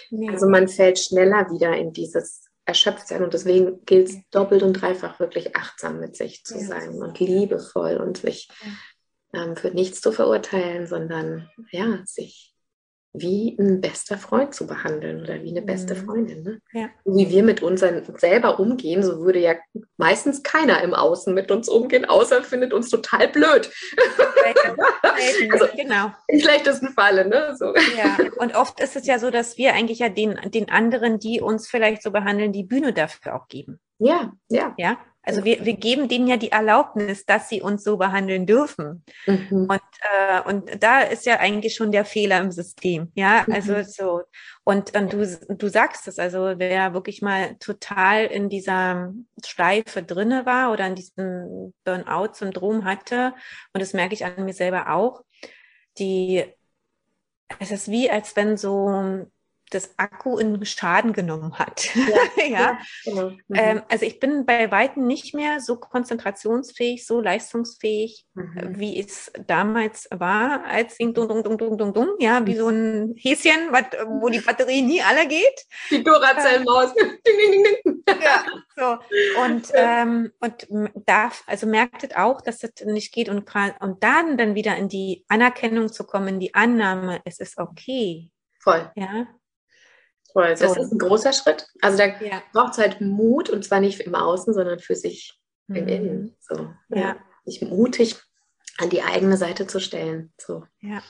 ja. 0.09 0.31
Also 0.31 0.47
man 0.49 0.67
fällt 0.67 0.99
schneller 0.99 1.49
wieder 1.51 1.75
in 1.77 1.93
dieses 1.93 2.45
Erschöpftsein 2.65 3.23
und 3.23 3.33
deswegen 3.33 3.83
gilt 3.85 4.09
es 4.09 4.15
doppelt 4.31 4.61
und 4.63 4.73
dreifach 4.73 5.19
wirklich 5.19 5.55
achtsam 5.55 5.99
mit 5.99 6.15
sich 6.15 6.43
zu 6.43 6.55
Ja. 6.57 6.65
sein 6.65 7.01
und 7.01 7.19
liebevoll 7.19 7.97
und 7.97 8.17
sich 8.17 8.49
ähm, 9.33 9.55
für 9.55 9.71
nichts 9.71 10.01
zu 10.01 10.11
verurteilen, 10.11 10.87
sondern 10.87 11.49
ja, 11.71 12.01
sich 12.05 12.48
wie 13.13 13.57
ein 13.59 13.81
bester 13.81 14.17
Freund 14.17 14.53
zu 14.53 14.67
behandeln 14.67 15.21
oder 15.21 15.41
wie 15.41 15.49
eine 15.49 15.63
beste 15.63 15.95
Mhm. 15.95 16.05
Freundin. 16.05 16.43
Ne? 16.43 16.61
Ja. 16.73 16.89
Wie 17.05 17.29
wir 17.29 17.43
mit 17.43 17.63
uns 17.63 17.83
selber 18.17 18.59
umgehen, 18.59 19.01
so 19.01 19.21
würde 19.21 19.39
ja 19.39 19.55
meistens 19.97 20.43
keiner 20.43 20.81
im 20.83 20.93
Außen 20.93 21.33
mit 21.33 21.49
uns 21.51 21.67
umgehen, 21.69 22.05
außer 22.05 22.43
findet 22.43 22.71
uns 22.73 22.89
total 22.89 23.27
blöd. 23.29 23.69
Selten, 25.17 25.51
Also- 25.53 25.67
genau. 25.75 26.11
Im 26.27 26.39
schlechtesten 26.39 26.89
Falle, 26.89 27.27
ne? 27.27 27.55
So. 27.57 27.73
Ja, 27.97 28.17
und 28.37 28.55
oft 28.55 28.79
ist 28.79 28.95
es 28.95 29.05
ja 29.07 29.19
so, 29.19 29.31
dass 29.31 29.57
wir 29.57 29.73
eigentlich 29.73 29.99
ja 29.99 30.09
den, 30.09 30.39
den 30.51 30.69
anderen, 30.69 31.19
die 31.19 31.41
uns 31.41 31.67
vielleicht 31.67 32.03
so 32.03 32.11
behandeln, 32.11 32.51
die 32.53 32.63
Bühne 32.63 32.93
dafür 32.93 33.35
auch 33.35 33.47
geben. 33.47 33.79
Ja, 33.99 34.31
ja. 34.49 34.73
Ja, 34.77 34.97
also 35.29 35.43
wir, 35.45 35.65
wir 35.65 35.75
geben 35.77 36.07
denen 36.09 36.27
ja 36.27 36.37
die 36.37 36.51
Erlaubnis, 36.51 37.25
dass 37.25 37.49
sie 37.49 37.61
uns 37.61 37.83
so 37.83 37.97
behandeln 37.97 38.45
dürfen. 38.45 39.03
Mhm. 39.25 39.69
Und, 39.69 39.81
äh, 40.01 40.41
und 40.41 40.83
da 40.83 41.01
ist 41.01 41.25
ja 41.25 41.39
eigentlich 41.39 41.75
schon 41.75 41.91
der 41.91 42.05
Fehler 42.05 42.39
im 42.41 42.51
System. 42.51 43.11
Ja, 43.15 43.45
also 43.49 43.73
Mhm. 43.73 43.83
so. 43.83 44.21
Und, 44.63 44.95
und 44.97 45.13
du, 45.13 45.25
du 45.49 45.67
sagst 45.69 46.07
es, 46.07 46.19
also 46.19 46.53
wer 46.57 46.93
wirklich 46.93 47.21
mal 47.21 47.55
total 47.59 48.25
in 48.25 48.49
dieser 48.49 49.13
Schleife 49.45 50.03
drinne 50.03 50.45
war 50.45 50.71
oder 50.71 50.87
in 50.87 50.95
diesem 50.95 51.73
Burnout-Syndrom 51.85 52.85
hatte, 52.85 53.33
und 53.73 53.81
das 53.81 53.93
merke 53.93 54.13
ich 54.13 54.25
an 54.25 54.45
mir 54.45 54.53
selber 54.53 54.93
auch, 54.93 55.23
die, 55.97 56.45
es 57.59 57.71
ist 57.71 57.89
wie, 57.89 58.09
als 58.09 58.35
wenn 58.35 58.57
so 58.57 59.25
das 59.69 59.93
Akku 59.97 60.37
in 60.37 60.65
Schaden 60.65 61.13
genommen 61.13 61.57
hat. 61.59 61.89
ja. 62.49 62.79
Genau. 63.05 63.29
Mhm. 63.29 63.55
Ähm, 63.55 63.81
also 63.89 64.05
ich 64.05 64.19
bin 64.19 64.45
bei 64.45 64.71
Weitem 64.71 65.05
nicht 65.07 65.33
mehr 65.33 65.59
so 65.59 65.77
konzentrationsfähig, 65.77 67.05
so 67.05 67.21
leistungsfähig, 67.21 68.25
Mhm. 68.39 68.79
wie 68.79 68.99
es 68.99 69.31
damals 69.47 70.07
war, 70.11 70.63
als 70.65 70.97
ding 70.97 71.13
dung 71.13 71.27
dung 71.27 71.43
dung 71.43 71.57
dung 71.57 71.77
dung 71.77 71.93
dung, 71.93 72.07
ja, 72.19 72.45
wie 72.45 72.55
so 72.55 72.69
ein 72.69 73.13
Häschen, 73.17 73.71
wat, 73.71 73.97
wo 74.07 74.29
die 74.29 74.39
Batterie 74.39 74.81
nie 74.81 75.01
alle 75.01 75.27
geht. 75.27 75.65
Die 75.91 76.03
Duracell-Maus. 76.03 76.93
Ding. 77.25 78.03
Ja, 78.07 78.45
so. 78.75 79.41
Und, 79.43 79.69
ähm, 79.73 80.31
und 80.39 80.67
darf, 81.05 81.43
also 81.47 81.67
merktet 81.67 82.15
auch, 82.15 82.41
dass 82.41 82.59
das 82.59 82.71
nicht 82.85 83.13
geht 83.13 83.29
und, 83.29 83.49
und 83.81 84.03
dann 84.03 84.37
dann 84.37 84.55
wieder 84.55 84.75
in 84.77 84.87
die 84.87 85.25
Anerkennung 85.27 85.91
zu 85.91 86.05
kommen, 86.05 86.29
in 86.29 86.39
die 86.39 86.53
Annahme, 86.53 87.21
es 87.25 87.39
ist 87.39 87.57
okay, 87.57 88.31
Voll, 88.61 88.91
ja. 88.95 89.27
Voll. 90.31 90.49
Das 90.55 90.59
So. 90.73 90.81
ist 90.81 90.91
ein 90.91 90.97
großer 90.99 91.33
Schritt. 91.33 91.67
Also 91.81 91.97
da 91.97 92.05
Ja. 92.05 92.41
braucht 92.53 92.73
es 92.73 92.77
halt 92.79 93.01
Mut 93.01 93.49
und 93.49 93.63
zwar 93.65 93.79
nicht 93.79 93.99
im 94.01 94.15
Außen, 94.15 94.53
sondern 94.53 94.79
für 94.79 94.95
sich 94.95 95.39
im 95.67 95.75
Mhm. 95.83 95.87
Innen. 95.87 96.37
So. 96.39 96.69
Ja. 96.89 97.17
Sich 97.45 97.61
mutig 97.61 98.15
an 98.77 98.89
die 98.89 99.01
eigene 99.01 99.37
Seite 99.37 99.67
zu 99.67 99.79
stellen. 99.79 100.33
So. 100.37 100.63
Ja. 100.79 101.01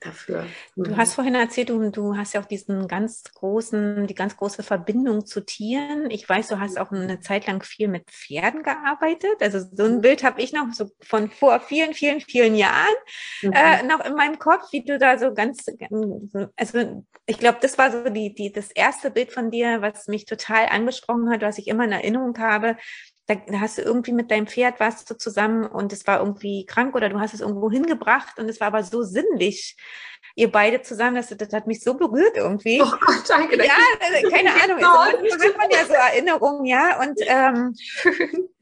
Dafür. 0.00 0.46
Du 0.76 0.92
Mhm. 0.92 0.96
hast 0.96 1.14
vorhin 1.14 1.34
erzählt, 1.34 1.70
du, 1.70 1.90
du 1.90 2.16
hast 2.16 2.32
ja 2.32 2.40
auch 2.40 2.46
diesen 2.46 2.86
ganz 2.86 3.24
großen, 3.34 4.06
die 4.06 4.14
ganz 4.14 4.36
große 4.36 4.62
Verbindung 4.62 5.26
zu 5.26 5.40
Tieren. 5.40 6.08
Ich 6.10 6.28
weiß, 6.28 6.48
du 6.48 6.60
hast 6.60 6.78
auch 6.78 6.92
eine 6.92 7.18
Zeit 7.18 7.48
lang 7.48 7.64
viel 7.64 7.88
mit 7.88 8.08
Pferden 8.08 8.62
gearbeitet. 8.62 9.40
Also 9.40 9.58
so 9.72 9.84
ein 9.84 10.00
Bild 10.00 10.22
habe 10.22 10.40
ich 10.40 10.52
noch 10.52 10.72
so 10.72 10.88
von 11.00 11.30
vor 11.30 11.58
vielen, 11.58 11.94
vielen, 11.94 12.20
vielen 12.20 12.54
Jahren 12.54 12.94
Mhm. 13.42 13.52
äh, 13.52 13.82
noch 13.82 14.04
in 14.04 14.14
meinem 14.14 14.38
Kopf, 14.38 14.70
wie 14.72 14.84
du 14.84 14.98
da 14.98 15.18
so 15.18 15.34
ganz, 15.34 15.64
also 16.56 17.04
ich 17.26 17.38
glaube, 17.38 17.58
das 17.60 17.76
war 17.76 17.90
so 17.90 18.08
die, 18.08 18.32
die, 18.34 18.52
das 18.52 18.70
erste 18.70 19.10
Bild 19.10 19.32
von 19.32 19.50
dir, 19.50 19.82
was 19.82 20.06
mich 20.06 20.26
total 20.26 20.66
angesprochen 20.66 21.28
hat, 21.30 21.42
was 21.42 21.58
ich 21.58 21.66
immer 21.68 21.84
in 21.84 21.92
Erinnerung 21.92 22.38
habe. 22.38 22.76
Da, 23.28 23.36
hast 23.60 23.78
du 23.78 23.82
irgendwie 23.82 24.12
mit 24.12 24.30
deinem 24.30 24.46
Pferd 24.46 24.80
warst 24.80 25.08
du 25.08 25.16
zusammen 25.16 25.66
und 25.66 25.92
es 25.92 26.06
war 26.06 26.20
irgendwie 26.20 26.64
krank 26.64 26.94
oder 26.94 27.10
du 27.10 27.20
hast 27.20 27.34
es 27.34 27.40
irgendwo 27.40 27.70
hingebracht 27.70 28.38
und 28.38 28.48
es 28.48 28.58
war 28.58 28.68
aber 28.68 28.82
so 28.82 29.02
sinnlich, 29.02 29.76
ihr 30.34 30.50
beide 30.50 30.80
zusammen, 30.80 31.16
das, 31.16 31.28
das 31.28 31.52
hat 31.52 31.66
mich 31.66 31.82
so 31.82 31.94
berührt 31.94 32.36
irgendwie. 32.36 32.80
Oh 32.82 32.90
Gott, 33.00 33.24
danke. 33.28 33.62
Ja, 33.62 33.74
also, 34.00 34.30
keine 34.30 34.50
Ahnung. 34.50 34.80
Manchmal 34.80 35.48
hat 35.48 35.58
man 35.58 35.70
ja 35.70 35.84
so 35.84 35.92
Erinnerungen, 35.92 36.64
ja, 36.64 37.00
und, 37.00 37.20
ähm, 37.20 37.74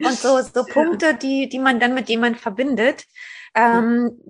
und 0.00 0.18
so, 0.18 0.40
so 0.42 0.64
Punkte, 0.64 1.14
die, 1.14 1.48
die 1.48 1.58
man 1.58 1.78
dann 1.78 1.94
mit 1.94 2.08
jemandem 2.08 2.40
verbindet. 2.40 3.04
Ähm, 3.54 4.20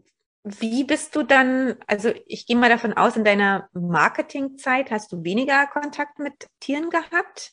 wie 0.44 0.84
bist 0.84 1.16
du 1.16 1.24
dann, 1.24 1.76
also 1.86 2.12
ich 2.26 2.46
gehe 2.46 2.56
mal 2.56 2.68
davon 2.68 2.92
aus, 2.92 3.16
in 3.16 3.24
deiner 3.24 3.68
Marketingzeit 3.72 4.90
hast 4.90 5.10
du 5.10 5.24
weniger 5.24 5.66
Kontakt 5.66 6.18
mit 6.20 6.46
Tieren 6.60 6.90
gehabt? 6.90 7.52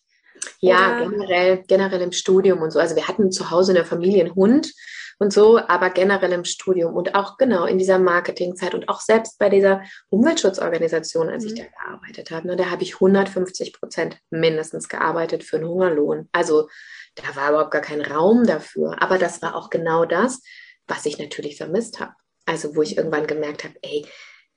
Ja, 0.65 0.95
Oder- 0.97 1.10
generell, 1.10 1.63
generell 1.67 2.02
im 2.02 2.12
Studium 2.12 2.62
und 2.62 2.71
so. 2.71 2.80
Also 2.80 2.95
wir 2.95 3.08
hatten 3.08 3.32
zu 3.32 3.52
Hause 3.52 3.71
in 3.71 3.76
der 3.76 3.86
Familie 3.86 4.23
einen 4.23 4.36
Hund 4.36 4.71
und 5.19 5.32
so, 5.34 5.60
aber 5.60 5.89
generell 5.89 6.32
im 6.32 6.45
Studium 6.45 6.93
und 6.95 7.15
auch 7.15 7.38
genau 7.38 7.65
in 7.65 7.78
dieser 7.78 7.99
Marketingzeit 7.99 8.73
und 8.73 8.88
auch 8.89 9.02
selbst 9.02 9.38
bei 9.39 9.49
dieser 9.49 9.82
Umweltschutzorganisation, 10.10 11.30
als 11.30 11.43
ich 11.45 11.54
Mhm. 11.54 11.58
da 11.58 11.63
gearbeitet 11.65 12.32
habe, 12.32 12.47
ne, 12.47 12.56
da 12.56 12.69
habe 12.69 12.84
ich 12.84 12.99
150 12.99 13.73
Prozent 13.73 14.17
mindestens 14.30 14.89
gearbeitet 14.89 15.43
für 15.43 15.58
einen 15.58 15.67
Hungerlohn. 15.67 16.30
Also 16.32 16.69
da 17.15 17.36
war 17.36 17.49
überhaupt 17.49 17.71
gar 17.71 17.82
kein 17.82 18.02
Raum 18.02 18.45
dafür. 18.45 19.02
Aber 19.02 19.17
das 19.17 19.41
war 19.41 19.56
auch 19.56 19.69
genau 19.69 20.06
das, 20.06 20.41
was 20.88 21.06
ich 21.06 21.19
natürlich 21.19 21.58
vermisst 21.58 21.99
habe. 21.99 22.13
Also 22.45 22.76
wo 22.76 22.82
ich 22.82 22.97
irgendwann 22.97 23.28
gemerkt 23.28 23.63
habe, 23.63 23.76
ey, 23.82 24.06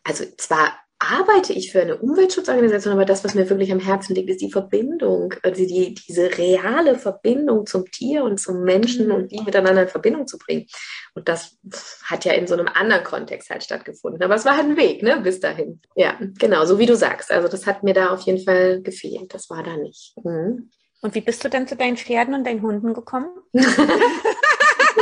also 0.05 0.25
zwar 0.38 0.73
arbeite 0.99 1.53
ich 1.53 1.73
für 1.73 1.83
eine 1.83 1.99
Umweltschutzorganisation, 1.99 2.95
aber 2.95 3.05
das, 3.05 3.23
was 3.23 3.35
mir 3.35 3.49
wirklich 3.49 3.71
am 3.71 3.81
Herzen 3.81 4.15
liegt, 4.15 4.31
ist 4.31 4.41
die 4.41 4.51
Verbindung, 4.51 5.35
also 5.43 5.67
die, 5.67 5.95
diese 5.95 6.39
reale 6.39 6.99
Verbindung 6.99 7.67
zum 7.67 7.91
Tier 7.91 8.25
und 8.25 8.39
zum 8.41 8.63
Menschen 8.63 9.13
und 9.13 9.31
die 9.31 9.43
miteinander 9.43 9.83
in 9.83 9.89
Verbindung 9.89 10.27
zu 10.27 10.39
bringen. 10.39 10.67
Und 11.15 11.29
das 11.29 11.59
hat 12.03 12.25
ja 12.25 12.33
in 12.33 12.47
so 12.47 12.55
einem 12.55 12.69
anderen 12.69 13.05
Kontext 13.05 13.51
halt 13.51 13.63
stattgefunden. 13.63 14.23
Aber 14.23 14.35
es 14.35 14.45
war 14.47 14.57
halt 14.57 14.67
ein 14.67 14.77
Weg, 14.77 15.03
ne, 15.03 15.21
bis 15.21 15.41
dahin. 15.41 15.81
Ja, 15.97 16.19
genau, 16.39 16.65
so 16.65 16.79
wie 16.79 16.87
du 16.87 16.97
sagst. 16.97 17.31
Also 17.31 17.49
das 17.49 17.67
hat 17.67 17.83
mir 17.83 17.95
da 17.95 18.11
auf 18.11 18.23
jeden 18.23 18.43
Fall 18.43 18.81
gefehlt. 18.81 19.35
Das 19.35 19.51
war 19.51 19.63
da 19.63 19.77
nicht. 19.77 20.15
Mhm. 20.25 20.71
Und 21.03 21.15
wie 21.15 21.21
bist 21.21 21.45
du 21.45 21.51
dann 21.51 21.69
zu 21.69 21.77
deinen 21.77 21.99
Pferden 21.99 22.35
und 22.35 22.45
deinen 22.45 22.63
Hunden 22.63 22.95
gekommen? 22.95 23.29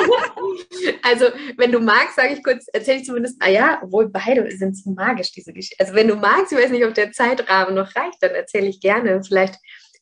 Also, 1.03 1.27
wenn 1.57 1.73
du 1.73 1.81
magst, 1.81 2.17
sage 2.17 2.35
ich 2.35 2.43
kurz, 2.43 2.67
erzähle 2.73 2.99
ich 2.99 3.05
zumindest, 3.05 3.37
ah 3.41 3.49
ja, 3.49 3.81
obwohl 3.83 4.09
beide 4.09 4.51
sind 4.51 4.77
so 4.77 4.91
magisch, 4.91 5.33
diese 5.33 5.53
Geschichte. 5.53 5.83
Also, 5.83 5.95
wenn 5.95 6.09
du 6.09 6.17
magst, 6.17 6.53
ich 6.53 6.59
weiß 6.59 6.71
nicht, 6.71 6.85
ob 6.85 6.95
der 6.95 7.13
Zeitrahmen 7.13 7.75
noch 7.75 7.95
reicht, 7.95 8.23
dann 8.23 8.33
erzähle 8.33 8.67
ich 8.67 8.81
gerne 8.81 9.23
vielleicht 9.23 9.57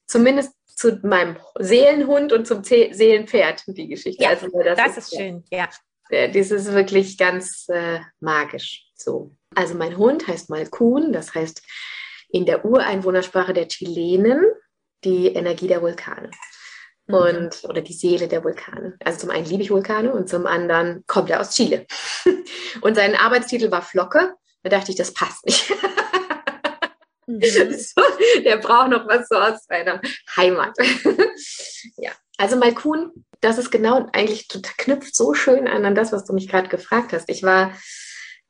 zumindest 0.07 0.53
zu 0.67 0.99
meinem 1.03 1.37
Seelenhund 1.59 2.33
und 2.33 2.47
zum 2.47 2.65
Ze 2.65 2.91
Seelenpferd 2.93 3.65
die 3.67 3.89
Geschichte. 3.89 4.23
Ja, 4.23 4.31
also, 4.31 4.49
das, 4.65 4.77
Das 4.77 4.97
ist 4.97 5.17
schön, 5.17 5.45
ja. 5.51 5.69
äh, 6.11 6.31
Das 6.31 6.51
ist 6.51 6.73
wirklich 6.73 7.19
ganz 7.19 7.67
äh, 7.69 8.01
magisch. 8.21 8.87
So. 8.95 9.35
Also, 9.55 9.75
mein 9.75 9.97
Hund 9.97 10.27
heißt 10.27 10.51
Malkun, 10.51 11.13
das 11.13 11.35
heißt 11.35 11.63
in 12.31 12.47
der 12.47 12.65
Ureinwohnersprache 12.65 13.53
der 13.53 13.69
Chilenen 13.69 14.43
die 15.05 15.29
Energie 15.29 15.69
der 15.69 15.83
Vulkane. 15.83 16.31
Und 17.07 17.65
oder 17.65 17.81
die 17.81 17.93
Seele 17.93 18.29
der 18.29 18.45
Vulkane. 18.45 18.97
Also 19.05 19.21
zum 19.21 19.31
einen 19.31 19.47
liebe 19.47 19.63
ich 19.63 19.71
Vulkane 19.71 20.13
und 20.13 20.29
zum 20.29 20.47
anderen 20.47 21.05
kommt 21.07 21.31
er 21.31 21.41
aus 21.41 21.51
Chile. 21.55 21.87
Und 22.81 22.95
sein 22.95 23.15
Arbeitstitel 23.15 23.71
war 23.71 23.83
Flocke. 23.83 24.35
Da 24.63 24.71
dachte 24.71 24.91
ich, 24.91 24.97
das 24.97 25.13
passt 25.13 25.45
nicht. 25.45 25.71
Mhm. 27.27 27.41
so, 27.79 28.03
der 28.45 28.57
braucht 28.57 28.91
noch 28.91 29.07
was 29.07 29.29
so 29.29 29.37
aus 29.37 29.65
seiner 29.67 30.01
Heimat. 30.37 30.77
ja, 31.97 32.13
also 32.39 32.57
Malkun, 32.57 33.13
das 33.41 33.59
ist 33.59 33.71
genau 33.71 34.09
eigentlich 34.13 34.49
knüpft 34.49 35.15
so 35.15 35.35
schön 35.35 35.69
an 35.69 35.85
an 35.85 35.95
das, 35.95 36.13
was 36.13 36.25
du 36.25 36.33
mich 36.33 36.49
gerade 36.49 36.69
gefragt 36.69 37.13
hast. 37.13 37.29
Ich 37.29 37.43
war 37.43 37.73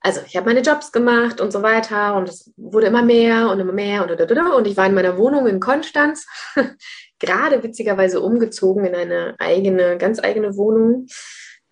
also 0.03 0.21
ich 0.27 0.37
habe 0.37 0.47
meine 0.47 0.63
Jobs 0.63 0.91
gemacht 0.91 1.41
und 1.41 1.53
so 1.53 1.63
weiter 1.63 2.17
und 2.17 2.29
es 2.29 2.53
wurde 2.57 2.89
immer 2.89 3.03
mehr 3.03 3.49
und 3.51 3.61
immer 3.61 3.73
mehr 3.73 4.03
und, 4.03 4.11
und, 4.11 4.67
ich 4.67 4.77
war 4.77 4.87
in 4.87 4.95
meiner 4.95 5.17
Wohnung 5.17 5.47
in 5.47 5.61
Konstanz, 5.61 6.27
gerade 7.21 7.63
witzigerweise 7.63 8.21
umgezogen 8.21 8.85
in 8.85 8.95
eine 8.95 9.37
eigene, 9.39 9.97
ganz 9.99 10.19
eigene 10.23 10.57
Wohnung. 10.57 11.07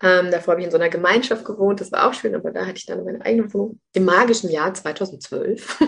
Ähm, 0.01 0.31
davor 0.31 0.53
habe 0.53 0.61
ich 0.61 0.65
in 0.65 0.71
so 0.71 0.77
einer 0.77 0.89
Gemeinschaft 0.89 1.45
gewohnt, 1.45 1.79
das 1.79 1.91
war 1.91 2.07
auch 2.07 2.13
schön, 2.13 2.33
aber 2.33 2.51
da 2.51 2.61
hatte 2.61 2.77
ich 2.77 2.85
dann 2.85 3.03
meine 3.03 3.23
eigene 3.23 3.53
Wohnung. 3.53 3.79
Im 3.93 4.05
magischen 4.05 4.49
Jahr 4.49 4.73
2012, 4.73 5.79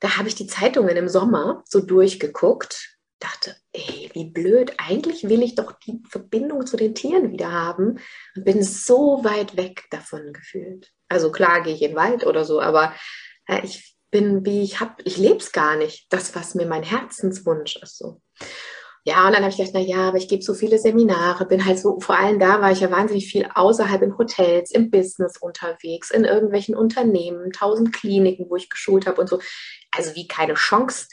da 0.00 0.18
habe 0.18 0.28
ich 0.28 0.34
die 0.34 0.46
Zeitungen 0.46 0.96
im 0.96 1.08
Sommer 1.08 1.62
so 1.66 1.80
durchgeguckt 1.80 2.97
dachte, 3.18 3.56
ey, 3.72 4.10
wie 4.12 4.30
blöd, 4.30 4.72
eigentlich 4.78 5.28
will 5.28 5.42
ich 5.42 5.54
doch 5.54 5.72
die 5.72 6.00
Verbindung 6.08 6.66
zu 6.66 6.76
den 6.76 6.94
Tieren 6.94 7.32
wieder 7.32 7.52
haben 7.52 7.98
und 8.36 8.44
bin 8.44 8.62
so 8.62 9.24
weit 9.24 9.56
weg 9.56 9.84
davon 9.90 10.32
gefühlt. 10.32 10.92
Also 11.08 11.32
klar 11.32 11.62
gehe 11.62 11.74
ich 11.74 11.82
in 11.82 11.90
den 11.90 11.96
Wald 11.96 12.26
oder 12.26 12.44
so, 12.44 12.60
aber 12.60 12.94
ja, 13.48 13.62
ich 13.64 13.96
bin 14.10 14.44
wie 14.46 14.62
ich 14.62 14.80
habe, 14.80 14.94
ich 15.04 15.16
lebe 15.16 15.36
es 15.36 15.52
gar 15.52 15.76
nicht, 15.76 16.06
das, 16.12 16.34
was 16.34 16.54
mir 16.54 16.66
mein 16.66 16.82
Herzenswunsch 16.82 17.76
ist. 17.76 17.98
So. 17.98 18.20
Ja, 19.04 19.26
und 19.26 19.32
dann 19.32 19.42
habe 19.42 19.50
ich 19.50 19.56
gedacht, 19.56 19.74
na 19.74 19.80
ja, 19.80 20.08
aber 20.08 20.18
ich 20.18 20.28
gebe 20.28 20.42
so 20.42 20.54
viele 20.54 20.78
Seminare, 20.78 21.46
bin 21.46 21.64
halt 21.64 21.78
so, 21.78 21.98
vor 22.00 22.18
allem 22.18 22.38
da 22.38 22.60
war 22.60 22.72
ich 22.72 22.80
ja 22.80 22.90
wahnsinnig 22.90 23.30
viel 23.30 23.48
außerhalb 23.54 24.02
in 24.02 24.18
Hotels, 24.18 24.70
im 24.70 24.90
Business 24.90 25.36
unterwegs, 25.38 26.10
in 26.10 26.24
irgendwelchen 26.24 26.74
Unternehmen, 26.74 27.52
tausend 27.52 27.92
Kliniken, 27.92 28.46
wo 28.48 28.56
ich 28.56 28.70
geschult 28.70 29.06
habe 29.06 29.20
und 29.20 29.28
so. 29.28 29.40
Also 29.90 30.14
wie 30.14 30.28
keine 30.28 30.54
Chance, 30.54 31.06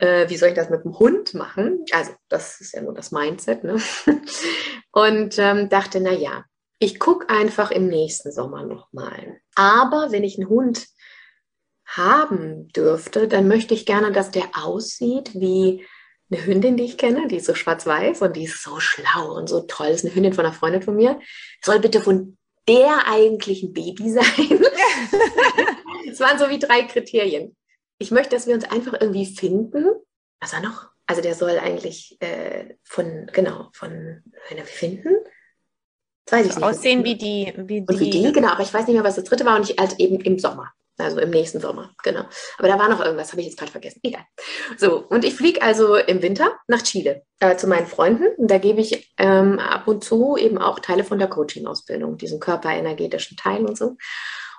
äh, 0.00 0.28
wie 0.28 0.36
soll 0.36 0.48
ich 0.48 0.54
das 0.54 0.70
mit 0.70 0.84
dem 0.84 0.98
Hund 0.98 1.34
machen? 1.34 1.84
Also 1.92 2.12
das 2.28 2.60
ist 2.60 2.74
ja 2.74 2.82
nur 2.82 2.94
das 2.94 3.12
Mindset. 3.12 3.64
Ne? 3.64 3.80
Und 4.92 5.38
ähm, 5.38 5.68
dachte, 5.68 6.00
na 6.00 6.12
ja, 6.12 6.44
ich 6.78 6.98
gucke 6.98 7.28
einfach 7.28 7.70
im 7.70 7.88
nächsten 7.88 8.32
Sommer 8.32 8.64
nochmal. 8.64 9.40
Aber 9.54 10.08
wenn 10.10 10.24
ich 10.24 10.38
einen 10.38 10.48
Hund 10.48 10.86
haben 11.84 12.68
dürfte, 12.68 13.28
dann 13.28 13.48
möchte 13.48 13.74
ich 13.74 13.84
gerne, 13.84 14.12
dass 14.12 14.30
der 14.30 14.44
aussieht 14.54 15.34
wie 15.34 15.86
eine 16.30 16.46
Hündin, 16.46 16.76
die 16.76 16.84
ich 16.84 16.96
kenne, 16.96 17.26
die 17.28 17.36
ist 17.36 17.46
so 17.46 17.54
schwarz-weiß 17.54 18.22
und 18.22 18.36
die 18.36 18.44
ist 18.44 18.62
so 18.62 18.80
schlau 18.80 19.34
und 19.36 19.48
so 19.48 19.60
toll. 19.62 19.88
Das 19.88 19.96
ist 19.96 20.04
eine 20.06 20.14
Hündin 20.14 20.32
von 20.32 20.46
einer 20.46 20.54
Freundin 20.54 20.82
von 20.82 20.96
mir. 20.96 21.18
Soll 21.62 21.80
bitte 21.80 22.00
von 22.00 22.38
der 22.68 23.06
eigentlichen 23.06 23.72
Baby 23.72 24.10
sein. 24.10 24.64
Es 26.10 26.18
waren 26.18 26.38
so 26.40 26.48
wie 26.48 26.58
drei 26.58 26.82
Kriterien 26.82 27.56
ich 28.00 28.10
möchte, 28.10 28.34
dass 28.34 28.46
wir 28.46 28.54
uns 28.54 28.64
einfach 28.64 28.94
irgendwie 28.98 29.26
finden. 29.26 29.84
Was 30.40 30.54
war 30.54 30.62
noch? 30.62 30.88
Also 31.06 31.22
der 31.22 31.34
soll 31.34 31.58
eigentlich 31.58 32.16
äh, 32.20 32.74
von, 32.82 33.30
genau, 33.32 33.68
von 33.74 34.22
einer 34.50 34.64
finden. 34.64 35.14
Das 36.24 36.38
weiß 36.38 36.46
ich 36.46 36.56
nicht. 36.56 36.64
Aussehen 36.64 37.04
wie 37.04 37.16
die, 37.16 37.52
wie 37.56 37.82
die. 37.82 37.86
Und 37.86 38.00
wie 38.00 38.10
die, 38.10 38.32
genau, 38.32 38.48
aber 38.48 38.62
ich 38.62 38.72
weiß 38.72 38.86
nicht 38.86 38.94
mehr, 38.94 39.04
was 39.04 39.16
das 39.16 39.24
dritte 39.24 39.44
war 39.44 39.56
und 39.56 39.68
ich 39.68 39.76
halt 39.78 39.98
eben 39.98 40.20
im 40.20 40.38
Sommer. 40.38 40.72
Also 40.96 41.18
im 41.18 41.30
nächsten 41.30 41.60
Sommer, 41.60 41.90
genau. 42.02 42.24
Aber 42.58 42.68
da 42.68 42.78
war 42.78 42.88
noch 42.88 43.00
irgendwas, 43.00 43.32
habe 43.32 43.40
ich 43.40 43.48
jetzt 43.48 43.58
gerade 43.58 43.72
vergessen. 43.72 44.00
Egal. 44.02 44.24
So, 44.76 44.98
und 45.08 45.24
ich 45.24 45.34
fliege 45.34 45.62
also 45.62 45.96
im 45.96 46.22
Winter 46.22 46.58
nach 46.68 46.82
Chile 46.82 47.22
äh, 47.40 47.56
zu 47.56 47.66
meinen 47.66 47.86
Freunden. 47.86 48.28
Und 48.36 48.50
da 48.50 48.58
gebe 48.58 48.80
ich 48.80 49.12
ähm, 49.18 49.58
ab 49.58 49.88
und 49.88 50.04
zu 50.04 50.36
eben 50.36 50.58
auch 50.58 50.78
Teile 50.78 51.04
von 51.04 51.18
der 51.18 51.28
Coaching-Ausbildung, 51.28 52.18
diesen 52.18 52.38
körperenergetischen 52.38 53.36
Teil 53.36 53.64
und 53.64 53.76
so. 53.76 53.96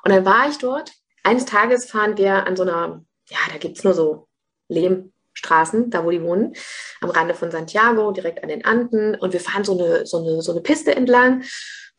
Und 0.04 0.12
dann 0.12 0.26
war 0.26 0.50
ich 0.50 0.58
dort. 0.58 0.92
Eines 1.24 1.46
Tages 1.46 1.86
fahren 1.86 2.18
wir 2.18 2.48
an 2.48 2.56
so 2.56 2.64
einer 2.64 3.06
ja, 3.32 3.40
da 3.52 3.58
gibt 3.58 3.78
es 3.78 3.84
nur 3.84 3.94
so 3.94 4.28
Lehmstraßen, 4.68 5.90
da 5.90 6.04
wo 6.04 6.12
die 6.12 6.22
wohnen, 6.22 6.54
am 7.00 7.10
Rande 7.10 7.34
von 7.34 7.50
Santiago, 7.50 8.12
direkt 8.12 8.44
an 8.44 8.50
den 8.50 8.66
Anden. 8.66 9.16
Und 9.16 9.34
wir 9.34 9.40
fahren 9.40 9.64
so 9.64 9.78
eine, 9.78 10.06
so 10.06 10.18
eine, 10.18 10.42
so 10.42 10.52
eine 10.52 10.62
Piste 10.62 10.96
entlang 10.96 11.44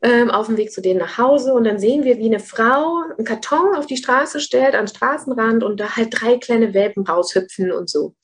ähm, 0.03 0.31
auf 0.31 0.47
dem 0.47 0.59
Weg 0.59 0.73
zu 0.73 0.83
denen 0.83 1.01
nach 1.01 1.17
Hause. 1.17 1.55
Und 1.55 1.65
dann 1.65 1.79
sehen 1.79 2.05
wir, 2.05 2.19
wie 2.19 2.27
eine 2.27 2.41
Frau 2.41 3.03
einen 3.17 3.27
Karton 3.27 3.75
auf 3.75 3.87
die 3.87 3.97
Straße 3.97 4.41
stellt, 4.41 4.75
am 4.75 4.87
Straßenrand 4.87 5.65
und 5.65 5.81
da 5.81 5.97
halt 5.97 6.09
drei 6.11 6.37
kleine 6.37 6.75
Welpen 6.75 7.07
raushüpfen 7.07 7.73
und 7.73 7.89
so. 7.89 8.15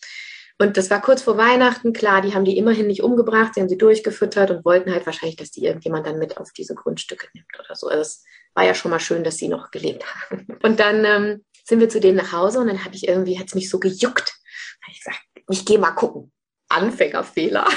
Und 0.61 0.76
das 0.76 0.90
war 0.90 1.00
kurz 1.00 1.22
vor 1.22 1.38
Weihnachten, 1.38 1.92
klar, 1.92 2.20
die 2.20 2.34
haben 2.34 2.44
die 2.44 2.59
immerhin 2.59 2.88
nicht 2.88 3.02
umgebracht, 3.02 3.54
sie 3.54 3.61
haben 3.61 3.68
sie 3.68 3.78
durchgefüttert 3.78 4.50
und 4.50 4.64
wollten 4.64 4.92
halt 4.92 5.06
wahrscheinlich, 5.06 5.36
dass 5.36 5.52
die 5.52 5.64
irgendjemand 5.64 6.04
dann 6.04 6.18
mit 6.18 6.36
auf 6.36 6.50
diese 6.52 6.74
Grundstücke 6.74 7.28
nimmt 7.32 7.46
oder 7.61 7.76
so. 7.76 7.86
Also 7.86 8.02
es 8.02 8.24
war 8.54 8.64
ja 8.64 8.74
schon 8.74 8.90
mal 8.90 8.98
schön, 8.98 9.22
dass 9.22 9.36
sie 9.36 9.46
noch 9.46 9.70
gelebt 9.70 10.04
haben. 10.04 10.48
Und 10.64 10.80
dann 10.80 11.04
ähm, 11.04 11.44
sind 11.69 11.81
wir 11.81 11.89
zu 11.89 12.01
denen 12.01 12.16
nach 12.16 12.33
Hause 12.33 12.61
und 12.61 12.66
dann 12.66 12.85
habe 12.85 12.95
ich 12.95 13.07
irgendwie, 13.07 13.39
hat 13.39 13.49
es 13.49 13.55
mich 13.55 13.69
so 13.69 13.79
gejuckt. 13.79 14.35
Habe 14.83 14.93
ich 14.93 15.05
gesagt, 15.05 15.21
ich 15.51 15.64
gehe 15.66 15.79
mal 15.79 15.93
gucken. 15.93 16.33
Anfängerfehler. 16.69 17.66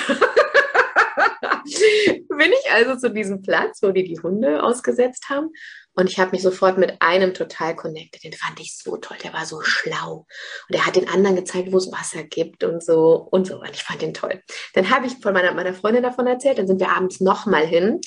Bin 1.64 2.52
ich 2.52 2.72
also 2.72 2.96
zu 2.96 3.12
diesem 3.14 3.42
Platz, 3.42 3.80
wo 3.82 3.92
die 3.92 4.04
die 4.04 4.20
Hunde 4.20 4.64
ausgesetzt 4.64 5.30
haben. 5.30 5.50
Und 5.94 6.10
ich 6.10 6.20
habe 6.20 6.32
mich 6.32 6.42
sofort 6.42 6.78
mit 6.78 7.02
einem 7.02 7.34
total 7.34 7.76
connected. 7.76 8.24
Den 8.24 8.34
fand 8.34 8.60
ich 8.60 8.78
so 8.78 8.98
toll. 8.98 9.18
Der 9.24 9.34
war 9.34 9.46
so 9.46 9.62
schlau. 9.62 10.26
Und 10.70 10.76
er 10.76 10.86
hat 10.86 10.96
den 10.96 11.10
anderen 11.10 11.36
gezeigt, 11.36 11.72
wo 11.72 11.78
es 11.78 11.92
Wasser 11.92 12.24
gibt 12.24 12.64
und 12.64 12.84
so 12.84 13.28
und 13.30 13.46
so. 13.46 13.60
Und 13.60 13.72
ich 13.72 13.84
fand 13.84 14.02
den 14.02 14.14
toll. 14.14 14.42
Dann 14.74 14.90
habe 14.90 15.08
ich 15.08 15.18
von 15.22 15.34
meiner, 15.34 15.54
meiner 15.54 15.74
Freundin 15.74 16.04
davon 16.04 16.28
erzählt. 16.28 16.58
Dann 16.58 16.68
sind 16.68 16.80
wir 16.80 16.96
abends 16.96 17.20
nochmal 17.20 17.66
hin. 17.66 18.00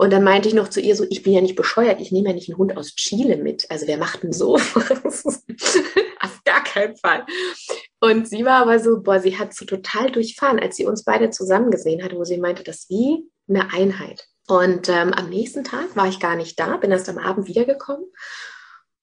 Und 0.00 0.12
dann 0.12 0.22
meinte 0.22 0.48
ich 0.48 0.54
noch 0.54 0.68
zu 0.68 0.80
ihr 0.80 0.94
so, 0.94 1.04
ich 1.10 1.24
bin 1.24 1.32
ja 1.32 1.40
nicht 1.40 1.56
bescheuert, 1.56 2.00
ich 2.00 2.12
nehme 2.12 2.28
ja 2.28 2.34
nicht 2.34 2.48
einen 2.48 2.56
Hund 2.56 2.76
aus 2.76 2.94
Chile 2.94 3.36
mit. 3.36 3.68
Also 3.68 3.88
wer 3.88 3.98
macht 3.98 4.22
denn 4.22 4.32
so? 4.32 4.54
Auf 4.54 6.40
gar 6.44 6.62
keinen 6.62 6.96
Fall. 6.96 7.26
Und 7.98 8.28
sie 8.28 8.44
war 8.44 8.62
aber 8.62 8.78
so, 8.78 9.02
boah, 9.02 9.18
sie 9.18 9.36
hat 9.36 9.54
so 9.54 9.64
total 9.64 10.12
durchfahren, 10.12 10.60
als 10.60 10.76
sie 10.76 10.86
uns 10.86 11.02
beide 11.02 11.30
zusammen 11.30 11.72
gesehen 11.72 12.04
hat, 12.04 12.14
wo 12.14 12.22
sie 12.22 12.38
meinte, 12.38 12.62
das 12.62 12.76
ist 12.76 12.90
wie 12.90 13.28
eine 13.48 13.72
Einheit. 13.72 14.28
Und 14.46 14.88
ähm, 14.88 15.12
am 15.12 15.30
nächsten 15.30 15.64
Tag 15.64 15.96
war 15.96 16.06
ich 16.06 16.20
gar 16.20 16.36
nicht 16.36 16.60
da, 16.60 16.76
bin 16.76 16.92
erst 16.92 17.08
am 17.08 17.18
Abend 17.18 17.48
wiedergekommen. 17.48 18.06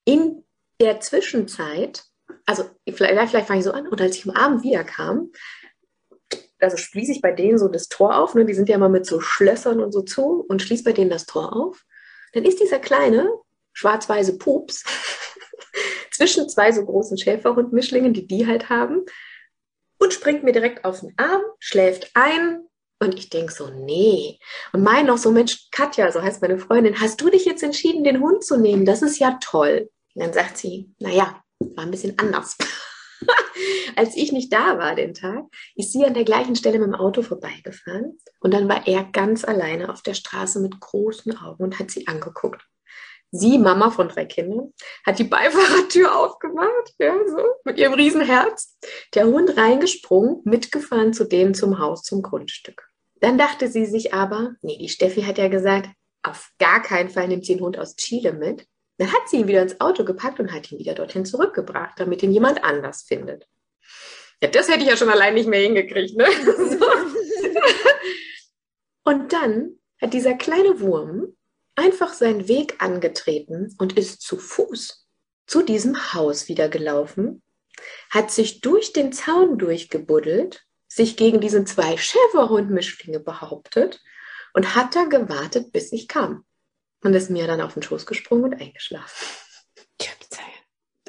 In 0.06 0.46
der 0.80 1.02
Zwischenzeit, 1.02 2.06
also 2.46 2.64
vielleicht, 2.88 3.32
vielleicht 3.32 3.48
fange 3.48 3.60
ich 3.60 3.66
so 3.66 3.74
an, 3.74 3.90
und 3.90 4.00
als 4.00 4.16
ich 4.16 4.30
am 4.30 4.36
Abend 4.36 4.64
wiederkam, 4.64 5.34
also 6.60 6.78
schließe 6.78 7.12
ich 7.12 7.22
bei 7.22 7.32
denen 7.32 7.58
so 7.58 7.68
das 7.68 7.88
Tor 7.88 8.18
auf, 8.18 8.36
ne? 8.36 8.46
die 8.46 8.54
sind 8.54 8.70
ja 8.70 8.76
immer 8.76 8.90
mit 8.90 9.06
so 9.06 9.20
Schlössern 9.20 9.80
und 9.80 9.92
so 9.92 10.02
zu 10.02 10.46
und 10.48 10.62
schließe 10.62 10.84
bei 10.84 10.94
denen 10.94 11.10
das 11.10 11.26
Tor 11.26 11.56
auf, 11.56 11.84
dann 12.34 12.46
ist 12.46 12.60
dieser 12.60 12.80
kleine 12.80 13.30
schwarz-weiße 13.74 14.38
Pups 14.38 14.84
zwischen 16.12 16.50
zwei 16.50 16.72
so 16.72 16.86
großen 16.86 17.18
Schäferhund-Mischlingen, 17.18 18.14
die 18.14 18.28
die 18.28 18.48
halt 18.48 18.70
haben, 18.70 19.06
und 19.98 20.14
springt 20.14 20.44
mir 20.44 20.52
direkt 20.52 20.86
auf 20.86 21.00
den 21.00 21.14
Arm, 21.18 21.42
schläft 21.60 22.12
ein. 22.14 22.68
Und 23.00 23.18
ich 23.18 23.30
denke 23.30 23.52
so, 23.52 23.70
nee. 23.70 24.40
Und 24.72 24.84
mein 24.84 25.06
noch 25.06 25.18
so, 25.18 25.32
Mensch, 25.32 25.68
Katja, 25.72 26.12
so 26.12 26.22
heißt 26.22 26.42
meine 26.42 26.58
Freundin, 26.58 27.00
hast 27.00 27.20
du 27.22 27.30
dich 27.30 27.46
jetzt 27.46 27.64
entschieden, 27.64 28.04
den 28.04 28.22
Hund 28.22 28.44
zu 28.44 28.58
nehmen? 28.58 28.86
Das 28.86 29.02
ist 29.02 29.20
ja 29.20 29.38
toll. 29.42 29.90
Und 30.14 30.24
dann 30.24 30.34
sagt 30.34 30.58
sie, 30.58 30.94
naja, 31.00 31.42
war 31.60 31.84
ein 31.84 31.92
bisschen 31.92 32.18
anders. 32.20 32.58
Als 33.96 34.16
ich 34.16 34.32
nicht 34.32 34.52
da 34.52 34.78
war 34.78 34.96
den 34.96 35.14
Tag, 35.14 35.46
ist 35.76 35.94
sie 35.94 36.06
an 36.06 36.14
der 36.14 36.26
gleichen 36.26 36.56
Stelle 36.56 36.80
mit 36.80 36.88
dem 36.88 36.96
Auto 36.96 37.22
vorbeigefahren 37.22 38.18
und 38.40 38.54
dann 38.54 38.68
war 38.68 38.88
er 38.88 39.04
ganz 39.06 39.46
alleine 39.46 39.90
auf 39.92 40.02
der 40.02 40.14
Straße 40.14 40.60
mit 40.60 40.80
großen 40.80 41.38
Augen 41.38 41.64
und 41.64 41.80
hat 41.80 41.92
sie 41.92 42.08
angeguckt. 42.08 42.66
Sie, 43.32 43.58
Mama 43.58 43.92
von 43.92 44.08
drei 44.08 44.26
Kindern, 44.26 44.74
hat 45.06 45.20
die 45.20 45.26
Beifahrertür 45.26 46.16
aufgemacht, 46.18 46.94
ja, 47.00 47.16
so, 47.28 47.44
mit 47.66 47.78
ihrem 47.78 47.94
Riesenherz. 47.94 48.78
Der 49.14 49.26
Hund 49.26 49.58
reingesprungen, 49.58 50.42
mitgefahren 50.46 51.14
zu 51.14 51.26
denen 51.26 51.54
zum 51.54 51.80
Haus, 51.80 52.04
zum 52.04 52.22
Grundstück. 52.22 52.88
Dann 53.20 53.38
dachte 53.38 53.68
sie 53.68 53.86
sich 53.86 54.14
aber, 54.14 54.56
nee, 54.62 54.78
die 54.78 54.90
Steffi 54.90 55.24
hat 55.24 55.38
ja 55.38 55.48
gesagt, 55.48 55.90
auf 56.24 56.52
gar 56.60 56.82
keinen 56.82 57.10
Fall 57.10 57.28
nimmt 57.28 57.46
sie 57.46 57.56
den 57.56 57.64
Hund 57.64 57.78
aus 57.78 57.96
Chile 57.96 58.34
mit. 58.34 58.68
Dann 58.98 59.12
hat 59.12 59.28
sie 59.28 59.38
ihn 59.38 59.48
wieder 59.48 59.62
ins 59.62 59.80
Auto 59.82 60.06
gepackt 60.06 60.40
und 60.40 60.54
hat 60.54 60.72
ihn 60.72 60.80
wieder 60.80 60.94
dorthin 60.94 61.26
zurückgebracht, 61.26 62.00
damit 62.00 62.24
ihn 62.24 62.32
jemand 62.32 62.64
anders 62.64 63.04
findet. 63.04 63.48
Ja, 64.42 64.50
das 64.50 64.70
hätte 64.70 64.82
ich 64.84 64.90
ja 64.90 64.98
schon 64.98 65.10
allein 65.10 65.34
nicht 65.34 65.48
mehr 65.48 65.62
hingekriegt. 65.62 66.16
Ne? 66.18 66.26
Und 69.04 69.34
dann 69.34 69.80
hat 70.02 70.14
dieser 70.14 70.34
kleine 70.34 70.80
Wurm 70.82 71.36
einfach 71.76 72.14
seinen 72.14 72.48
Weg 72.48 72.82
angetreten 72.82 73.76
und 73.78 73.98
ist 73.98 74.22
zu 74.22 74.38
Fuß 74.38 75.08
zu 75.46 75.62
diesem 75.62 76.14
Haus 76.14 76.48
wieder 76.48 76.70
gelaufen, 76.70 77.44
hat 78.10 78.32
sich 78.32 78.62
durch 78.62 78.94
den 78.94 79.14
Zaun 79.14 79.60
durchgebuddelt, 79.60 80.66
sich 80.88 81.18
gegen 81.18 81.40
diesen 81.40 81.68
zwei 81.68 81.98
Schäferhund-Mischlinge 81.98 83.20
behauptet 83.20 84.02
und 84.54 84.76
hat 84.76 84.96
da 84.96 85.04
gewartet, 85.04 85.72
bis 85.72 85.92
ich 85.92 86.08
kam 86.08 86.46
und 87.06 87.14
ist 87.14 87.30
mir 87.30 87.48
dann 87.48 87.62
auf 87.62 87.74
den 87.74 87.84
Schoß 87.84 88.06
gesprungen 88.06 88.46
und 88.46 88.62
eingeschlafen. 88.62 89.26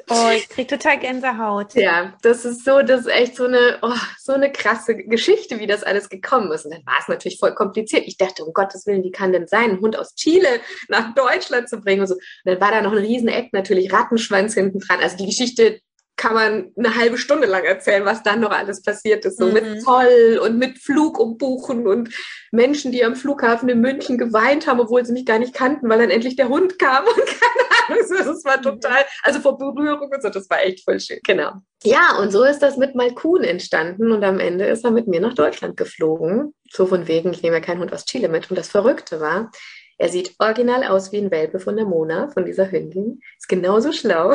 Oh, 0.09 0.29
ich 0.33 0.47
kriege 0.47 0.67
total 0.67 0.99
Gänsehaut. 0.99 1.73
Ja, 1.75 2.13
das 2.21 2.45
ist 2.45 2.63
so, 2.63 2.81
das 2.81 3.01
ist 3.01 3.07
echt 3.07 3.35
so 3.35 3.43
eine, 3.43 3.79
oh, 3.81 3.93
so 4.17 4.31
eine 4.31 4.49
krasse 4.53 4.95
Geschichte, 4.95 5.59
wie 5.59 5.67
das 5.67 5.83
alles 5.83 6.07
gekommen 6.07 6.49
ist. 6.53 6.63
Und 6.63 6.73
dann 6.73 6.85
war 6.85 6.95
es 7.01 7.09
natürlich 7.09 7.39
voll 7.39 7.53
kompliziert. 7.53 8.03
Ich 8.05 8.15
dachte, 8.15 8.45
um 8.45 8.53
Gottes 8.53 8.85
Willen, 8.85 9.03
wie 9.03 9.11
kann 9.11 9.33
denn 9.33 9.47
sein, 9.47 9.71
einen 9.71 9.81
Hund 9.81 9.99
aus 9.99 10.15
Chile 10.15 10.61
nach 10.87 11.13
Deutschland 11.13 11.67
zu 11.67 11.81
bringen 11.81 12.01
und 12.01 12.07
so. 12.07 12.13
Und 12.13 12.21
dann 12.45 12.61
war 12.61 12.71
da 12.71 12.81
noch 12.81 12.93
ein 12.93 12.99
Rieseneck, 12.99 13.51
natürlich 13.51 13.91
Rattenschwanz 13.91 14.53
hinten 14.53 14.79
dran. 14.79 14.99
Also 15.01 15.17
die 15.17 15.25
Geschichte 15.25 15.81
kann 16.17 16.33
man 16.33 16.71
eine 16.75 16.95
halbe 16.95 17.17
Stunde 17.17 17.45
lang 17.45 17.63
erzählen, 17.63 18.03
was 18.03 18.23
dann 18.23 18.39
noch 18.39 18.51
alles 18.51 18.81
passiert 18.81 19.23
ist. 19.23 19.37
So 19.37 19.45
mhm. 19.45 19.53
mit 19.53 19.81
Zoll 19.83 20.39
und 20.43 20.57
mit 20.57 20.79
Flug 20.79 21.19
umbuchen 21.19 21.87
und 21.87 22.09
Menschen, 22.51 22.91
die 22.91 23.05
am 23.05 23.15
Flughafen 23.15 23.69
in 23.69 23.79
München 23.79 24.17
geweint 24.17 24.67
haben, 24.67 24.79
obwohl 24.79 25.05
sie 25.05 25.13
mich 25.13 25.27
gar 25.27 25.37
nicht 25.37 25.53
kannten, 25.53 25.87
weil 25.87 25.99
dann 25.99 26.09
endlich 26.09 26.35
der 26.35 26.49
Hund 26.49 26.79
kam 26.79 27.05
und 27.05 27.15
keine 27.25 27.99
Ahnung. 27.99 28.25
Das 28.27 28.43
war 28.43 28.61
total, 28.61 29.05
also 29.23 29.39
vor 29.39 29.57
Berührung 29.59 30.09
und 30.09 30.21
so, 30.21 30.29
das 30.29 30.49
war 30.49 30.61
echt 30.63 30.83
voll 30.83 30.99
schön. 30.99 31.19
Genau. 31.23 31.51
Ja, 31.83 32.17
und 32.19 32.31
so 32.31 32.43
ist 32.43 32.59
das 32.59 32.77
mit 32.77 32.95
Malkun 32.95 33.43
entstanden 33.43 34.11
und 34.11 34.23
am 34.23 34.39
Ende 34.39 34.65
ist 34.65 34.83
er 34.83 34.91
mit 34.91 35.07
mir 35.07 35.21
nach 35.21 35.35
Deutschland 35.35 35.77
geflogen. 35.77 36.53
So 36.71 36.87
von 36.87 37.07
wegen, 37.07 37.31
ich 37.31 37.43
nehme 37.43 37.57
ja 37.57 37.61
keinen 37.61 37.79
Hund 37.79 37.93
aus 37.93 38.05
Chile 38.05 38.27
mit. 38.27 38.49
Und 38.49 38.57
das 38.57 38.69
Verrückte 38.69 39.19
war, 39.19 39.51
er 39.99 40.09
sieht 40.09 40.33
original 40.39 40.83
aus 40.83 41.11
wie 41.11 41.17
ein 41.17 41.31
Welpe 41.31 41.59
von 41.59 41.75
der 41.75 41.85
Mona, 41.85 42.29
von 42.29 42.45
dieser 42.45 42.71
Hündin. 42.71 43.21
Ist 43.37 43.47
genauso 43.47 43.91
schlau 43.91 44.33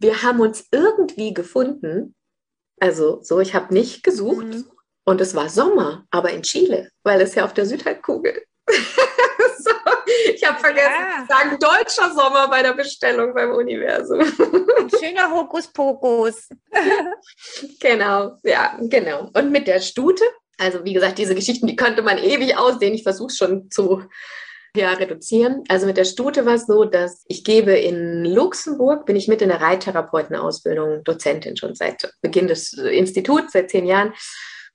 wir 0.00 0.22
haben 0.22 0.40
uns 0.40 0.66
irgendwie 0.72 1.32
gefunden. 1.32 2.14
Also 2.80 3.20
so, 3.22 3.40
ich 3.40 3.54
habe 3.54 3.72
nicht 3.72 4.02
gesucht 4.02 4.46
mhm. 4.46 4.64
und 5.04 5.20
es 5.20 5.34
war 5.34 5.48
Sommer, 5.48 6.06
aber 6.10 6.30
in 6.30 6.42
Chile, 6.42 6.90
weil 7.04 7.20
es 7.20 7.34
ja 7.34 7.44
auf 7.44 7.52
der 7.52 7.66
Südhalbkugel. 7.66 8.42
so, 8.68 9.70
ich 10.34 10.42
habe 10.44 10.58
vergessen 10.58 10.90
ja. 10.90 11.20
zu 11.20 11.26
sagen, 11.26 11.58
deutscher 11.60 12.14
Sommer 12.14 12.48
bei 12.48 12.62
der 12.62 12.72
Bestellung 12.72 13.34
beim 13.34 13.50
Universum. 13.52 14.20
Ein 14.20 14.90
schöner 14.98 15.30
Hokuspokus. 15.30 16.48
genau, 17.80 18.38
ja, 18.42 18.78
genau. 18.80 19.30
Und 19.34 19.52
mit 19.52 19.66
der 19.66 19.80
Stute, 19.80 20.24
also 20.56 20.82
wie 20.84 20.94
gesagt, 20.94 21.18
diese 21.18 21.34
Geschichten, 21.34 21.66
die 21.66 21.76
könnte 21.76 22.00
man 22.00 22.16
ewig 22.16 22.56
ausdehnen. 22.56 22.94
Ich 22.94 23.02
versuche 23.02 23.34
schon 23.34 23.70
zu 23.70 24.04
ja, 24.76 24.92
reduzieren. 24.92 25.64
Also 25.68 25.86
mit 25.86 25.96
der 25.96 26.04
Stute 26.04 26.46
war 26.46 26.54
es 26.54 26.66
so, 26.66 26.84
dass 26.84 27.24
ich 27.26 27.44
gebe 27.44 27.72
in 27.72 28.24
Luxemburg, 28.24 29.06
bin 29.06 29.16
ich 29.16 29.28
mit 29.28 29.42
in 29.42 29.48
der 29.48 29.60
Reittherapeutenausbildung 29.60 31.04
Dozentin 31.04 31.56
schon 31.56 31.74
seit 31.74 32.12
Beginn 32.20 32.48
des 32.48 32.72
Instituts, 32.72 33.52
seit 33.52 33.70
zehn 33.70 33.86
Jahren. 33.86 34.12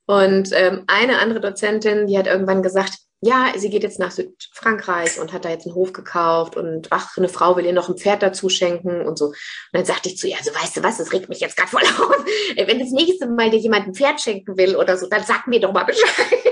Und 0.05 0.49
ähm, 0.53 0.83
eine 0.87 1.19
andere 1.19 1.39
Dozentin, 1.39 2.07
die 2.07 2.17
hat 2.17 2.27
irgendwann 2.27 2.61
gesagt, 2.61 2.97
ja, 3.21 3.53
sie 3.55 3.69
geht 3.69 3.81
jetzt 3.83 3.97
nach 3.97 4.11
Südfrankreich 4.11 5.19
und 5.19 5.33
hat 5.33 5.45
da 5.45 5.49
jetzt 5.49 5.65
einen 5.65 5.73
Hof 5.73 5.93
gekauft 5.93 6.57
und 6.57 6.87
ach, 6.91 7.17
eine 7.17 7.29
Frau 7.29 7.55
will 7.55 7.65
ihr 7.65 7.73
noch 7.73 7.89
ein 7.89 7.97
Pferd 7.97 8.21
dazu 8.21 8.49
schenken 8.49 9.01
und 9.01 9.17
so. 9.17 9.27
Und 9.27 9.35
dann 9.71 9.85
sagte 9.85 10.09
ich 10.09 10.17
zu 10.17 10.27
ihr, 10.27 10.37
also 10.37 10.53
weißt 10.53 10.77
du 10.77 10.83
was, 10.83 10.97
das 10.97 11.11
regt 11.11 11.29
mich 11.29 11.39
jetzt 11.39 11.57
gerade 11.57 11.71
voll 11.71 11.81
auf. 11.81 12.25
Wenn 12.55 12.79
das 12.79 12.91
nächste 12.91 13.27
Mal 13.27 13.49
dir 13.49 13.57
jemand 13.57 13.87
ein 13.87 13.95
Pferd 13.95 14.21
schenken 14.21 14.57
will 14.57 14.75
oder 14.75 14.97
so, 14.97 15.07
dann 15.07 15.23
sag 15.23 15.47
mir 15.47 15.59
doch 15.59 15.73
mal 15.73 15.85
Bescheid. 15.85 16.44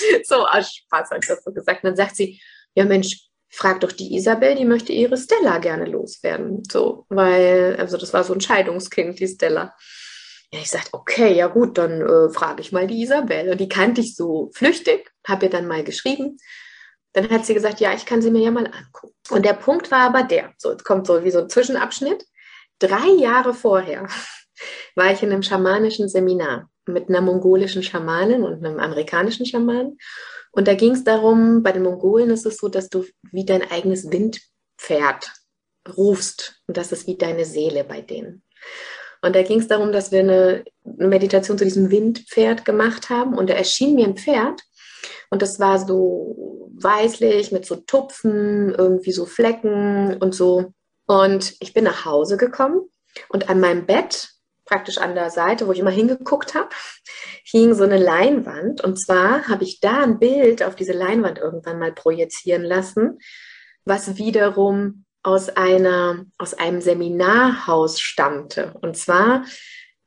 so 0.24 0.46
aus 0.46 0.74
Spaß 0.74 1.10
habe 1.10 1.20
ich 1.22 1.28
das 1.28 1.44
so 1.44 1.52
gesagt. 1.52 1.84
Und 1.84 1.90
dann 1.90 1.96
sagt 1.96 2.16
sie, 2.16 2.40
ja 2.74 2.84
Mensch, 2.84 3.28
frag 3.52 3.80
doch 3.80 3.92
die 3.92 4.14
Isabel, 4.16 4.54
die 4.54 4.64
möchte 4.64 4.92
ihre 4.92 5.16
Stella 5.16 5.58
gerne 5.58 5.84
loswerden. 5.84 6.62
So, 6.70 7.04
weil, 7.10 7.76
also 7.78 7.98
das 7.98 8.12
war 8.14 8.24
so 8.24 8.32
ein 8.32 8.40
Scheidungskind, 8.40 9.20
die 9.20 9.28
Stella. 9.28 9.74
Ja, 10.50 10.60
ich 10.60 10.70
sagte, 10.70 10.90
okay, 10.92 11.34
ja 11.34 11.46
gut, 11.48 11.78
dann 11.78 12.00
äh, 12.00 12.30
frage 12.30 12.62
ich 12.62 12.72
mal 12.72 12.86
die 12.86 13.02
Isabel. 13.02 13.50
Und 13.50 13.60
die 13.60 13.68
kannte 13.68 14.00
ich 14.00 14.16
so 14.16 14.50
flüchtig, 14.54 15.12
habe 15.26 15.46
ihr 15.46 15.50
dann 15.50 15.66
mal 15.66 15.84
geschrieben. 15.84 16.38
Dann 17.12 17.28
hat 17.28 17.44
sie 17.44 17.54
gesagt, 17.54 17.80
ja, 17.80 17.92
ich 17.92 18.06
kann 18.06 18.22
sie 18.22 18.30
mir 18.30 18.42
ja 18.42 18.50
mal 18.50 18.66
angucken. 18.66 19.14
Und 19.30 19.44
der 19.44 19.52
Punkt 19.52 19.90
war 19.90 20.00
aber 20.00 20.22
der, 20.22 20.52
so, 20.56 20.70
jetzt 20.70 20.84
kommt 20.84 21.06
so 21.06 21.22
wie 21.24 21.30
so 21.30 21.40
ein 21.40 21.50
Zwischenabschnitt. 21.50 22.24
Drei 22.78 23.08
Jahre 23.18 23.52
vorher 23.52 24.08
war 24.96 25.12
ich 25.12 25.22
in 25.22 25.30
einem 25.30 25.42
schamanischen 25.42 26.08
Seminar 26.08 26.70
mit 26.86 27.08
einer 27.08 27.20
mongolischen 27.20 27.82
Schamanin 27.82 28.42
und 28.42 28.64
einem 28.64 28.78
amerikanischen 28.78 29.46
Schamanen. 29.46 29.98
Und 30.52 30.68
da 30.68 30.74
ging 30.74 30.92
es 30.92 31.04
darum, 31.04 31.62
bei 31.62 31.72
den 31.72 31.82
Mongolen 31.82 32.30
ist 32.30 32.46
es 32.46 32.58
so, 32.58 32.68
dass 32.68 32.88
du 32.88 33.04
wie 33.30 33.44
dein 33.44 33.70
eigenes 33.70 34.10
Windpferd 34.10 35.32
rufst. 35.96 36.62
Und 36.66 36.76
das 36.76 36.92
ist 36.92 37.06
wie 37.06 37.16
deine 37.16 37.44
Seele 37.44 37.84
bei 37.84 38.00
denen. 38.00 38.42
Und 39.22 39.36
da 39.36 39.42
ging 39.42 39.60
es 39.60 39.68
darum, 39.68 39.92
dass 39.92 40.10
wir 40.10 40.20
eine 40.20 40.64
Meditation 40.84 41.56
zu 41.56 41.64
diesem 41.64 41.90
Windpferd 41.90 42.64
gemacht 42.64 43.08
haben. 43.08 43.36
Und 43.36 43.48
da 43.48 43.54
erschien 43.54 43.94
mir 43.94 44.06
ein 44.06 44.16
Pferd. 44.16 44.60
Und 45.30 45.42
das 45.42 45.58
war 45.60 45.78
so 45.78 46.70
weißlich 46.74 47.52
mit 47.52 47.64
so 47.64 47.76
Tupfen, 47.76 48.74
irgendwie 48.74 49.12
so 49.12 49.24
Flecken 49.24 50.16
und 50.18 50.34
so. 50.34 50.72
Und 51.06 51.54
ich 51.60 51.72
bin 51.72 51.84
nach 51.84 52.04
Hause 52.04 52.36
gekommen 52.36 52.82
und 53.28 53.48
an 53.48 53.60
meinem 53.60 53.86
Bett, 53.86 54.31
praktisch 54.72 54.96
an 54.96 55.14
der 55.14 55.28
Seite, 55.28 55.66
wo 55.66 55.72
ich 55.72 55.80
immer 55.80 55.90
hingeguckt 55.90 56.54
habe, 56.54 56.70
hing 57.44 57.74
so 57.74 57.84
eine 57.84 57.98
Leinwand. 57.98 58.82
Und 58.82 58.98
zwar 58.98 59.46
habe 59.46 59.64
ich 59.64 59.80
da 59.80 60.00
ein 60.00 60.18
Bild 60.18 60.62
auf 60.62 60.76
diese 60.76 60.94
Leinwand 60.94 61.38
irgendwann 61.38 61.78
mal 61.78 61.92
projizieren 61.92 62.62
lassen, 62.62 63.18
was 63.84 64.16
wiederum 64.16 65.04
aus 65.22 65.50
einer, 65.50 66.24
aus 66.38 66.54
einem 66.54 66.80
Seminarhaus 66.80 68.00
stammte. 68.00 68.72
Und 68.80 68.96
zwar 68.96 69.44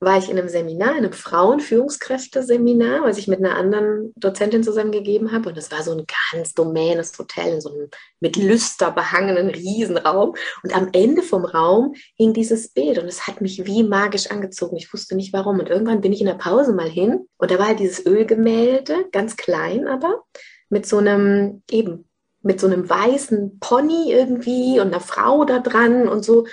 war 0.06 0.18
ich 0.18 0.30
in 0.30 0.40
einem 0.40 0.48
Seminar, 0.48 0.92
in 0.92 1.00
einem 1.00 1.12
Frauenführungskräfte-Seminar, 1.12 3.04
was 3.04 3.18
ich 3.18 3.28
mit 3.28 3.40
einer 3.40 3.58
anderen 3.58 4.14
Dozentin 4.16 4.64
zusammengegeben 4.64 5.34
habe. 5.34 5.50
Und 5.50 5.58
es 5.58 5.72
war 5.72 5.84
so 5.84 5.92
ein 5.92 6.06
ganz 6.32 6.54
domänes 6.54 7.18
Hotel 7.18 7.56
in 7.56 7.62
so 7.62 7.74
einem 7.74 7.90
mit 8.22 8.38
Lüster 8.38 8.92
behangenen 8.92 9.50
Riesenraum. 9.50 10.36
Und 10.64 10.76
am 10.76 10.90
Ende 10.94 11.24
vom 11.24 11.44
Raum 11.44 11.96
hing 12.16 12.34
dieses 12.34 12.70
Bild 12.70 13.00
und 13.00 13.08
es 13.08 13.28
hat 13.28 13.42
mich 13.42 13.66
wie 13.66 13.84
magisch 13.84 14.32
angezogen. 14.32 14.78
Ich 14.78 14.94
wusste 14.94 15.16
nicht 15.16 15.34
warum. 15.34 15.60
Und 15.60 15.70
irgendwann 15.70 16.02
bin 16.02 16.14
ich 16.14 16.22
in 16.22 16.28
der 16.28 16.36
Pause 16.36 16.74
mal 16.74 16.90
hin 16.90 17.28
und 17.38 17.52
da 17.52 17.60
war 17.60 17.68
halt 17.68 17.80
dieses 17.80 18.06
Ölgemälde, 18.06 19.06
ganz 19.12 19.36
klein 19.36 19.88
aber, 19.88 20.24
mit 20.70 20.86
so 20.86 21.00
einem 21.00 21.64
eben 21.70 22.06
mit 22.46 22.62
so 22.62 22.68
einem 22.68 22.88
weißen 22.88 23.60
Pony 23.60 24.12
irgendwie 24.12 24.80
und 24.80 24.88
einer 24.88 25.00
Frau 25.00 25.46
da 25.46 25.58
dran 25.58 26.08
und 26.08 26.24
so. 26.24 26.46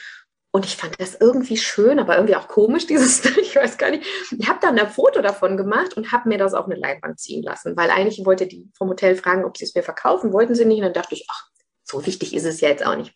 Und 0.54 0.66
ich 0.66 0.76
fand 0.76 1.00
das 1.00 1.16
irgendwie 1.18 1.56
schön, 1.56 1.98
aber 1.98 2.16
irgendwie 2.16 2.36
auch 2.36 2.46
komisch, 2.46 2.86
dieses, 2.88 3.24
ich 3.36 3.56
weiß 3.56 3.78
gar 3.78 3.90
nicht. 3.90 4.04
Ich 4.38 4.48
habe 4.48 4.58
dann 4.60 4.78
ein 4.78 4.88
Foto 4.88 5.22
davon 5.22 5.56
gemacht 5.56 5.96
und 5.96 6.12
habe 6.12 6.28
mir 6.28 6.38
das 6.38 6.54
auf 6.54 6.66
eine 6.66 6.76
Leinwand 6.76 7.18
ziehen 7.18 7.42
lassen, 7.42 7.76
weil 7.76 7.90
eigentlich 7.90 8.24
wollte 8.24 8.46
die 8.46 8.70
vom 8.76 8.90
Hotel 8.90 9.16
fragen, 9.16 9.44
ob 9.44 9.56
sie 9.56 9.64
es 9.64 9.74
mir 9.74 9.82
verkaufen, 9.82 10.32
wollten 10.32 10.54
sie 10.54 10.66
nicht. 10.66 10.78
Und 10.78 10.84
dann 10.84 10.92
dachte 10.92 11.14
ich, 11.14 11.26
ach, 11.30 11.48
so 11.84 12.06
wichtig 12.06 12.34
ist 12.34 12.44
es 12.44 12.60
ja 12.60 12.68
jetzt 12.68 12.84
auch 12.84 12.96
nicht. 12.96 13.14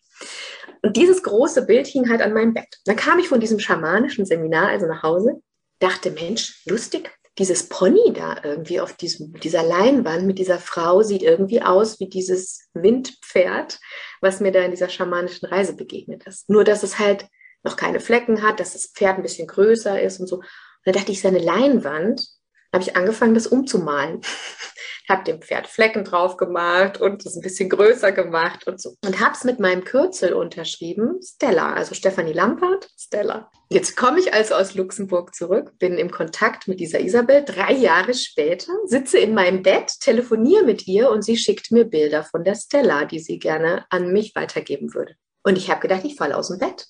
Und 0.83 0.97
dieses 0.97 1.23
große 1.23 1.67
Bild 1.67 1.87
hing 1.87 2.09
halt 2.09 2.23
an 2.23 2.33
meinem 2.33 2.55
Bett. 2.55 2.79
Dann 2.85 2.97
kam 2.97 3.19
ich 3.19 3.29
von 3.29 3.41
diesem 3.41 3.59
schamanischen 3.59 4.25
Seminar 4.25 4.69
also 4.69 4.87
nach 4.87 5.03
Hause, 5.03 5.43
dachte, 5.79 6.11
Mensch, 6.11 6.63
lustig, 6.67 7.11
dieses 7.39 7.69
Pony 7.69 8.13
da 8.15 8.37
irgendwie 8.43 8.81
auf 8.81 8.95
diesem, 8.95 9.35
dieser 9.35 9.63
Leinwand 9.63 10.27
mit 10.27 10.39
dieser 10.39 10.59
Frau 10.59 11.03
sieht 11.03 11.23
irgendwie 11.23 11.63
aus 11.63 12.01
wie 12.01 12.09
dieses 12.09 12.69
Windpferd, 12.73 13.79
was 14.21 14.41
mir 14.41 14.53
da 14.53 14.61
in 14.63 14.71
dieser 14.71 14.89
schamanischen 14.89 15.47
Reise 15.47 15.77
begegnet 15.77 16.27
ist. 16.27 16.49
Nur, 16.49 16.65
dass 16.65 16.83
es 16.83 16.99
halt 16.99 17.29
noch 17.63 17.77
keine 17.77 18.01
Flecken 18.01 18.43
hat, 18.43 18.61
dass 18.61 18.73
das 18.73 18.87
Pferd 18.87 19.17
ein 19.17 19.23
bisschen 19.23 19.47
größer 19.47 20.01
ist 20.01 20.21
und 20.21 20.29
so. 20.29 20.37
Und 20.37 20.45
da 20.85 20.93
dachte 20.93 21.13
ich, 21.13 21.21
seine 21.21 21.39
Leinwand, 21.39 22.27
habe 22.73 22.83
ich 22.83 22.97
angefangen, 22.97 23.35
das 23.35 23.47
umzumalen. 23.47 24.21
habe 25.09 25.25
dem 25.25 25.41
Pferd 25.41 25.67
Flecken 25.67 26.05
drauf 26.05 26.37
gemacht 26.37 27.01
und 27.01 27.25
es 27.25 27.37
ein 27.37 27.43
bisschen 27.43 27.69
größer 27.69 28.13
gemacht 28.13 28.67
und 28.67 28.81
so. 28.81 28.97
Und 29.05 29.21
habe 29.21 29.35
es 29.35 29.45
mit 29.45 29.61
meinem 29.61 29.85
Kürzel 29.85 30.33
unterschrieben, 30.33 31.21
Stella, 31.23 31.75
also 31.75 31.95
Stefanie 31.95 32.33
Lampert, 32.33 32.89
Stella. 32.99 33.51
Jetzt 33.69 33.97
komme 33.97 34.21
ich 34.21 34.33
also 34.33 34.55
aus 34.55 34.75
Luxemburg 34.75 35.35
zurück, 35.35 35.73
bin 35.79 35.99
im 35.99 36.11
Kontakt 36.11 36.69
mit 36.69 36.79
dieser 36.79 37.01
Isabel, 37.01 37.45
drei 37.45 37.73
Jahre 37.73 38.15
später, 38.15 38.73
sitze 38.85 39.19
in 39.19 39.35
meinem 39.35 39.63
Bett, 39.63 39.93
telefoniere 40.01 40.65
mit 40.65 40.87
ihr 40.87 41.11
und 41.11 41.23
sie 41.23 41.37
schickt 41.37 41.73
mir 41.73 41.85
Bilder 41.85 42.23
von 42.23 42.45
der 42.45 42.55
Stella, 42.55 43.07
die 43.07 43.19
sie 43.19 43.41
gerne 43.41 43.85
an 43.91 44.13
mich 44.13 44.37
weitergeben 44.37 44.95
würde. 44.95 45.17
Und 45.43 45.59
ich 45.59 45.69
habe 45.69 45.81
gedacht, 45.81 46.05
ich 46.05 46.15
falle 46.15 46.37
aus 46.37 46.49
dem 46.49 46.59
Bett. 46.59 46.87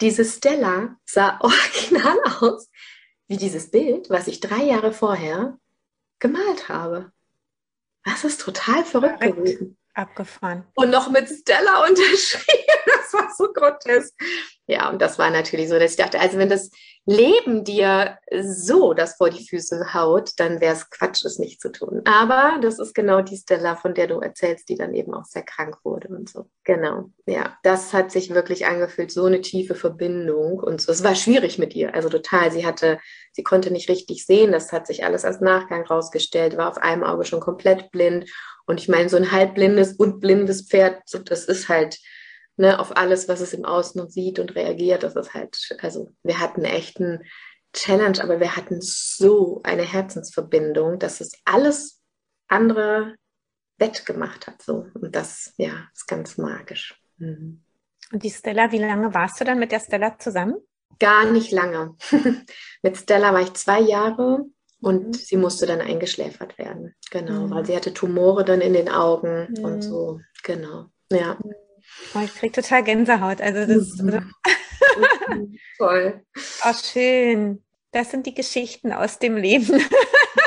Diese 0.00 0.24
Stella 0.24 0.96
sah 1.04 1.38
original 1.40 2.18
aus 2.40 2.70
wie 3.28 3.36
dieses 3.36 3.70
Bild, 3.70 4.08
was 4.08 4.28
ich 4.28 4.40
drei 4.40 4.62
Jahre 4.62 4.92
vorher 4.92 5.58
gemalt 6.18 6.68
habe. 6.68 7.12
Das 8.04 8.24
ist 8.24 8.40
total 8.40 8.84
verrückt 8.84 9.20
Direkt 9.20 9.36
gewesen. 9.36 9.76
Abgefahren. 9.94 10.64
Und 10.74 10.90
noch 10.90 11.10
mit 11.10 11.28
Stella 11.28 11.84
unterschrieben. 11.88 12.95
Das 13.06 13.12
war 13.12 13.30
so 13.36 13.52
grotesk. 13.52 14.14
Ja, 14.66 14.90
und 14.90 15.00
das 15.00 15.18
war 15.18 15.30
natürlich 15.30 15.68
so, 15.68 15.78
dass 15.78 15.92
ich 15.92 15.96
dachte, 15.96 16.18
also 16.18 16.38
wenn 16.38 16.48
das 16.48 16.70
Leben 17.04 17.62
dir 17.62 18.18
so 18.42 18.92
das 18.94 19.14
vor 19.14 19.30
die 19.30 19.46
Füße 19.46 19.94
haut, 19.94 20.32
dann 20.38 20.60
wäre 20.60 20.74
es 20.74 20.90
Quatsch, 20.90 21.24
es 21.24 21.38
nicht 21.38 21.60
zu 21.60 21.70
tun. 21.70 22.02
Aber 22.04 22.58
das 22.60 22.80
ist 22.80 22.92
genau 22.92 23.22
die 23.22 23.36
Stella, 23.36 23.76
von 23.76 23.94
der 23.94 24.08
du 24.08 24.18
erzählst, 24.18 24.68
die 24.68 24.74
dann 24.74 24.92
eben 24.92 25.14
auch 25.14 25.24
sehr 25.24 25.44
krank 25.44 25.76
wurde 25.84 26.08
und 26.08 26.28
so. 26.28 26.50
Genau. 26.64 27.10
Ja, 27.26 27.56
das 27.62 27.92
hat 27.92 28.10
sich 28.10 28.34
wirklich 28.34 28.66
angefühlt, 28.66 29.12
so 29.12 29.24
eine 29.24 29.40
tiefe 29.40 29.76
Verbindung 29.76 30.58
und 30.58 30.80
so. 30.80 30.90
Es 30.90 31.04
war 31.04 31.14
schwierig 31.14 31.58
mit 31.58 31.76
ihr, 31.76 31.94
also 31.94 32.08
total. 32.08 32.50
Sie 32.50 32.66
hatte, 32.66 32.98
sie 33.30 33.44
konnte 33.44 33.70
nicht 33.70 33.88
richtig 33.88 34.26
sehen. 34.26 34.50
Das 34.50 34.72
hat 34.72 34.88
sich 34.88 35.04
alles 35.04 35.24
als 35.24 35.40
Nachgang 35.40 35.86
rausgestellt, 35.86 36.56
war 36.56 36.70
auf 36.70 36.78
einem 36.78 37.04
Auge 37.04 37.24
schon 37.24 37.40
komplett 37.40 37.92
blind. 37.92 38.28
Und 38.66 38.80
ich 38.80 38.88
meine, 38.88 39.08
so 39.08 39.16
ein 39.16 39.30
halbblindes 39.30 39.92
und 39.92 40.18
blindes 40.18 40.66
Pferd, 40.68 41.02
das 41.12 41.44
ist 41.44 41.68
halt, 41.68 41.98
ne, 42.56 42.78
auf 42.78 42.96
alles, 42.96 43.28
was 43.28 43.40
es 43.40 43.52
im 43.52 43.64
Außen 43.64 44.08
sieht 44.08 44.38
und 44.38 44.54
reagiert. 44.54 45.02
Das 45.02 45.16
ist 45.16 45.34
halt, 45.34 45.76
also 45.80 46.12
wir 46.22 46.40
hatten 46.40 46.64
echt 46.64 47.00
einen 47.00 47.24
Challenge, 47.72 48.22
aber 48.22 48.40
wir 48.40 48.56
hatten 48.56 48.78
so 48.80 49.60
eine 49.62 49.82
Herzensverbindung, 49.82 50.98
dass 50.98 51.20
es 51.20 51.32
alles 51.44 52.00
andere 52.48 53.16
wettgemacht 53.78 54.46
hat. 54.46 54.62
So. 54.62 54.86
Und 54.94 55.14
das, 55.14 55.52
ja, 55.58 55.88
ist 55.92 56.06
ganz 56.06 56.38
magisch. 56.38 57.00
Mhm. 57.18 57.62
Und 58.12 58.22
die 58.22 58.30
Stella, 58.30 58.72
wie 58.72 58.78
lange 58.78 59.12
warst 59.14 59.40
du 59.40 59.44
dann 59.44 59.58
mit 59.58 59.72
der 59.72 59.80
Stella 59.80 60.18
zusammen? 60.18 60.56
Gar 60.98 61.30
nicht 61.30 61.50
lange. 61.50 61.96
mit 62.82 62.96
Stella 62.96 63.34
war 63.34 63.42
ich 63.42 63.52
zwei 63.54 63.80
Jahre 63.80 64.46
und 64.80 65.08
mhm. 65.08 65.12
sie 65.12 65.36
musste 65.36 65.66
dann 65.66 65.80
eingeschläfert 65.80 66.56
werden. 66.58 66.94
Genau, 67.10 67.46
mhm. 67.46 67.50
weil 67.50 67.66
sie 67.66 67.76
hatte 67.76 67.92
Tumore 67.92 68.44
dann 68.44 68.60
in 68.60 68.72
den 68.72 68.88
Augen 68.88 69.48
mhm. 69.50 69.64
und 69.64 69.82
so. 69.82 70.20
Genau. 70.42 70.86
Ja. 71.10 71.38
Oh, 72.14 72.20
ich 72.24 72.34
kriege 72.34 72.52
total 72.52 72.84
Gänsehaut. 72.84 73.40
Also 73.40 73.72
das 73.72 73.98
mhm. 73.98 74.32
Toll. 75.78 76.22
Oh, 76.64 76.72
schön. 76.72 77.62
Das 77.92 78.10
sind 78.10 78.26
die 78.26 78.34
Geschichten 78.34 78.92
aus 78.92 79.18
dem 79.18 79.36
Leben. 79.36 79.82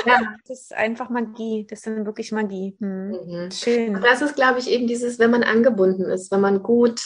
Ja. 0.06 0.36
Das 0.48 0.62
ist 0.62 0.74
einfach 0.74 1.10
Magie. 1.10 1.68
Das 1.70 1.82
sind 1.82 2.06
wirklich 2.06 2.32
Magie. 2.32 2.78
Hm. 2.80 3.10
Mhm. 3.10 3.52
Schön. 3.52 3.96
Und 3.98 4.02
das 4.02 4.22
ist, 4.22 4.36
glaube 4.36 4.60
ich, 4.60 4.70
eben 4.70 4.88
dieses, 4.88 5.20
wenn 5.20 5.30
man 5.30 5.44
angebunden 5.44 6.06
ist, 6.06 6.32
wenn 6.32 6.40
man 6.40 6.64
gut 6.64 7.02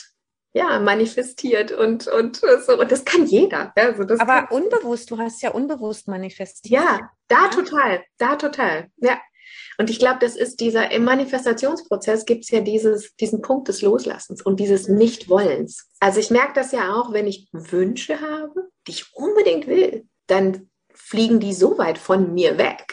ja, 0.54 0.80
manifestiert 0.80 1.72
und, 1.72 2.08
und 2.08 2.38
so. 2.38 2.80
Und 2.80 2.92
das 2.92 3.04
kann 3.04 3.26
jeder. 3.26 3.74
Also 3.76 4.04
das 4.04 4.20
Aber 4.20 4.52
unbewusst, 4.52 5.10
du 5.10 5.18
hast 5.18 5.42
ja 5.42 5.52
unbewusst 5.52 6.08
manifestiert. 6.08 6.82
Ja, 6.82 7.10
da 7.28 7.46
ja. 7.46 7.50
total, 7.50 8.04
da 8.18 8.36
total. 8.36 8.88
Ja. 8.98 9.20
Und 9.78 9.90
ich 9.90 10.00
glaube, 10.00 10.20
das 10.20 10.36
ist 10.36 10.60
dieser, 10.60 10.92
im 10.92 11.04
Manifestationsprozess 11.04 12.26
gibt 12.26 12.44
es 12.44 12.50
ja 12.52 12.62
dieses, 12.62 13.16
diesen 13.16 13.42
Punkt 13.42 13.68
des 13.68 13.82
Loslassens 13.82 14.42
und 14.42 14.60
dieses 14.60 14.88
Nichtwollens. 14.88 15.90
Also 16.00 16.20
ich 16.20 16.30
merke 16.30 16.54
das 16.54 16.72
ja 16.72 16.94
auch, 16.94 17.14
wenn 17.14 17.28
ich 17.28 17.48
Wünsche 17.52 18.20
habe, 18.22 18.70
die 18.88 18.92
ich 18.92 19.14
unbedingt 19.14 19.68
will, 19.68 20.06
dann 20.28 20.70
fliegen 20.94 21.40
die 21.40 21.54
so 21.54 21.78
weit 21.78 21.98
von 21.98 22.34
mir 22.34 22.58
weg. 22.58 22.86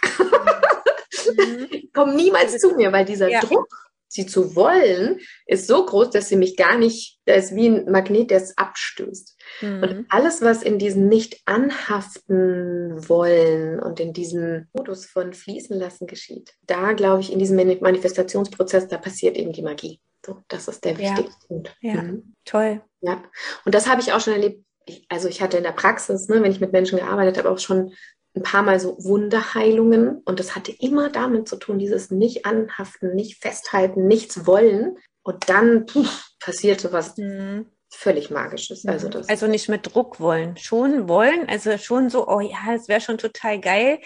Mhm. 1.36 1.90
Kommen 1.92 2.16
niemals 2.16 2.58
zu 2.58 2.74
mir, 2.74 2.92
weil 2.92 3.04
dieser 3.04 3.28
ja. 3.28 3.40
Druck 3.40 3.89
sie 4.10 4.26
zu 4.26 4.56
wollen, 4.56 5.20
ist 5.46 5.68
so 5.68 5.86
groß, 5.86 6.10
dass 6.10 6.28
sie 6.28 6.36
mich 6.36 6.56
gar 6.56 6.76
nicht, 6.76 7.20
da 7.26 7.34
ist 7.34 7.54
wie 7.54 7.68
ein 7.68 7.90
Magnet, 7.90 8.30
der 8.30 8.38
es 8.38 8.58
abstößt. 8.58 9.38
Mhm. 9.62 9.82
Und 9.82 10.06
alles, 10.08 10.42
was 10.42 10.62
in 10.62 10.78
diesem 10.78 11.08
nicht 11.08 11.40
anhaften 11.46 13.08
wollen 13.08 13.78
und 13.78 14.00
in 14.00 14.12
diesem 14.12 14.66
Modus 14.72 15.06
von 15.06 15.32
fließen 15.32 15.78
lassen 15.78 16.08
geschieht, 16.08 16.54
da 16.66 16.92
glaube 16.92 17.20
ich, 17.20 17.32
in 17.32 17.38
diesem 17.38 17.56
Manifestationsprozess, 17.56 18.88
da 18.88 18.98
passiert 18.98 19.36
eben 19.36 19.52
die 19.52 19.62
Magie. 19.62 20.00
So, 20.26 20.38
das 20.48 20.66
ist 20.66 20.84
der 20.84 20.98
wichtigste 20.98 21.40
ja. 21.42 21.46
Punkt. 21.46 21.76
Ja, 21.80 22.02
mhm. 22.02 22.34
toll. 22.44 22.82
Ja, 23.00 23.22
und 23.64 23.74
das 23.74 23.86
habe 23.86 24.00
ich 24.00 24.12
auch 24.12 24.20
schon 24.20 24.34
erlebt. 24.34 24.64
also 25.08 25.28
ich 25.28 25.40
hatte 25.40 25.56
in 25.56 25.62
der 25.62 25.72
Praxis, 25.72 26.28
ne, 26.28 26.42
wenn 26.42 26.50
ich 26.50 26.60
mit 26.60 26.72
Menschen 26.72 26.98
gearbeitet 26.98 27.38
habe, 27.38 27.48
auch 27.48 27.58
schon 27.58 27.92
ein 28.34 28.42
paar 28.42 28.62
Mal 28.62 28.78
so 28.78 28.96
Wunderheilungen 29.02 30.22
und 30.24 30.38
das 30.38 30.54
hatte 30.54 30.72
immer 30.72 31.10
damit 31.10 31.48
zu 31.48 31.56
tun, 31.56 31.78
dieses 31.78 32.10
nicht 32.10 32.46
anhaften, 32.46 33.14
nicht 33.14 33.42
festhalten, 33.42 34.06
nichts 34.06 34.46
wollen 34.46 34.98
und 35.22 35.48
dann 35.48 35.86
pff, 35.88 36.30
passiert 36.38 36.80
sowas 36.80 37.16
mhm. 37.16 37.66
Völlig 37.90 38.30
magisches. 38.30 38.86
Also, 38.86 39.08
das 39.08 39.28
also 39.28 39.46
nicht 39.46 39.68
mit 39.68 39.94
Druck 39.94 40.20
wollen, 40.20 40.56
schon 40.56 41.08
wollen, 41.08 41.48
also 41.48 41.76
schon 41.78 42.10
so, 42.10 42.28
oh 42.28 42.40
ja, 42.40 42.74
es 42.74 42.88
wäre 42.88 43.00
schon 43.00 43.18
total 43.18 43.60
geil, 43.60 43.98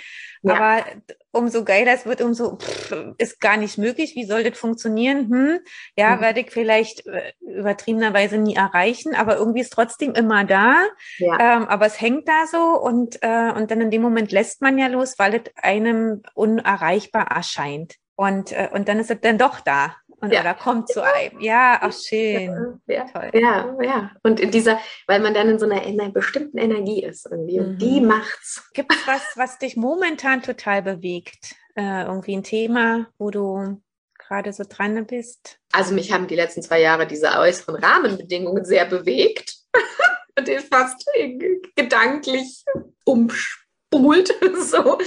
ja. 0.45 0.55
Aber 0.57 0.85
umso 1.33 1.65
geiler 1.65 1.95
es 1.95 2.05
wird, 2.05 2.21
umso 2.21 2.59
pff, 2.59 3.15
ist 3.17 3.41
gar 3.41 3.57
nicht 3.57 3.79
möglich. 3.79 4.15
Wie 4.15 4.27
soll 4.27 4.45
das 4.45 4.59
funktionieren? 4.59 5.31
Hm, 5.31 5.59
ja, 5.97 6.17
mhm. 6.17 6.21
werde 6.21 6.41
ich 6.41 6.51
vielleicht 6.51 7.07
äh, 7.07 7.33
übertriebenerweise 7.41 8.37
nie 8.37 8.55
erreichen, 8.55 9.15
aber 9.15 9.39
irgendwie 9.39 9.63
ist 9.63 9.73
trotzdem 9.73 10.13
immer 10.13 10.45
da. 10.45 10.85
Ja. 11.17 11.57
Ähm, 11.57 11.69
aber 11.69 11.87
es 11.87 11.99
hängt 11.99 12.29
da 12.29 12.47
so 12.47 12.79
und, 12.79 13.23
äh, 13.23 13.53
und 13.53 13.71
dann 13.71 13.81
in 13.81 13.91
dem 13.91 14.03
Moment 14.03 14.33
lässt 14.33 14.61
man 14.61 14.77
ja 14.77 14.89
los, 14.89 15.15
weil 15.19 15.35
es 15.37 15.51
einem 15.63 16.23
unerreichbar 16.35 17.29
erscheint. 17.29 17.95
Und, 18.17 18.53
äh, 18.53 18.69
und 18.73 18.89
dann 18.89 19.01
ist 19.01 19.11
es 19.11 19.21
dann 19.23 19.39
doch 19.39 19.61
da. 19.61 19.97
Und 20.25 20.33
ja. 20.33 20.41
oder 20.41 20.55
kommt 20.55 20.89
zu 20.89 21.03
einem. 21.03 21.39
Ja, 21.41 21.79
ach 21.83 21.93
schön. 21.93 22.81
Ja, 22.87 23.05
Toll. 23.05 23.31
ja, 23.35 23.77
ja. 23.83 24.11
Und 24.23 24.41
in 24.41 24.51
dieser, 24.51 24.81
weil 25.07 25.21
man 25.21 25.35
dann 25.35 25.51
in 25.51 25.59
so 25.59 25.67
einer, 25.67 25.83
in 25.83 26.01
einer 26.01 26.11
bestimmten 26.11 26.57
Energie 26.57 27.05
ist 27.05 27.27
irgendwie. 27.31 27.61
Und 27.61 27.79
die 27.79 28.01
mhm. 28.01 28.09
macht's. 28.09 28.71
Gibt 28.73 28.93
es 28.93 29.07
was, 29.07 29.23
was 29.37 29.59
dich 29.59 29.77
momentan 29.77 30.43
total 30.43 30.81
bewegt? 30.81 31.57
Äh, 31.77 32.05
irgendwie 32.05 32.37
ein 32.37 32.43
Thema, 32.43 33.09
wo 33.19 33.31
du 33.31 33.83
gerade 34.19 34.53
so 34.55 34.65
dran 34.67 35.07
bist? 35.07 35.59
Also 35.73 35.95
mich 35.95 36.11
haben 36.11 36.27
die 36.27 36.37
letzten 36.37 36.63
zwei 36.63 36.81
Jahre 36.81 37.07
diese 37.07 37.39
äußeren 37.39 37.77
Rahmenbedingungen 37.77 38.65
sehr 38.65 38.87
bewegt. 38.87 39.57
und 40.39 40.49
ich 40.49 40.61
fast 40.63 41.07
gedanklich 41.77 42.65
umspult. 43.05 44.35
so. 44.61 44.99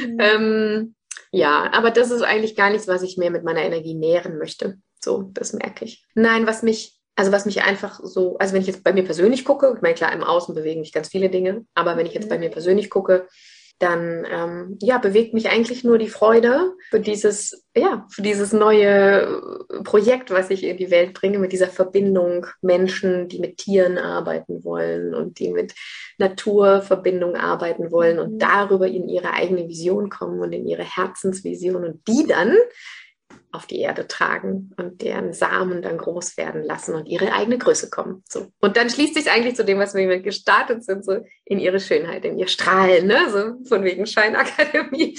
Mhm. 0.00 0.16
Ähm, 0.18 0.94
ja, 1.32 1.70
aber 1.72 1.90
das 1.90 2.10
ist 2.10 2.22
eigentlich 2.22 2.56
gar 2.56 2.70
nichts, 2.70 2.88
was 2.88 3.02
ich 3.02 3.16
mehr 3.16 3.30
mit 3.30 3.44
meiner 3.44 3.62
Energie 3.62 3.94
nähren 3.94 4.38
möchte. 4.38 4.78
So, 5.00 5.30
das 5.32 5.52
merke 5.52 5.84
ich. 5.84 6.04
Nein, 6.14 6.46
was 6.46 6.62
mich, 6.62 6.98
also 7.14 7.32
was 7.32 7.46
mich 7.46 7.62
einfach 7.62 8.00
so, 8.02 8.36
also 8.38 8.54
wenn 8.54 8.62
ich 8.62 8.66
jetzt 8.66 8.84
bei 8.84 8.92
mir 8.92 9.04
persönlich 9.04 9.44
gucke, 9.44 9.72
ich 9.76 9.82
meine, 9.82 9.94
klar, 9.94 10.12
im 10.12 10.24
Außen 10.24 10.54
bewegen 10.54 10.80
mich 10.80 10.92
ganz 10.92 11.08
viele 11.08 11.30
Dinge, 11.30 11.64
aber 11.74 11.96
wenn 11.96 12.06
ich 12.06 12.14
jetzt 12.14 12.28
bei 12.28 12.38
mir 12.38 12.50
persönlich 12.50 12.90
gucke, 12.90 13.28
dann 13.78 14.26
ähm, 14.30 14.78
ja, 14.80 14.98
bewegt 14.98 15.34
mich 15.34 15.50
eigentlich 15.50 15.84
nur 15.84 15.98
die 15.98 16.08
Freude 16.08 16.72
für 16.90 17.00
dieses, 17.00 17.64
ja, 17.74 18.06
für 18.10 18.22
dieses 18.22 18.52
neue 18.52 19.66
Projekt, 19.84 20.30
was 20.30 20.48
ich 20.50 20.64
in 20.64 20.78
die 20.78 20.90
Welt 20.90 21.12
bringe, 21.12 21.38
mit 21.38 21.52
dieser 21.52 21.68
Verbindung 21.68 22.46
Menschen, 22.62 23.28
die 23.28 23.38
mit 23.38 23.58
Tieren 23.58 23.98
arbeiten 23.98 24.64
wollen 24.64 25.14
und 25.14 25.38
die 25.38 25.50
mit 25.50 25.74
Naturverbindung 26.18 27.36
arbeiten 27.36 27.90
wollen 27.90 28.18
und 28.18 28.34
mhm. 28.34 28.38
darüber 28.38 28.86
in 28.86 29.08
ihre 29.08 29.32
eigene 29.34 29.68
Vision 29.68 30.08
kommen 30.08 30.40
und 30.40 30.52
in 30.52 30.66
ihre 30.66 30.84
Herzensvision 30.84 31.84
und 31.84 32.08
die 32.08 32.26
dann 32.26 32.56
auf 33.56 33.66
die 33.66 33.80
Erde 33.80 34.06
tragen 34.06 34.72
und 34.76 35.02
deren 35.02 35.32
Samen 35.32 35.82
dann 35.82 35.98
groß 35.98 36.36
werden 36.36 36.62
lassen 36.62 36.94
und 36.94 37.06
ihre 37.06 37.32
eigene 37.32 37.58
Größe 37.58 37.90
kommen. 37.90 38.22
So. 38.28 38.46
Und 38.60 38.76
dann 38.76 38.90
schließt 38.90 39.14
sich 39.14 39.30
eigentlich 39.30 39.56
zu 39.56 39.64
dem, 39.64 39.78
was 39.78 39.94
wir 39.94 40.20
gestartet 40.20 40.84
sind, 40.84 41.04
so 41.04 41.24
in 41.44 41.58
ihre 41.58 41.80
Schönheit, 41.80 42.24
in 42.24 42.38
ihr 42.38 42.48
Strahlen, 42.48 43.06
ne? 43.06 43.30
so 43.30 43.68
von 43.68 43.82
wegen 43.82 44.06
Scheinakademie, 44.06 45.18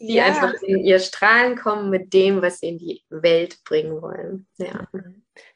die 0.00 0.14
ja. 0.14 0.26
einfach 0.26 0.54
in 0.62 0.84
ihr 0.84 0.98
Strahlen 0.98 1.56
kommen 1.56 1.90
mit 1.90 2.12
dem, 2.12 2.42
was 2.42 2.58
sie 2.58 2.68
in 2.68 2.78
die 2.78 3.02
Welt 3.08 3.58
bringen 3.64 4.02
wollen. 4.02 4.46
Ja. 4.58 4.86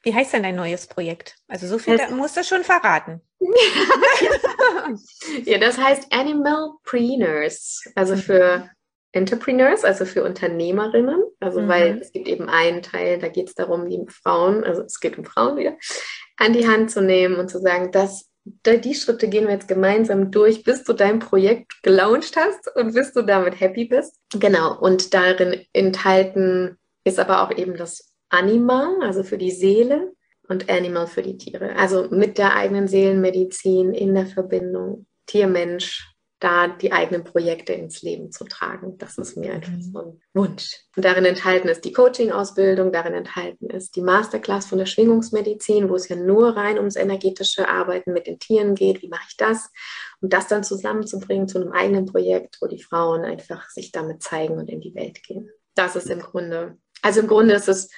Wie 0.03 0.13
heißt 0.13 0.33
denn 0.33 0.43
dein 0.43 0.55
neues 0.55 0.87
Projekt? 0.87 1.35
Also 1.47 1.67
so 1.67 1.77
viel 1.77 1.97
das, 1.97 2.11
musst 2.11 2.37
du 2.37 2.43
schon 2.43 2.63
verraten. 2.63 3.21
ja, 5.45 5.57
das 5.57 5.77
heißt 5.77 6.07
Animal 6.11 6.71
Preeners, 6.83 7.83
also 7.95 8.15
für 8.15 8.69
Entrepreneurs, 9.11 9.83
also 9.83 10.05
für 10.05 10.23
Unternehmerinnen. 10.23 11.21
Also 11.39 11.61
mhm. 11.61 11.67
weil 11.67 11.97
es 11.99 12.11
gibt 12.11 12.27
eben 12.27 12.49
einen 12.49 12.81
Teil, 12.81 13.19
da 13.19 13.27
geht 13.27 13.49
es 13.49 13.55
darum, 13.55 13.89
die 13.89 14.05
Frauen, 14.07 14.63
also 14.63 14.83
es 14.83 14.99
geht 14.99 15.17
um 15.17 15.25
Frauen 15.25 15.57
wieder, 15.57 15.75
an 16.37 16.53
die 16.53 16.67
Hand 16.67 16.91
zu 16.91 17.01
nehmen 17.01 17.35
und 17.35 17.49
zu 17.49 17.59
sagen, 17.59 17.91
dass 17.91 18.29
die 18.43 18.95
Schritte 18.95 19.27
gehen 19.27 19.45
wir 19.45 19.53
jetzt 19.53 19.67
gemeinsam 19.67 20.31
durch, 20.31 20.63
bis 20.63 20.83
du 20.83 20.93
dein 20.93 21.19
Projekt 21.19 21.83
gelauncht 21.83 22.35
hast 22.35 22.75
und 22.75 22.93
bis 22.93 23.13
du 23.13 23.21
damit 23.21 23.59
happy 23.59 23.85
bist. 23.85 24.15
Genau. 24.33 24.79
Und 24.79 25.13
darin 25.13 25.63
enthalten 25.73 26.77
ist 27.03 27.19
aber 27.19 27.43
auch 27.43 27.55
eben 27.55 27.75
das 27.75 28.13
Anima, 28.29 28.97
also 29.01 29.23
für 29.23 29.37
die 29.37 29.51
Seele 29.51 30.13
und 30.47 30.69
Animal 30.69 31.05
für 31.07 31.21
die 31.21 31.37
Tiere. 31.37 31.75
Also 31.75 32.07
mit 32.09 32.37
der 32.37 32.55
eigenen 32.55 32.87
Seelenmedizin 32.87 33.93
in 33.93 34.15
der 34.15 34.25
Verbindung 34.25 35.05
Tier-Mensch, 35.27 36.10
da 36.41 36.67
die 36.67 36.91
eigenen 36.91 37.23
Projekte 37.23 37.71
ins 37.71 38.01
Leben 38.01 38.31
zu 38.31 38.45
tragen. 38.45 38.97
Das 38.97 39.19
ist 39.19 39.37
mir 39.37 39.53
einfach 39.53 39.71
mhm. 39.71 39.81
so 39.81 39.99
ein 39.99 40.21
Wunsch. 40.33 40.75
Und 40.95 41.05
darin 41.05 41.23
enthalten 41.23 41.67
ist 41.67 41.85
die 41.85 41.93
Coaching-Ausbildung, 41.93 42.91
darin 42.91 43.13
enthalten 43.13 43.69
ist 43.69 43.95
die 43.95 44.01
Masterclass 44.01 44.65
von 44.65 44.79
der 44.79 44.87
Schwingungsmedizin, 44.87 45.87
wo 45.87 45.95
es 45.95 46.09
ja 46.09 46.15
nur 46.15 46.57
rein 46.57 46.79
ums 46.79 46.95
energetische 46.95 47.69
Arbeiten 47.69 48.11
mit 48.11 48.25
den 48.25 48.39
Tieren 48.39 48.73
geht. 48.73 49.03
Wie 49.03 49.07
mache 49.07 49.27
ich 49.29 49.37
das? 49.37 49.69
Und 50.19 50.33
das 50.33 50.47
dann 50.47 50.63
zusammenzubringen 50.63 51.47
zu 51.47 51.59
einem 51.59 51.73
eigenen 51.73 52.07
Projekt, 52.07 52.57
wo 52.59 52.67
die 52.67 52.81
Frauen 52.81 53.23
einfach 53.23 53.69
sich 53.69 53.91
damit 53.91 54.23
zeigen 54.23 54.57
und 54.57 54.67
in 54.67 54.81
die 54.81 54.95
Welt 54.95 55.21
gehen. 55.21 55.51
Das 55.75 55.95
ist 55.95 56.09
im 56.09 56.19
Grunde, 56.19 56.77
also 57.03 57.19
im 57.19 57.27
Grunde 57.27 57.53
ist 57.53 57.69
es 57.69 57.91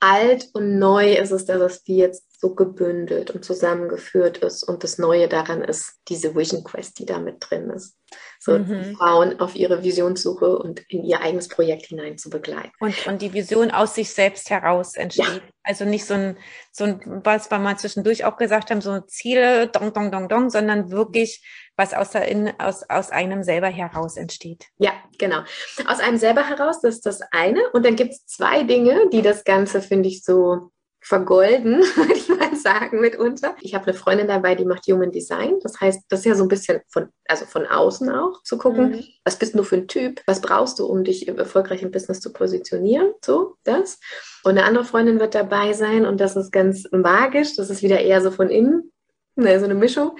alt 0.00 0.50
und 0.52 0.78
neu 0.78 1.14
ist 1.14 1.30
es, 1.30 1.44
dass 1.46 1.60
es 1.60 1.82
wie 1.86 1.96
jetzt 1.96 2.40
so 2.40 2.54
gebündelt 2.54 3.30
und 3.30 3.44
zusammengeführt 3.44 4.38
ist. 4.38 4.62
Und 4.64 4.84
das 4.84 4.98
Neue 4.98 5.28
daran 5.28 5.62
ist 5.62 5.94
diese 6.08 6.34
Vision 6.34 6.62
Quest, 6.62 6.98
die 6.98 7.06
da 7.06 7.18
mit 7.18 7.36
drin 7.40 7.70
ist. 7.70 7.96
So 8.44 8.58
mhm. 8.58 8.94
Frauen 8.96 9.40
auf 9.40 9.54
ihre 9.56 9.82
Visionssuche 9.82 10.58
und 10.58 10.82
in 10.88 11.02
ihr 11.02 11.22
eigenes 11.22 11.48
Projekt 11.48 11.86
hinein 11.86 12.18
zu 12.18 12.28
begleiten. 12.28 12.72
Und, 12.78 13.06
und 13.06 13.22
die 13.22 13.32
Vision 13.32 13.70
aus 13.70 13.94
sich 13.94 14.12
selbst 14.12 14.50
heraus 14.50 14.96
entsteht. 14.96 15.24
Ja. 15.24 15.40
Also 15.62 15.86
nicht 15.86 16.04
so 16.04 16.12
ein, 16.12 16.36
so 16.70 16.84
ein, 16.84 17.22
was 17.24 17.50
wir 17.50 17.58
mal 17.58 17.78
zwischendurch 17.78 18.26
auch 18.26 18.36
gesagt 18.36 18.70
haben, 18.70 18.82
so 18.82 19.00
Ziele, 19.00 19.68
dong, 19.68 19.94
dong, 19.94 20.12
dong, 20.12 20.28
dong, 20.28 20.50
sondern 20.50 20.90
wirklich 20.90 21.42
was 21.74 21.94
aus, 21.94 22.10
der, 22.10 22.28
in, 22.28 22.52
aus, 22.60 22.82
aus 22.90 23.10
einem 23.10 23.42
selber 23.44 23.68
heraus 23.68 24.18
entsteht. 24.18 24.66
Ja, 24.76 24.92
genau. 25.18 25.40
Aus 25.86 26.00
einem 26.00 26.18
selber 26.18 26.46
heraus, 26.46 26.82
das 26.82 26.96
ist 26.96 27.06
das 27.06 27.22
eine. 27.30 27.70
Und 27.72 27.86
dann 27.86 27.96
gibt 27.96 28.12
es 28.12 28.26
zwei 28.26 28.64
Dinge, 28.64 29.08
die 29.10 29.22
das 29.22 29.44
Ganze, 29.44 29.80
finde 29.80 30.10
ich, 30.10 30.22
so 30.22 30.70
vergolden, 31.04 31.80
würde 31.96 32.14
ich 32.14 32.28
mal 32.28 32.56
sagen, 32.56 33.00
mitunter. 33.00 33.54
Ich 33.60 33.74
habe 33.74 33.86
eine 33.86 33.94
Freundin 33.94 34.26
dabei, 34.26 34.54
die 34.54 34.64
macht 34.64 34.86
Human 34.86 35.12
Design. 35.12 35.58
Das 35.62 35.80
heißt, 35.80 36.00
das 36.08 36.20
ist 36.20 36.24
ja 36.24 36.34
so 36.34 36.44
ein 36.44 36.48
bisschen 36.48 36.80
von, 36.88 37.10
also 37.28 37.44
von 37.44 37.66
außen 37.66 38.10
auch 38.10 38.42
zu 38.42 38.56
gucken, 38.56 38.92
mhm. 38.92 39.04
was 39.22 39.38
bist 39.38 39.54
du 39.54 39.62
für 39.62 39.76
ein 39.76 39.86
Typ, 39.86 40.22
was 40.26 40.40
brauchst 40.40 40.78
du, 40.78 40.86
um 40.86 41.04
dich 41.04 41.28
erfolgreich 41.28 41.82
im 41.82 41.90
Business 41.90 42.20
zu 42.20 42.32
positionieren, 42.32 43.12
so 43.22 43.56
das. 43.64 44.00
Und 44.44 44.52
eine 44.52 44.64
andere 44.64 44.84
Freundin 44.84 45.20
wird 45.20 45.34
dabei 45.34 45.74
sein 45.74 46.06
und 46.06 46.20
das 46.20 46.36
ist 46.36 46.50
ganz 46.50 46.84
magisch. 46.90 47.56
Das 47.56 47.68
ist 47.68 47.82
wieder 47.82 48.00
eher 48.00 48.22
so 48.22 48.30
von 48.30 48.48
innen, 48.48 48.90
ne, 49.36 49.58
so 49.58 49.66
eine 49.66 49.74
Mischung. 49.74 50.16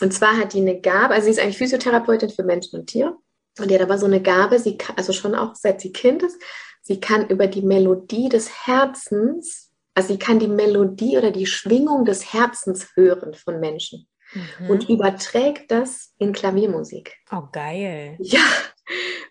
Und 0.00 0.14
zwar 0.14 0.36
hat 0.36 0.54
die 0.54 0.60
eine 0.60 0.80
Gabe, 0.80 1.14
also 1.14 1.24
sie 1.24 1.32
ist 1.32 1.40
eigentlich 1.40 1.58
Physiotherapeutin 1.58 2.30
für 2.30 2.44
Menschen 2.44 2.78
und 2.78 2.86
Tiere. 2.86 3.16
Und 3.58 3.68
die 3.68 3.74
hat 3.74 3.82
aber 3.82 3.98
so 3.98 4.06
eine 4.06 4.22
Gabe, 4.22 4.60
sie 4.60 4.78
kann, 4.78 4.96
also 4.96 5.12
schon 5.12 5.34
auch 5.34 5.56
seit 5.56 5.80
sie 5.80 5.92
Kind 5.92 6.22
ist, 6.22 6.40
sie 6.82 7.00
kann 7.00 7.28
über 7.28 7.48
die 7.48 7.62
Melodie 7.62 8.28
des 8.28 8.66
Herzens, 8.66 9.69
also 10.00 10.14
sie 10.14 10.18
kann 10.18 10.38
die 10.38 10.48
Melodie 10.48 11.18
oder 11.18 11.30
die 11.30 11.44
Schwingung 11.44 12.06
des 12.06 12.32
Herzens 12.32 12.88
hören 12.94 13.34
von 13.34 13.60
Menschen 13.60 14.08
mhm. 14.32 14.70
und 14.70 14.88
überträgt 14.88 15.70
das 15.70 16.14
in 16.16 16.32
Klaviermusik. 16.32 17.16
Oh, 17.30 17.42
geil. 17.52 18.16
Ja, 18.18 18.40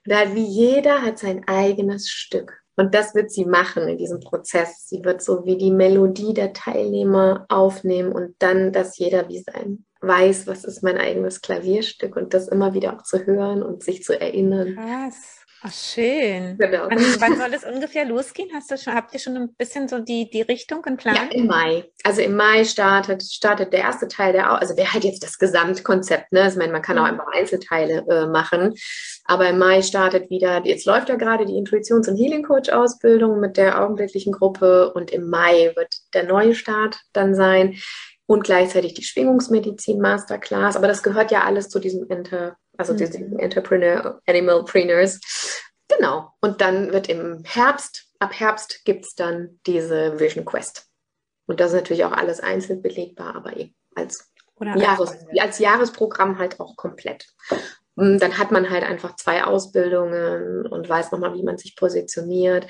da 0.06 0.36
wie 0.36 0.46
jeder 0.46 1.02
hat 1.02 1.18
sein 1.18 1.48
eigenes 1.48 2.08
Stück. 2.08 2.62
Und 2.76 2.94
das 2.94 3.16
wird 3.16 3.32
sie 3.32 3.46
machen 3.46 3.88
in 3.88 3.98
diesem 3.98 4.20
Prozess. 4.20 4.88
Sie 4.88 5.04
wird 5.04 5.24
so 5.24 5.44
wie 5.44 5.58
die 5.58 5.72
Melodie 5.72 6.36
der 6.36 6.54
Teilnehmer 6.54 7.48
aufnehmen 7.50 8.12
und 8.12 8.36
dann, 8.38 8.72
dass 8.72 9.00
jeder 9.00 9.28
wie 9.28 9.40
sein 9.40 9.86
weiß, 10.02 10.46
was 10.46 10.66
ist 10.66 10.84
mein 10.84 11.00
eigenes 11.00 11.42
Klavierstück 11.42 12.16
und 12.16 12.36
das 12.36 12.48
immer 12.48 12.76
wieder 12.76 12.96
auch 12.96 13.02
zu 13.02 13.26
hören 13.26 13.64
und 13.64 13.84
sich 13.84 14.04
zu 14.04 14.22
erinnern. 14.22 14.76
Krass. 14.76 15.39
Ach, 15.62 15.74
schön. 15.74 16.58
Genau. 16.58 16.88
Wann, 16.90 17.00
wann, 17.20 17.38
soll 17.38 17.54
es 17.54 17.66
ungefähr 17.66 18.06
losgehen? 18.06 18.50
Hast 18.54 18.72
du 18.72 18.78
schon, 18.78 18.94
habt 18.94 19.14
ihr 19.14 19.20
schon 19.20 19.36
ein 19.36 19.54
bisschen 19.56 19.90
so 19.90 20.00
die, 20.00 20.30
die 20.30 20.42
Richtung 20.42 20.82
und 20.86 20.98
Plan? 20.98 21.16
Ja, 21.16 21.24
im 21.32 21.48
Mai. 21.48 21.84
Also 22.06 22.22
im 22.22 22.36
Mai 22.38 22.64
startet, 22.64 23.24
startet 23.24 23.74
der 23.74 23.82
erste 23.82 24.08
Teil 24.08 24.32
der, 24.32 24.50
also 24.50 24.78
wäre 24.78 24.94
halt 24.94 25.04
jetzt 25.04 25.22
das 25.22 25.38
Gesamtkonzept, 25.38 26.32
ne? 26.32 26.48
Ich 26.48 26.56
meine, 26.56 26.72
man 26.72 26.82
kann 26.82 26.98
auch 26.98 27.04
mhm. 27.04 27.20
einfach 27.20 27.28
Einzelteile 27.34 28.06
äh, 28.10 28.28
machen. 28.28 28.74
Aber 29.26 29.50
im 29.50 29.58
Mai 29.58 29.82
startet 29.82 30.30
wieder, 30.30 30.66
jetzt 30.66 30.86
läuft 30.86 31.10
ja 31.10 31.16
gerade 31.16 31.46
die 31.46 31.58
Intuitions- 31.58 32.10
und 32.10 32.16
Healing 32.16 32.44
Coach 32.44 32.70
Ausbildung 32.70 33.42
mit 33.42 33.58
der 33.58 33.82
augenblicklichen 33.82 34.32
Gruppe 34.32 34.94
und 34.94 35.12
im 35.12 35.30
Mai 35.30 35.74
wird 35.76 35.94
der 36.14 36.24
neue 36.24 36.56
Start 36.56 37.00
dann 37.12 37.36
sein 37.36 37.76
und 38.26 38.44
gleichzeitig 38.44 38.94
die 38.94 39.04
Schwingungsmedizin 39.04 40.00
Masterclass. 40.00 40.78
Aber 40.78 40.88
das 40.88 41.04
gehört 41.04 41.32
ja 41.32 41.44
alles 41.44 41.68
zu 41.68 41.80
diesem 41.80 42.08
Inter, 42.08 42.56
also 42.80 42.94
mhm. 42.94 42.98
diesen 42.98 43.40
Entrepreneur, 43.40 44.22
Animalpreneurs. 44.26 45.20
Genau. 45.90 46.32
Und 46.40 46.62
dann 46.62 46.92
wird 46.94 47.10
im 47.10 47.44
Herbst, 47.44 48.08
ab 48.20 48.32
Herbst 48.40 48.86
gibt 48.86 49.06
es 49.06 49.16
dann 49.16 49.60
diese 49.68 50.20
Vision 50.20 50.46
Quest. 50.46 50.88
Und 51.46 51.60
das 51.60 51.72
ist 51.72 51.78
natürlich 51.78 52.06
auch 52.06 52.14
alles 52.14 52.40
einzeln 52.40 52.82
belegbar, 52.82 53.36
aber 53.36 53.58
eben 53.58 53.76
als, 53.96 54.32
Jahres, 54.60 55.18
als 55.38 55.60
Jahresprogramm 55.60 56.38
halt 56.38 56.60
auch 56.60 56.76
komplett. 56.78 57.28
Und 57.96 58.20
dann 58.20 58.38
hat 58.38 58.52
man 58.52 58.70
halt 58.70 58.84
einfach 58.84 59.16
zwei 59.18 59.44
Ausbildungen 59.44 60.66
und 60.66 60.88
weiß 60.88 61.12
nochmal, 61.12 61.34
wie 61.34 61.44
man 61.44 61.58
sich 61.58 61.76
positioniert. 61.76 62.68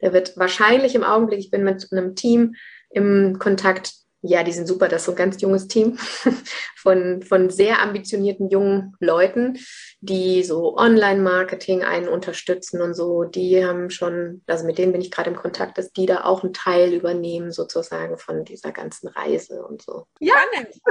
Der 0.00 0.14
wird 0.14 0.38
wahrscheinlich 0.38 0.94
im 0.94 1.04
Augenblick, 1.04 1.40
ich 1.40 1.50
bin 1.50 1.64
mit 1.64 1.86
einem 1.92 2.14
Team 2.14 2.54
im 2.88 3.38
Kontakt, 3.38 3.92
ja, 4.22 4.42
die 4.42 4.52
sind 4.52 4.66
super. 4.66 4.88
Das 4.88 5.02
ist 5.02 5.06
so 5.06 5.12
ein 5.12 5.16
ganz 5.16 5.40
junges 5.40 5.66
Team 5.66 5.96
von, 6.76 7.22
von 7.22 7.50
sehr 7.50 7.80
ambitionierten 7.80 8.50
jungen 8.50 8.94
Leuten, 9.00 9.58
die 10.00 10.42
so 10.42 10.76
Online-Marketing 10.76 11.82
einen 11.82 12.08
unterstützen 12.08 12.82
und 12.82 12.94
so. 12.94 13.24
Die 13.24 13.64
haben 13.64 13.90
schon, 13.90 14.42
also 14.46 14.66
mit 14.66 14.78
denen 14.78 14.92
bin 14.92 15.00
ich 15.00 15.10
gerade 15.10 15.30
im 15.30 15.36
Kontakt, 15.36 15.78
dass 15.78 15.92
die 15.92 16.06
da 16.06 16.24
auch 16.24 16.44
einen 16.44 16.52
Teil 16.52 16.92
übernehmen, 16.92 17.50
sozusagen 17.50 18.18
von 18.18 18.44
dieser 18.44 18.72
ganzen 18.72 19.08
Reise 19.08 19.64
und 19.64 19.82
so. 19.82 20.06
Ja, 20.18 20.34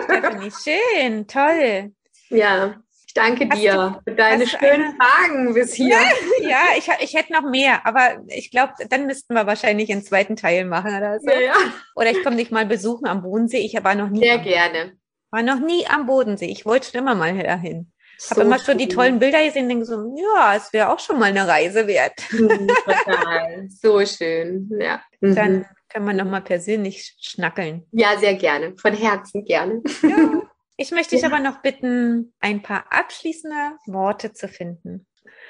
Stephanie, 0.03 0.51
schön, 0.51 1.27
toll. 1.27 1.91
Ja, 2.29 2.81
ich 3.09 3.13
danke 3.15 3.49
hast 3.49 3.59
dir 3.59 3.73
du, 4.05 4.11
für 4.11 4.15
deine 4.15 4.45
schönen 4.45 4.95
Fragen 4.95 5.55
bis 5.55 5.73
hier. 5.73 5.97
ja, 6.41 6.61
ich, 6.77 6.87
ich 6.99 7.15
hätte 7.15 7.33
noch 7.33 7.41
mehr, 7.41 7.83
aber 7.87 8.23
ich 8.27 8.51
glaube, 8.51 8.73
dann 8.87 9.07
müssten 9.07 9.33
wir 9.33 9.47
wahrscheinlich 9.47 9.91
einen 9.91 10.03
zweiten 10.03 10.35
Teil 10.35 10.63
machen 10.65 10.95
oder 10.95 11.19
so. 11.19 11.27
Ja, 11.27 11.39
ja. 11.39 11.53
Oder 11.95 12.11
ich 12.11 12.23
komme 12.23 12.35
dich 12.35 12.51
mal 12.51 12.67
besuchen 12.67 13.07
am 13.07 13.23
Bodensee. 13.23 13.57
Ich 13.57 13.73
war 13.83 13.95
noch 13.95 14.09
nie. 14.09 14.19
Sehr 14.19 14.37
gerne. 14.37 14.93
War 15.31 15.41
noch 15.41 15.59
nie 15.59 15.87
am 15.87 16.05
Bodensee. 16.05 16.51
Ich 16.51 16.67
wollte 16.67 16.91
schon 16.91 17.01
immer 17.01 17.15
mal 17.15 17.35
dahin. 17.35 17.91
So 18.19 18.35
habe 18.35 18.41
immer 18.41 18.59
schon 18.59 18.77
die 18.77 18.87
tollen 18.87 19.17
Bilder 19.17 19.43
gesehen 19.43 19.63
und 19.63 19.69
denke 19.69 19.85
so, 19.85 20.15
ja, 20.15 20.55
es 20.55 20.71
wäre 20.71 20.93
auch 20.93 20.99
schon 20.99 21.17
mal 21.17 21.31
eine 21.31 21.47
Reise 21.47 21.87
wert. 21.87 22.13
Mhm, 22.31 22.67
total. 22.85 23.67
so 23.69 24.05
schön, 24.05 24.69
ja. 24.79 25.01
Dann 25.19 25.53
mhm. 25.53 25.65
können 25.91 26.05
wir 26.05 26.13
nochmal 26.13 26.41
persönlich 26.41 27.15
schnackeln. 27.19 27.87
Ja, 27.91 28.19
sehr 28.19 28.35
gerne. 28.35 28.75
Von 28.77 28.93
Herzen 28.93 29.45
gerne. 29.45 29.81
Ja. 30.03 30.41
Ich 30.79 30.91
möchte 30.91 31.15
dich 31.15 31.23
ja. 31.23 31.27
aber 31.27 31.41
noch 31.41 31.61
bitten, 31.61 32.33
ein 32.39 32.61
paar 32.61 32.85
abschließende 32.89 33.77
Worte 33.85 34.31
zu 34.31 34.47
finden. 34.47 35.05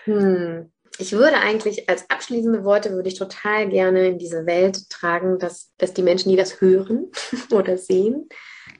Hm. 0.05 0.71
Ich 0.97 1.11
würde 1.11 1.37
eigentlich 1.37 1.87
als 1.87 2.09
abschließende 2.09 2.63
Worte 2.63 2.93
würde 2.93 3.09
ich 3.09 3.19
total 3.19 3.69
gerne 3.69 4.07
in 4.07 4.17
diese 4.17 4.47
Welt 4.47 4.89
tragen, 4.89 5.37
dass, 5.37 5.71
dass 5.77 5.93
die 5.93 6.01
Menschen, 6.01 6.29
die 6.29 6.35
das 6.35 6.61
hören 6.61 7.11
oder 7.51 7.77
sehen, 7.77 8.27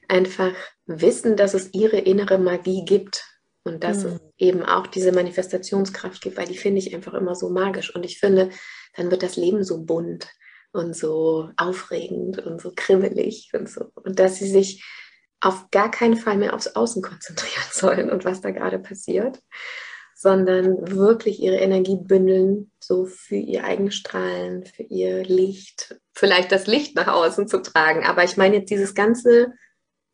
einfach 0.08 0.54
wissen, 0.88 1.36
dass 1.36 1.54
es 1.54 1.72
ihre 1.76 2.00
innere 2.00 2.40
Magie 2.40 2.84
gibt 2.84 3.24
und 3.64 3.84
dass 3.84 4.04
hm. 4.04 4.14
es 4.14 4.20
eben 4.40 4.64
auch 4.64 4.88
diese 4.88 5.12
Manifestationskraft 5.12 6.20
gibt, 6.20 6.36
weil 6.36 6.48
die 6.48 6.58
finde 6.58 6.80
ich 6.80 6.96
einfach 6.96 7.14
immer 7.14 7.36
so 7.36 7.52
magisch. 7.52 7.94
Und 7.94 8.08
ich 8.08 8.18
finde, 8.18 8.50
dann 8.96 9.12
wird 9.12 9.22
das 9.22 9.36
Leben 9.36 9.64
so 9.64 9.84
bunt 9.84 10.28
und 10.72 10.96
so 10.96 11.52
aufregend 11.58 12.40
und 12.40 12.60
so 12.60 12.72
kribbelig 12.76 13.52
und 13.54 13.70
so. 13.70 13.92
Und 13.94 14.18
dass 14.18 14.38
sie 14.38 14.50
sich 14.50 14.84
auf 15.42 15.72
gar 15.72 15.90
keinen 15.90 16.18
Fall 16.18 16.38
mehr 16.38 16.54
aufs 16.54 16.76
Außen 16.76 17.02
konzentrieren 17.02 17.68
sollen 17.72 18.10
und 18.10 18.26
was 18.26 18.42
da 18.42 18.52
gerade 18.52 18.80
passiert, 18.80 19.40
sondern 20.16 20.96
wirklich 20.96 21.40
ihre 21.40 21.58
Energie 21.58 21.98
bündeln, 21.98 22.72
so 22.80 23.06
für 23.06 23.36
ihr 23.36 23.64
eigenes 23.64 23.96
Strahlen, 23.96 24.66
für 24.66 24.84
ihr 24.84 25.24
Licht, 25.24 25.98
vielleicht 26.14 26.52
das 26.52 26.68
Licht 26.68 26.96
nach 26.96 27.08
außen 27.08 27.48
zu 27.48 27.62
tragen. 27.62 28.06
Aber 28.06 28.24
ich 28.26 28.36
meine 28.36 28.58
jetzt 28.58 28.70
dieses 28.70 28.94
ganze 28.94 29.54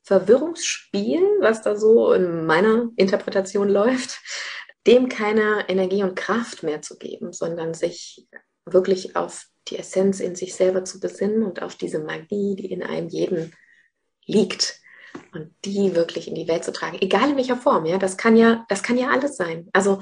Verwirrungsspiel, 0.04 1.22
was 1.40 1.64
da 1.64 1.76
so 1.76 2.14
in 2.14 2.46
meiner 2.46 2.90
Interpretation 2.96 3.68
läuft, 3.68 4.22
dem 4.86 5.10
keine 5.10 5.68
Energie 5.68 6.04
und 6.04 6.16
Kraft 6.16 6.62
mehr 6.62 6.84
zu 6.84 6.98
geben, 6.98 7.34
sondern 7.34 7.74
sich 7.74 8.28
wirklich 8.66 9.16
auf 9.16 9.48
die 9.68 9.80
Essenz 9.80 10.20
in 10.20 10.36
sich 10.36 10.54
selber 10.54 10.84
zu 10.84 11.00
besinnen 11.00 11.44
und 11.44 11.64
auf 11.64 11.76
diese 11.76 12.00
Magie, 12.00 12.56
die 12.56 12.72
in 12.72 12.84
einem 12.84 13.08
jeden 13.08 13.56
liegt 14.28 14.80
und 15.36 15.54
die 15.66 15.96
wirklich 15.96 16.28
in 16.28 16.36
die 16.36 16.48
Welt 16.48 16.64
zu 16.64 16.72
tragen, 16.72 16.98
egal 17.02 17.30
in 17.30 17.38
welcher 17.38 17.58
Form, 17.58 17.86
ja, 17.86 17.98
das 17.98 18.18
kann 18.18 18.36
ja, 18.36 18.66
das 18.70 18.84
kann 18.84 18.98
ja 18.98 19.10
alles 19.10 19.38
sein. 19.38 19.70
Also 19.74 20.02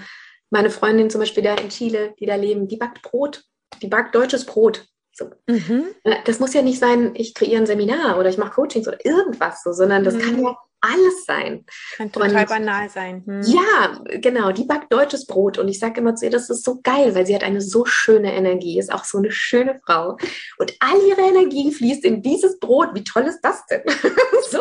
meine 0.49 0.69
Freundin 0.69 1.09
zum 1.09 1.19
Beispiel 1.19 1.43
da 1.43 1.55
in 1.55 1.69
Chile, 1.69 2.13
die 2.19 2.25
da 2.25 2.35
leben, 2.35 2.67
die 2.67 2.77
backt 2.77 3.01
Brot, 3.01 3.43
die 3.81 3.87
backt 3.87 4.15
deutsches 4.15 4.45
Brot. 4.45 4.85
So. 5.11 5.29
Mhm. 5.47 5.85
Äh, 6.03 6.17
das 6.25 6.39
muss 6.39 6.53
ja 6.53 6.61
nicht 6.61 6.79
sein, 6.79 7.13
ich 7.15 7.33
kreiere 7.33 7.61
ein 7.61 7.65
Seminar 7.65 8.19
oder 8.19 8.29
ich 8.29 8.37
mache 8.37 8.53
Coachings 8.53 8.87
oder 8.87 9.03
irgendwas 9.05 9.63
so, 9.63 9.71
sondern 9.73 10.03
das 10.03 10.15
mhm. 10.15 10.19
kann 10.19 10.41
ja 10.41 10.55
alles 10.83 11.25
sein. 11.25 11.65
Kann 11.95 12.11
total 12.11 12.35
und, 12.35 12.49
banal 12.49 12.89
sein. 12.89 13.23
Hm. 13.25 13.41
Ja, 13.43 14.01
genau. 14.19 14.51
Die 14.51 14.65
backt 14.65 14.91
deutsches 14.91 15.25
Brot 15.25 15.57
und 15.57 15.69
ich 15.69 15.79
sage 15.79 16.01
immer 16.01 16.15
zu 16.15 16.25
ihr, 16.25 16.31
das 16.31 16.49
ist 16.49 16.65
so 16.65 16.81
geil, 16.83 17.15
weil 17.15 17.25
sie 17.25 17.33
hat 17.33 17.43
eine 17.43 17.61
so 17.61 17.85
schöne 17.85 18.33
Energie, 18.33 18.77
ist 18.77 18.91
auch 18.91 19.05
so 19.05 19.17
eine 19.17 19.31
schöne 19.31 19.79
Frau 19.85 20.17
und 20.57 20.73
all 20.79 20.99
ihre 21.07 21.21
Energie 21.21 21.71
fließt 21.71 22.03
in 22.03 22.21
dieses 22.21 22.59
Brot. 22.59 22.89
Wie 22.93 23.03
toll 23.03 23.23
ist 23.23 23.39
das 23.41 23.65
denn? 23.67 23.81
so, 24.51 24.59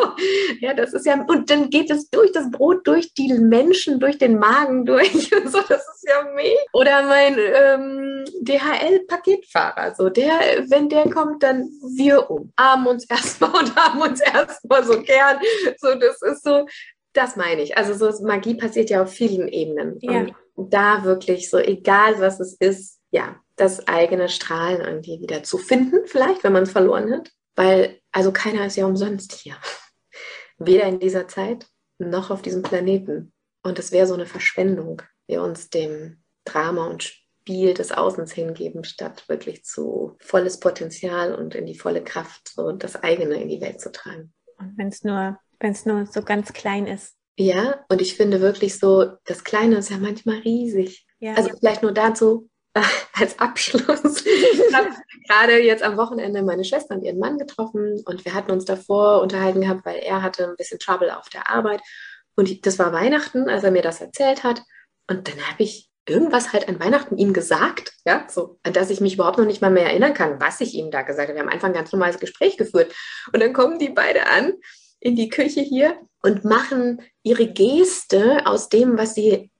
ja, 0.61 0.73
das 0.73 0.93
ist 0.93 1.05
ja 1.05 1.21
und 1.27 1.49
dann 1.49 1.69
geht 1.69 1.91
es 1.91 2.09
durch 2.09 2.31
das 2.31 2.49
Brot, 2.51 2.87
durch 2.87 3.13
die 3.13 3.33
Menschen, 3.33 3.99
durch 3.99 4.17
den 4.17 4.39
Magen 4.39 4.85
durch 4.85 5.29
so. 5.45 5.59
Das 5.67 5.85
ja 6.03 6.23
mega. 6.33 6.59
Oder 6.73 7.03
mein 7.03 7.37
ähm, 7.37 8.25
DHL-Paketfahrer, 8.41 9.95
so 9.95 10.09
der, 10.09 10.65
wenn 10.69 10.89
der 10.89 11.09
kommt, 11.09 11.43
dann 11.43 11.69
wir 11.95 12.29
umarmen 12.29 12.87
uns 12.87 13.05
erstmal 13.09 13.51
und 13.59 13.75
haben 13.75 14.01
uns 14.01 14.21
erstmal 14.21 14.83
so 14.83 15.01
gern. 15.01 15.39
So 15.77 15.95
das 15.95 16.21
ist 16.21 16.43
so, 16.43 16.65
das 17.13 17.35
meine 17.35 17.61
ich. 17.61 17.77
Also 17.77 17.93
so 17.93 18.25
Magie 18.25 18.55
passiert 18.55 18.89
ja 18.89 19.03
auf 19.03 19.11
vielen 19.11 19.47
Ebenen. 19.47 19.97
Ja. 20.01 20.27
Und 20.55 20.73
da 20.73 21.03
wirklich 21.03 21.49
so, 21.49 21.57
egal 21.57 22.19
was 22.19 22.39
es 22.39 22.53
ist, 22.53 22.99
ja, 23.11 23.39
das 23.55 23.87
eigene 23.87 24.29
Strahlen 24.29 24.81
irgendwie 24.81 25.19
wieder 25.21 25.43
zu 25.43 25.57
finden, 25.57 26.05
vielleicht, 26.05 26.43
wenn 26.43 26.53
man 26.53 26.63
es 26.63 26.71
verloren 26.71 27.11
hat. 27.11 27.31
Weil, 27.55 27.99
also 28.11 28.31
keiner 28.31 28.65
ist 28.65 28.75
ja 28.75 28.85
umsonst 28.85 29.33
hier. 29.33 29.55
Weder 30.57 30.85
in 30.85 30.99
dieser 30.99 31.27
Zeit 31.27 31.67
noch 31.99 32.31
auf 32.31 32.41
diesem 32.41 32.63
Planeten. 32.63 33.31
Und 33.63 33.79
es 33.79 33.91
wäre 33.91 34.07
so 34.07 34.13
eine 34.13 34.25
Verschwendung, 34.25 35.01
wir 35.27 35.41
uns 35.41 35.69
dem 35.69 36.23
Drama 36.45 36.87
und 36.87 37.03
Spiel 37.03 37.73
des 37.73 37.91
Außens 37.91 38.31
hingeben, 38.31 38.83
statt 38.83 39.25
wirklich 39.27 39.63
zu 39.63 40.17
volles 40.19 40.59
Potenzial 40.59 41.35
und 41.35 41.55
in 41.55 41.65
die 41.65 41.77
volle 41.77 42.03
Kraft 42.03 42.49
so 42.53 42.71
das 42.71 42.95
eigene 43.01 43.41
in 43.41 43.49
die 43.49 43.61
Welt 43.61 43.81
zu 43.81 43.91
tragen. 43.91 44.33
Und 44.57 44.77
wenn 44.77 44.87
es 44.87 45.03
nur 45.03 45.37
wenn 45.63 45.71
es 45.71 45.85
nur 45.85 46.05
so 46.05 46.21
ganz 46.21 46.53
klein 46.53 46.85
ist. 46.85 47.15
Ja, 47.37 47.83
und 47.89 48.01
ich 48.01 48.15
finde 48.15 48.41
wirklich 48.41 48.77
so, 48.77 49.13
das 49.25 49.43
Kleine 49.43 49.77
ist 49.77 49.89
ja 49.89 49.97
manchmal 49.97 50.39
riesig. 50.39 51.07
Ja. 51.19 51.33
Also 51.33 51.49
vielleicht 51.57 51.81
nur 51.81 51.93
dazu 51.93 52.49
als 53.13 53.39
Abschluss. 53.39 54.25
ich 54.25 54.75
habe 54.75 54.89
gerade 55.27 55.63
jetzt 55.63 55.81
am 55.81 55.97
Wochenende 55.97 56.43
meine 56.43 56.65
Schwester 56.65 56.95
und 56.95 57.03
ihren 57.03 57.17
Mann 57.17 57.39
getroffen 57.39 58.03
und 58.05 58.25
wir 58.25 58.33
hatten 58.33 58.51
uns 58.51 58.65
davor 58.65 59.21
unterhalten 59.21 59.61
gehabt, 59.61 59.85
weil 59.85 59.99
er 59.99 60.21
hatte 60.21 60.47
ein 60.47 60.55
bisschen 60.57 60.79
Trouble 60.79 61.17
auf 61.17 61.29
der 61.29 61.49
Arbeit. 61.49 61.81
Und 62.35 62.65
das 62.65 62.77
war 62.77 62.91
Weihnachten, 62.91 63.49
als 63.49 63.63
er 63.63 63.71
mir 63.71 63.83
das 63.83 64.01
erzählt 64.01 64.43
hat. 64.43 64.61
Und 65.07 65.27
dann 65.27 65.39
habe 65.49 65.63
ich 65.63 65.89
irgendwas 66.07 66.51
halt 66.51 66.67
an 66.67 66.79
Weihnachten 66.79 67.17
ihm 67.17 67.33
gesagt, 67.33 67.93
ja, 68.05 68.27
so, 68.29 68.59
an 68.63 68.73
das 68.73 68.89
ich 68.89 68.99
mich 68.99 69.15
überhaupt 69.15 69.37
noch 69.37 69.45
nicht 69.45 69.61
mal 69.61 69.71
mehr 69.71 69.85
erinnern 69.85 70.13
kann, 70.13 70.39
was 70.41 70.61
ich 70.61 70.73
ihm 70.73 70.91
da 70.91 71.01
gesagt 71.01 71.29
habe. 71.29 71.37
Wir 71.37 71.41
haben 71.41 71.51
einfach 71.51 71.67
ein 71.67 71.73
ganz 71.73 71.91
normales 71.91 72.19
Gespräch 72.19 72.57
geführt. 72.57 72.93
Und 73.31 73.41
dann 73.41 73.53
kommen 73.53 73.79
die 73.79 73.89
beide 73.89 74.27
an 74.27 74.53
in 74.99 75.15
die 75.15 75.29
Küche 75.29 75.61
hier 75.61 75.97
und 76.21 76.45
machen 76.45 77.01
ihre 77.23 77.47
Geste 77.47 78.45
aus 78.45 78.69
dem, 78.69 78.97
was 78.97 79.15
sie 79.15 79.51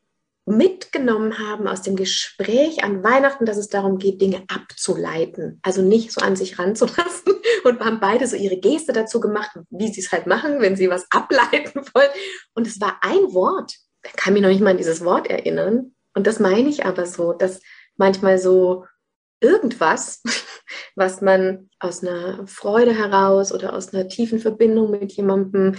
mitgenommen 0.46 1.40
haben 1.40 1.68
aus 1.68 1.82
dem 1.82 1.96
Gespräch 1.96 2.84
an 2.84 3.04
Weihnachten, 3.04 3.46
dass 3.46 3.58
es 3.58 3.70
darum 3.70 3.98
geht, 3.98 4.22
Dinge 4.22 4.44
abzuleiten. 4.48 5.60
Also 5.62 5.82
nicht 5.82 6.12
so 6.12 6.22
an 6.22 6.36
sich 6.36 6.60
ranzulassen. 6.60 7.34
Und 7.64 7.80
haben 7.80 8.02
beide 8.02 8.28
so 8.28 8.36
ihre 8.36 8.58
Geste 8.58 8.92
dazu 8.92 9.22
gemacht, 9.22 9.52
wie 9.70 9.88
sie 9.88 10.02
es 10.02 10.12
halt 10.12 10.28
machen, 10.28 10.60
wenn 10.60 10.76
sie 10.76 10.90
was 10.90 11.06
ableiten 11.12 11.82
wollen. 11.94 12.10
Und 12.56 12.68
es 12.68 12.82
war 12.82 13.00
ein 13.02 13.34
Wort. 13.34 13.74
Da 14.04 14.10
kann 14.16 14.34
mich 14.34 14.42
noch 14.42 14.50
nicht 14.50 14.62
mal 14.62 14.72
an 14.72 14.78
dieses 14.78 15.04
Wort 15.04 15.28
erinnern. 15.28 15.96
Und 16.14 16.28
das 16.28 16.40
meine 16.40 16.70
ich 16.70 16.86
aber 16.86 17.06
so, 17.06 17.34
dass 17.34 17.62
manchmal 17.96 18.38
so 18.38 18.86
irgendwas, 19.40 20.22
was 20.96 21.22
man 21.22 21.70
aus 21.80 22.04
einer 22.04 22.46
Freude 22.48 22.94
heraus 22.94 23.52
oder 23.52 23.74
aus 23.74 23.94
einer 23.94 24.08
tiefen 24.08 24.40
Verbindung 24.40 24.92
mit 24.92 25.12
jemandem 25.14 25.76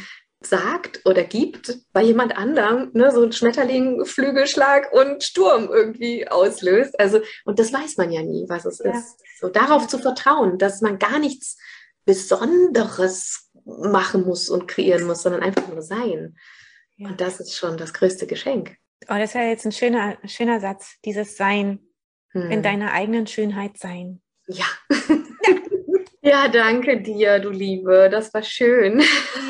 sagt 0.46 1.00
oder 1.06 1.24
gibt, 1.24 1.78
bei 1.92 2.02
jemand 2.02 2.36
anderem 2.36 2.90
ne, 2.92 3.10
so 3.10 3.22
ein 3.22 3.32
Schmetterling, 3.32 4.04
Flügelschlag 4.04 4.92
und 4.92 5.22
Sturm 5.22 5.70
irgendwie 5.72 6.28
auslöst. 6.28 6.98
Also, 7.00 7.20
und 7.44 7.58
das 7.58 7.72
weiß 7.72 7.96
man 7.96 8.12
ja 8.12 8.22
nie, 8.22 8.44
was 8.48 8.66
es 8.66 8.80
ja. 8.84 8.92
ist. 8.92 9.20
So 9.40 9.48
darauf 9.48 9.86
zu 9.86 9.98
vertrauen, 9.98 10.58
dass 10.58 10.80
man 10.80 10.98
gar 10.98 11.18
nichts 11.18 11.56
Besonderes 12.04 13.50
machen 13.64 14.24
muss 14.24 14.50
und 14.50 14.68
kreieren 14.68 15.04
muss, 15.04 15.22
sondern 15.22 15.42
einfach 15.42 15.66
nur 15.68 15.82
sein. 15.82 16.36
Ja. 16.96 17.08
Und 17.08 17.20
das 17.20 17.40
ist 17.40 17.56
schon 17.56 17.76
das 17.76 17.92
größte 17.92 18.26
Geschenk. 18.26 18.76
Oh, 19.08 19.14
das 19.14 19.30
ist 19.30 19.34
ja 19.34 19.42
jetzt 19.42 19.66
ein 19.66 19.72
schöner, 19.72 20.16
schöner 20.24 20.60
Satz, 20.60 20.96
dieses 21.04 21.36
Sein, 21.36 21.80
hm. 22.30 22.50
in 22.50 22.62
deiner 22.62 22.92
eigenen 22.92 23.26
Schönheit 23.26 23.78
sein. 23.78 24.22
Ja. 24.46 24.66
ja. 24.90 24.98
Ja, 26.26 26.48
danke 26.48 27.02
dir, 27.02 27.38
du 27.38 27.50
Liebe. 27.50 28.08
Das 28.10 28.32
war 28.32 28.42
schön. 28.42 29.02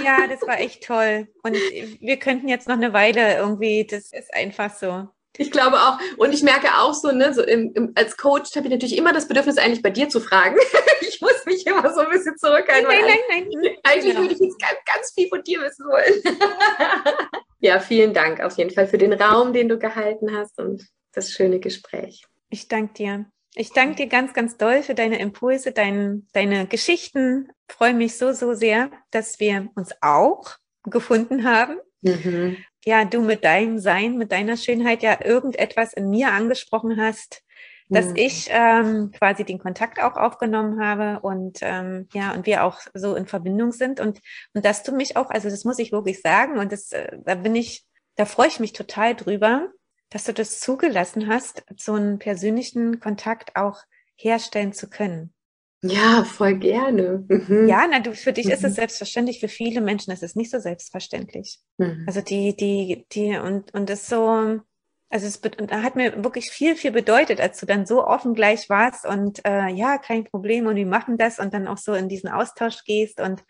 Ja, 0.05 0.26
das 0.26 0.42
war 0.42 0.59
echt 0.59 0.82
toll. 0.82 1.28
Und 1.45 1.55
wir 1.55 2.16
könnten 2.16 2.49
jetzt 2.49 2.66
noch 2.66 2.74
eine 2.74 2.92
Weile 2.92 3.36
irgendwie, 3.36 3.86
das 3.86 4.12
ist 4.12 4.34
einfach 4.34 4.74
so. 4.74 5.09
Ich 5.37 5.51
glaube 5.51 5.76
auch. 5.76 5.99
Und 6.16 6.32
ich 6.32 6.43
merke 6.43 6.68
auch 6.78 6.95
so, 6.95 7.11
ne, 7.11 7.35
so 7.35 7.43
im, 7.43 7.72
im, 7.74 7.93
als 7.97 8.16
Coach 8.16 8.55
habe 8.55 8.66
ich 8.66 8.72
natürlich 8.72 8.97
immer 8.97 9.12
das 9.12 9.26
Bedürfnis, 9.26 9.59
eigentlich 9.59 9.82
bei 9.82 9.91
dir 9.91 10.09
zu 10.09 10.20
fragen. 10.20 10.57
ich 11.01 11.20
muss 11.20 11.45
mich 11.45 11.66
immer 11.66 11.93
so 11.93 12.01
ein 12.01 12.11
bisschen 12.11 12.37
zurückhalten. 12.37 12.89
Nein, 12.89 13.01
nein, 13.01 13.18
nein, 13.28 13.49
nein. 13.62 13.76
Eigentlich 13.82 14.14
genau. 14.14 14.20
würde 14.20 14.35
ich 14.35 14.41
jetzt 14.41 14.61
ganz, 14.61 14.78
ganz 14.93 15.12
viel 15.12 15.28
von 15.28 15.43
dir 15.43 15.61
wissen 15.61 15.87
wollen. 15.87 16.39
ja, 17.59 17.80
vielen 17.80 18.14
Dank 18.14 18.41
auf 18.41 18.57
jeden 18.57 18.70
Fall 18.70 18.87
für 18.87 18.99
den 18.99 19.12
Raum, 19.12 19.53
den 19.53 19.68
du 19.68 19.78
gehalten 19.78 20.37
hast 20.37 20.59
und 20.61 20.87
das 21.12 21.32
schöne 21.32 21.59
Gespräch. 21.59 22.24
Ich 22.51 22.68
danke 22.68 22.95
dir. 22.95 23.26
Ich 23.57 23.72
danke 23.72 23.97
dir 23.97 24.07
ganz, 24.09 24.35
ganz 24.35 24.57
doll 24.57 24.82
für 24.82 24.95
deine 24.95 25.20
Impulse, 25.20 25.72
dein, 25.72 26.26
deine 26.32 26.66
Geschichten. 26.66 27.51
Ich 27.68 27.74
freue 27.76 27.95
mich 27.95 28.16
so, 28.16 28.32
so 28.32 28.55
sehr, 28.55 28.91
dass 29.11 29.39
wir 29.39 29.68
uns 29.76 29.93
auch 30.01 30.57
gefunden 30.85 31.45
haben. 31.45 31.76
Mhm. 32.03 32.57
Ja, 32.85 33.05
du 33.05 33.20
mit 33.22 33.45
deinem 33.45 33.78
Sein, 33.78 34.18
mit 34.18 34.30
deiner 34.32 34.57
Schönheit 34.57 35.03
ja 35.03 35.24
irgendetwas 35.24 35.93
in 35.95 36.11
mir 36.11 36.32
angesprochen 36.32 37.01
hast, 37.01 37.43
dass 37.89 38.07
mhm. 38.07 38.16
ich 38.16 38.49
ähm, 38.51 39.11
quasi 39.12 39.45
den 39.45 39.59
Kontakt 39.59 40.01
auch 40.01 40.16
aufgenommen 40.16 40.80
habe 40.82 41.20
und 41.20 41.59
ähm, 41.62 42.09
ja, 42.12 42.32
und 42.32 42.47
wir 42.47 42.64
auch 42.64 42.80
so 42.95 43.14
in 43.14 43.26
Verbindung 43.26 43.72
sind 43.72 44.01
und, 44.01 44.20
und 44.55 44.64
dass 44.64 44.82
du 44.82 44.93
mich 44.93 45.16
auch, 45.16 45.30
also 45.30 45.51
das 45.51 45.64
muss 45.64 45.78
ich 45.78 45.93
wirklich 45.93 46.20
sagen 46.20 46.59
und 46.59 46.72
das, 46.72 46.93
äh, 46.93 47.18
da 47.24 47.35
bin 47.35 47.55
ich, 47.55 47.85
da 48.16 48.24
freue 48.24 48.49
ich 48.49 48.61
mich 48.61 48.72
total 48.72 49.14
drüber, 49.14 49.68
dass 50.09 50.24
du 50.24 50.32
das 50.32 50.61
zugelassen 50.61 51.28
hast, 51.28 51.64
so 51.76 51.95
einen 51.95 52.18
persönlichen 52.18 53.01
Kontakt 53.01 53.57
auch 53.57 53.82
herstellen 54.16 54.72
zu 54.72 54.89
können. 54.89 55.34
Ja, 55.87 56.24
voll 56.24 56.55
gerne. 56.55 57.24
Mhm. 57.28 57.68
Ja, 57.68 57.87
na, 57.91 58.01
du, 58.01 58.14
für 58.14 58.32
dich 58.32 58.47
mhm. 58.47 58.53
ist 58.53 58.64
es 58.64 58.72
mhm. 58.72 58.76
selbstverständlich, 58.76 59.41
für 59.41 59.49
viele 59.49 59.80
Menschen 59.80 60.12
ist 60.12 60.22
es 60.22 60.35
nicht 60.35 60.51
so 60.51 60.59
selbstverständlich. 60.59 61.59
Mhm. 61.76 62.05
Also 62.07 62.22
die, 62.22 62.57
die, 62.57 63.07
die, 63.12 63.37
und, 63.37 63.74
und 63.74 63.91
das 63.91 64.09
so, 64.09 64.61
also 65.14 65.28
es 65.28 65.40
hat 65.70 65.94
mir 65.94 66.24
wirklich 66.24 66.50
viel, 66.50 66.74
viel 66.74 66.90
bedeutet, 66.90 67.40
als 67.40 67.60
du 67.60 67.66
dann 67.66 67.86
so 67.86 68.04
offen 68.04 68.34
gleich 68.34 68.68
warst 68.68 69.06
und 69.06 69.46
äh, 69.46 69.68
ja, 69.68 69.96
kein 69.96 70.24
Problem 70.24 70.66
und 70.66 70.74
wir 70.74 70.86
machen 70.86 71.18
das 71.18 71.38
und 71.38 71.54
dann 71.54 71.68
auch 71.68 71.78
so 71.78 71.94
in 71.94 72.08
diesen 72.08 72.28
Austausch 72.28 72.82
gehst 72.82 73.20
und 73.20 73.44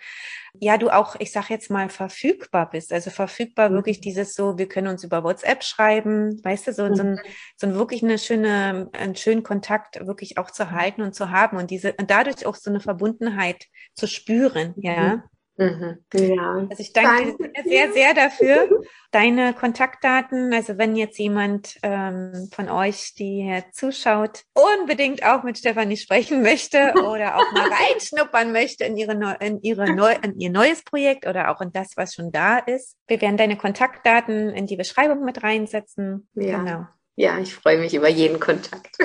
ja, 0.60 0.76
du 0.76 0.90
auch, 0.90 1.16
ich 1.20 1.32
sag 1.32 1.48
jetzt 1.48 1.70
mal, 1.70 1.88
verfügbar 1.88 2.68
bist. 2.68 2.92
Also 2.92 3.08
verfügbar 3.08 3.70
mhm. 3.70 3.76
wirklich 3.76 4.02
dieses 4.02 4.34
so, 4.34 4.58
wir 4.58 4.68
können 4.68 4.88
uns 4.88 5.04
über 5.04 5.24
WhatsApp 5.24 5.64
schreiben, 5.64 6.38
weißt 6.44 6.66
du, 6.66 6.74
so, 6.74 6.84
mhm. 6.84 6.94
so, 6.96 7.02
ein, 7.02 7.10
mhm. 7.12 7.20
so 7.56 7.66
ein 7.66 7.74
wirklich 7.76 8.02
eine 8.02 8.18
schöne, 8.18 8.90
einen 8.92 9.16
schönen 9.16 9.42
Kontakt 9.42 10.06
wirklich 10.06 10.36
auch 10.36 10.50
zu 10.50 10.70
halten 10.70 11.00
und 11.00 11.14
zu 11.14 11.30
haben 11.30 11.56
und 11.56 11.70
diese, 11.70 11.94
und 11.94 12.10
dadurch 12.10 12.44
auch 12.44 12.56
so 12.56 12.68
eine 12.68 12.80
Verbundenheit 12.80 13.64
zu 13.94 14.06
spüren, 14.06 14.74
ja. 14.76 15.16
Mhm. 15.16 15.22
Mhm. 15.56 16.04
Ja. 16.12 16.66
Also 16.68 16.80
ich 16.80 16.92
danke, 16.92 17.36
dir 17.38 17.62
sehr, 17.64 17.92
sehr 17.92 18.14
dafür. 18.14 18.82
Deine 19.12 19.54
Kontaktdaten, 19.54 20.52
also 20.52 20.78
wenn 20.78 20.96
jetzt 20.96 21.18
jemand 21.18 21.78
ähm, 21.82 22.48
von 22.52 22.68
euch, 22.68 23.14
die 23.16 23.62
zuschaut, 23.72 24.42
unbedingt 24.52 25.24
auch 25.24 25.44
mit 25.44 25.58
Stefanie 25.58 25.96
sprechen 25.96 26.42
möchte 26.42 26.94
oder 26.96 27.36
auch 27.36 27.52
mal 27.52 27.70
reinschnuppern 27.92 28.50
möchte 28.50 28.84
in, 28.84 28.96
ihre 28.96 29.14
Neu 29.14 29.34
in, 29.38 29.60
ihre 29.62 29.94
Neu 29.94 30.14
in 30.22 30.38
ihr 30.40 30.50
neues 30.50 30.82
Projekt 30.82 31.26
oder 31.26 31.50
auch 31.50 31.60
in 31.60 31.70
das, 31.72 31.92
was 31.96 32.14
schon 32.14 32.32
da 32.32 32.58
ist. 32.58 32.96
Wir 33.06 33.20
werden 33.20 33.36
deine 33.36 33.56
Kontaktdaten 33.56 34.50
in 34.50 34.66
die 34.66 34.76
Beschreibung 34.76 35.24
mit 35.24 35.42
reinsetzen. 35.44 36.28
Ja. 36.34 36.58
Genau. 36.58 36.86
Ja, 37.16 37.38
ich 37.38 37.54
freue 37.54 37.78
mich 37.78 37.94
über 37.94 38.08
jeden 38.08 38.40
Kontakt. 38.40 38.96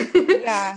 ja. 0.44 0.76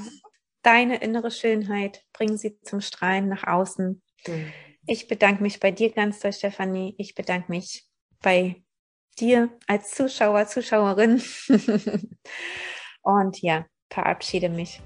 Deine 0.62 0.99
innere 0.99 1.31
Schönheit, 1.31 2.03
bring 2.12 2.37
sie 2.37 2.61
zum 2.61 2.83
Strahlen 2.83 3.29
nach 3.29 3.45
außen. 3.47 4.03
Mhm 4.29 4.53
ich 4.87 5.09
bedanke 5.09 5.43
mich 5.43 5.61
bei 5.61 5.70
dir 5.70 5.91
ganz 5.91 6.20
doll, 6.20 6.33
Stefanie. 6.33 6.95
Ich 6.99 7.14
bedanke 7.14 7.51
mich 7.51 7.87
bei 8.22 8.62
dir 9.18 9.51
als 9.66 9.91
Zuschauer, 9.91 10.47
Zuschauerin. 10.47 11.22
Und 13.03 13.43
ja, 13.43 13.66
verabschiede 13.91 14.49
mich. 14.49 14.80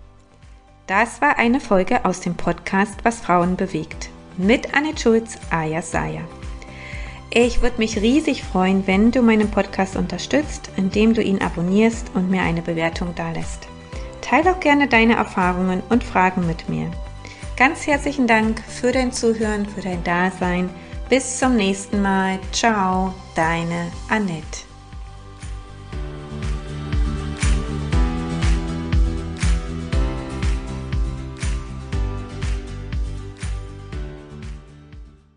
Das 0.87 1.21
war 1.21 1.39
eine 1.39 1.61
Folge 1.61 2.05
aus 2.05 2.21
dem 2.21 2.37
Podcast 2.37 3.05
Was 3.05 3.21
Frauen 3.21 3.57
bewegt 3.57 4.11
mit 4.39 4.75
Anne 4.75 4.97
Schulz, 4.97 5.39
Aya 5.51 5.81
Saya. 5.83 6.21
Ich 7.31 7.63
würde 7.63 7.79
mich 7.79 8.01
riesig 8.01 8.43
freuen, 8.43 8.87
wenn 8.87 9.11
du 9.11 9.23
meinen 9.23 9.51
Podcast 9.51 9.97
unterstützt, 9.97 10.71
indem 10.77 11.15
du 11.15 11.23
ihn 11.23 11.41
abonnierst 11.41 12.11
und 12.15 12.31
mir 12.31 12.43
eine 12.43 12.63
Bewertung 12.63 13.15
dalässt. 13.15 13.67
Teile 14.21 14.53
auch 14.53 14.61
gerne 14.61 14.89
deine 14.89 15.17
Erfahrungen 15.17 15.83
und 15.89 16.05
Fragen 16.05 16.47
mit 16.47 16.69
mir. 16.69 16.91
Ganz 17.57 17.87
herzlichen 17.87 18.27
Dank 18.27 18.63
für 18.69 18.93
dein 18.93 19.13
Zuhören, 19.13 19.67
für 19.67 19.81
dein 19.81 20.05
Dasein. 20.05 20.69
Bis 21.09 21.39
zum 21.39 21.57
nächsten 21.57 22.03
Mal. 22.03 22.39
Ciao, 22.53 23.15
deine 23.35 23.91
Annette. 24.11 24.66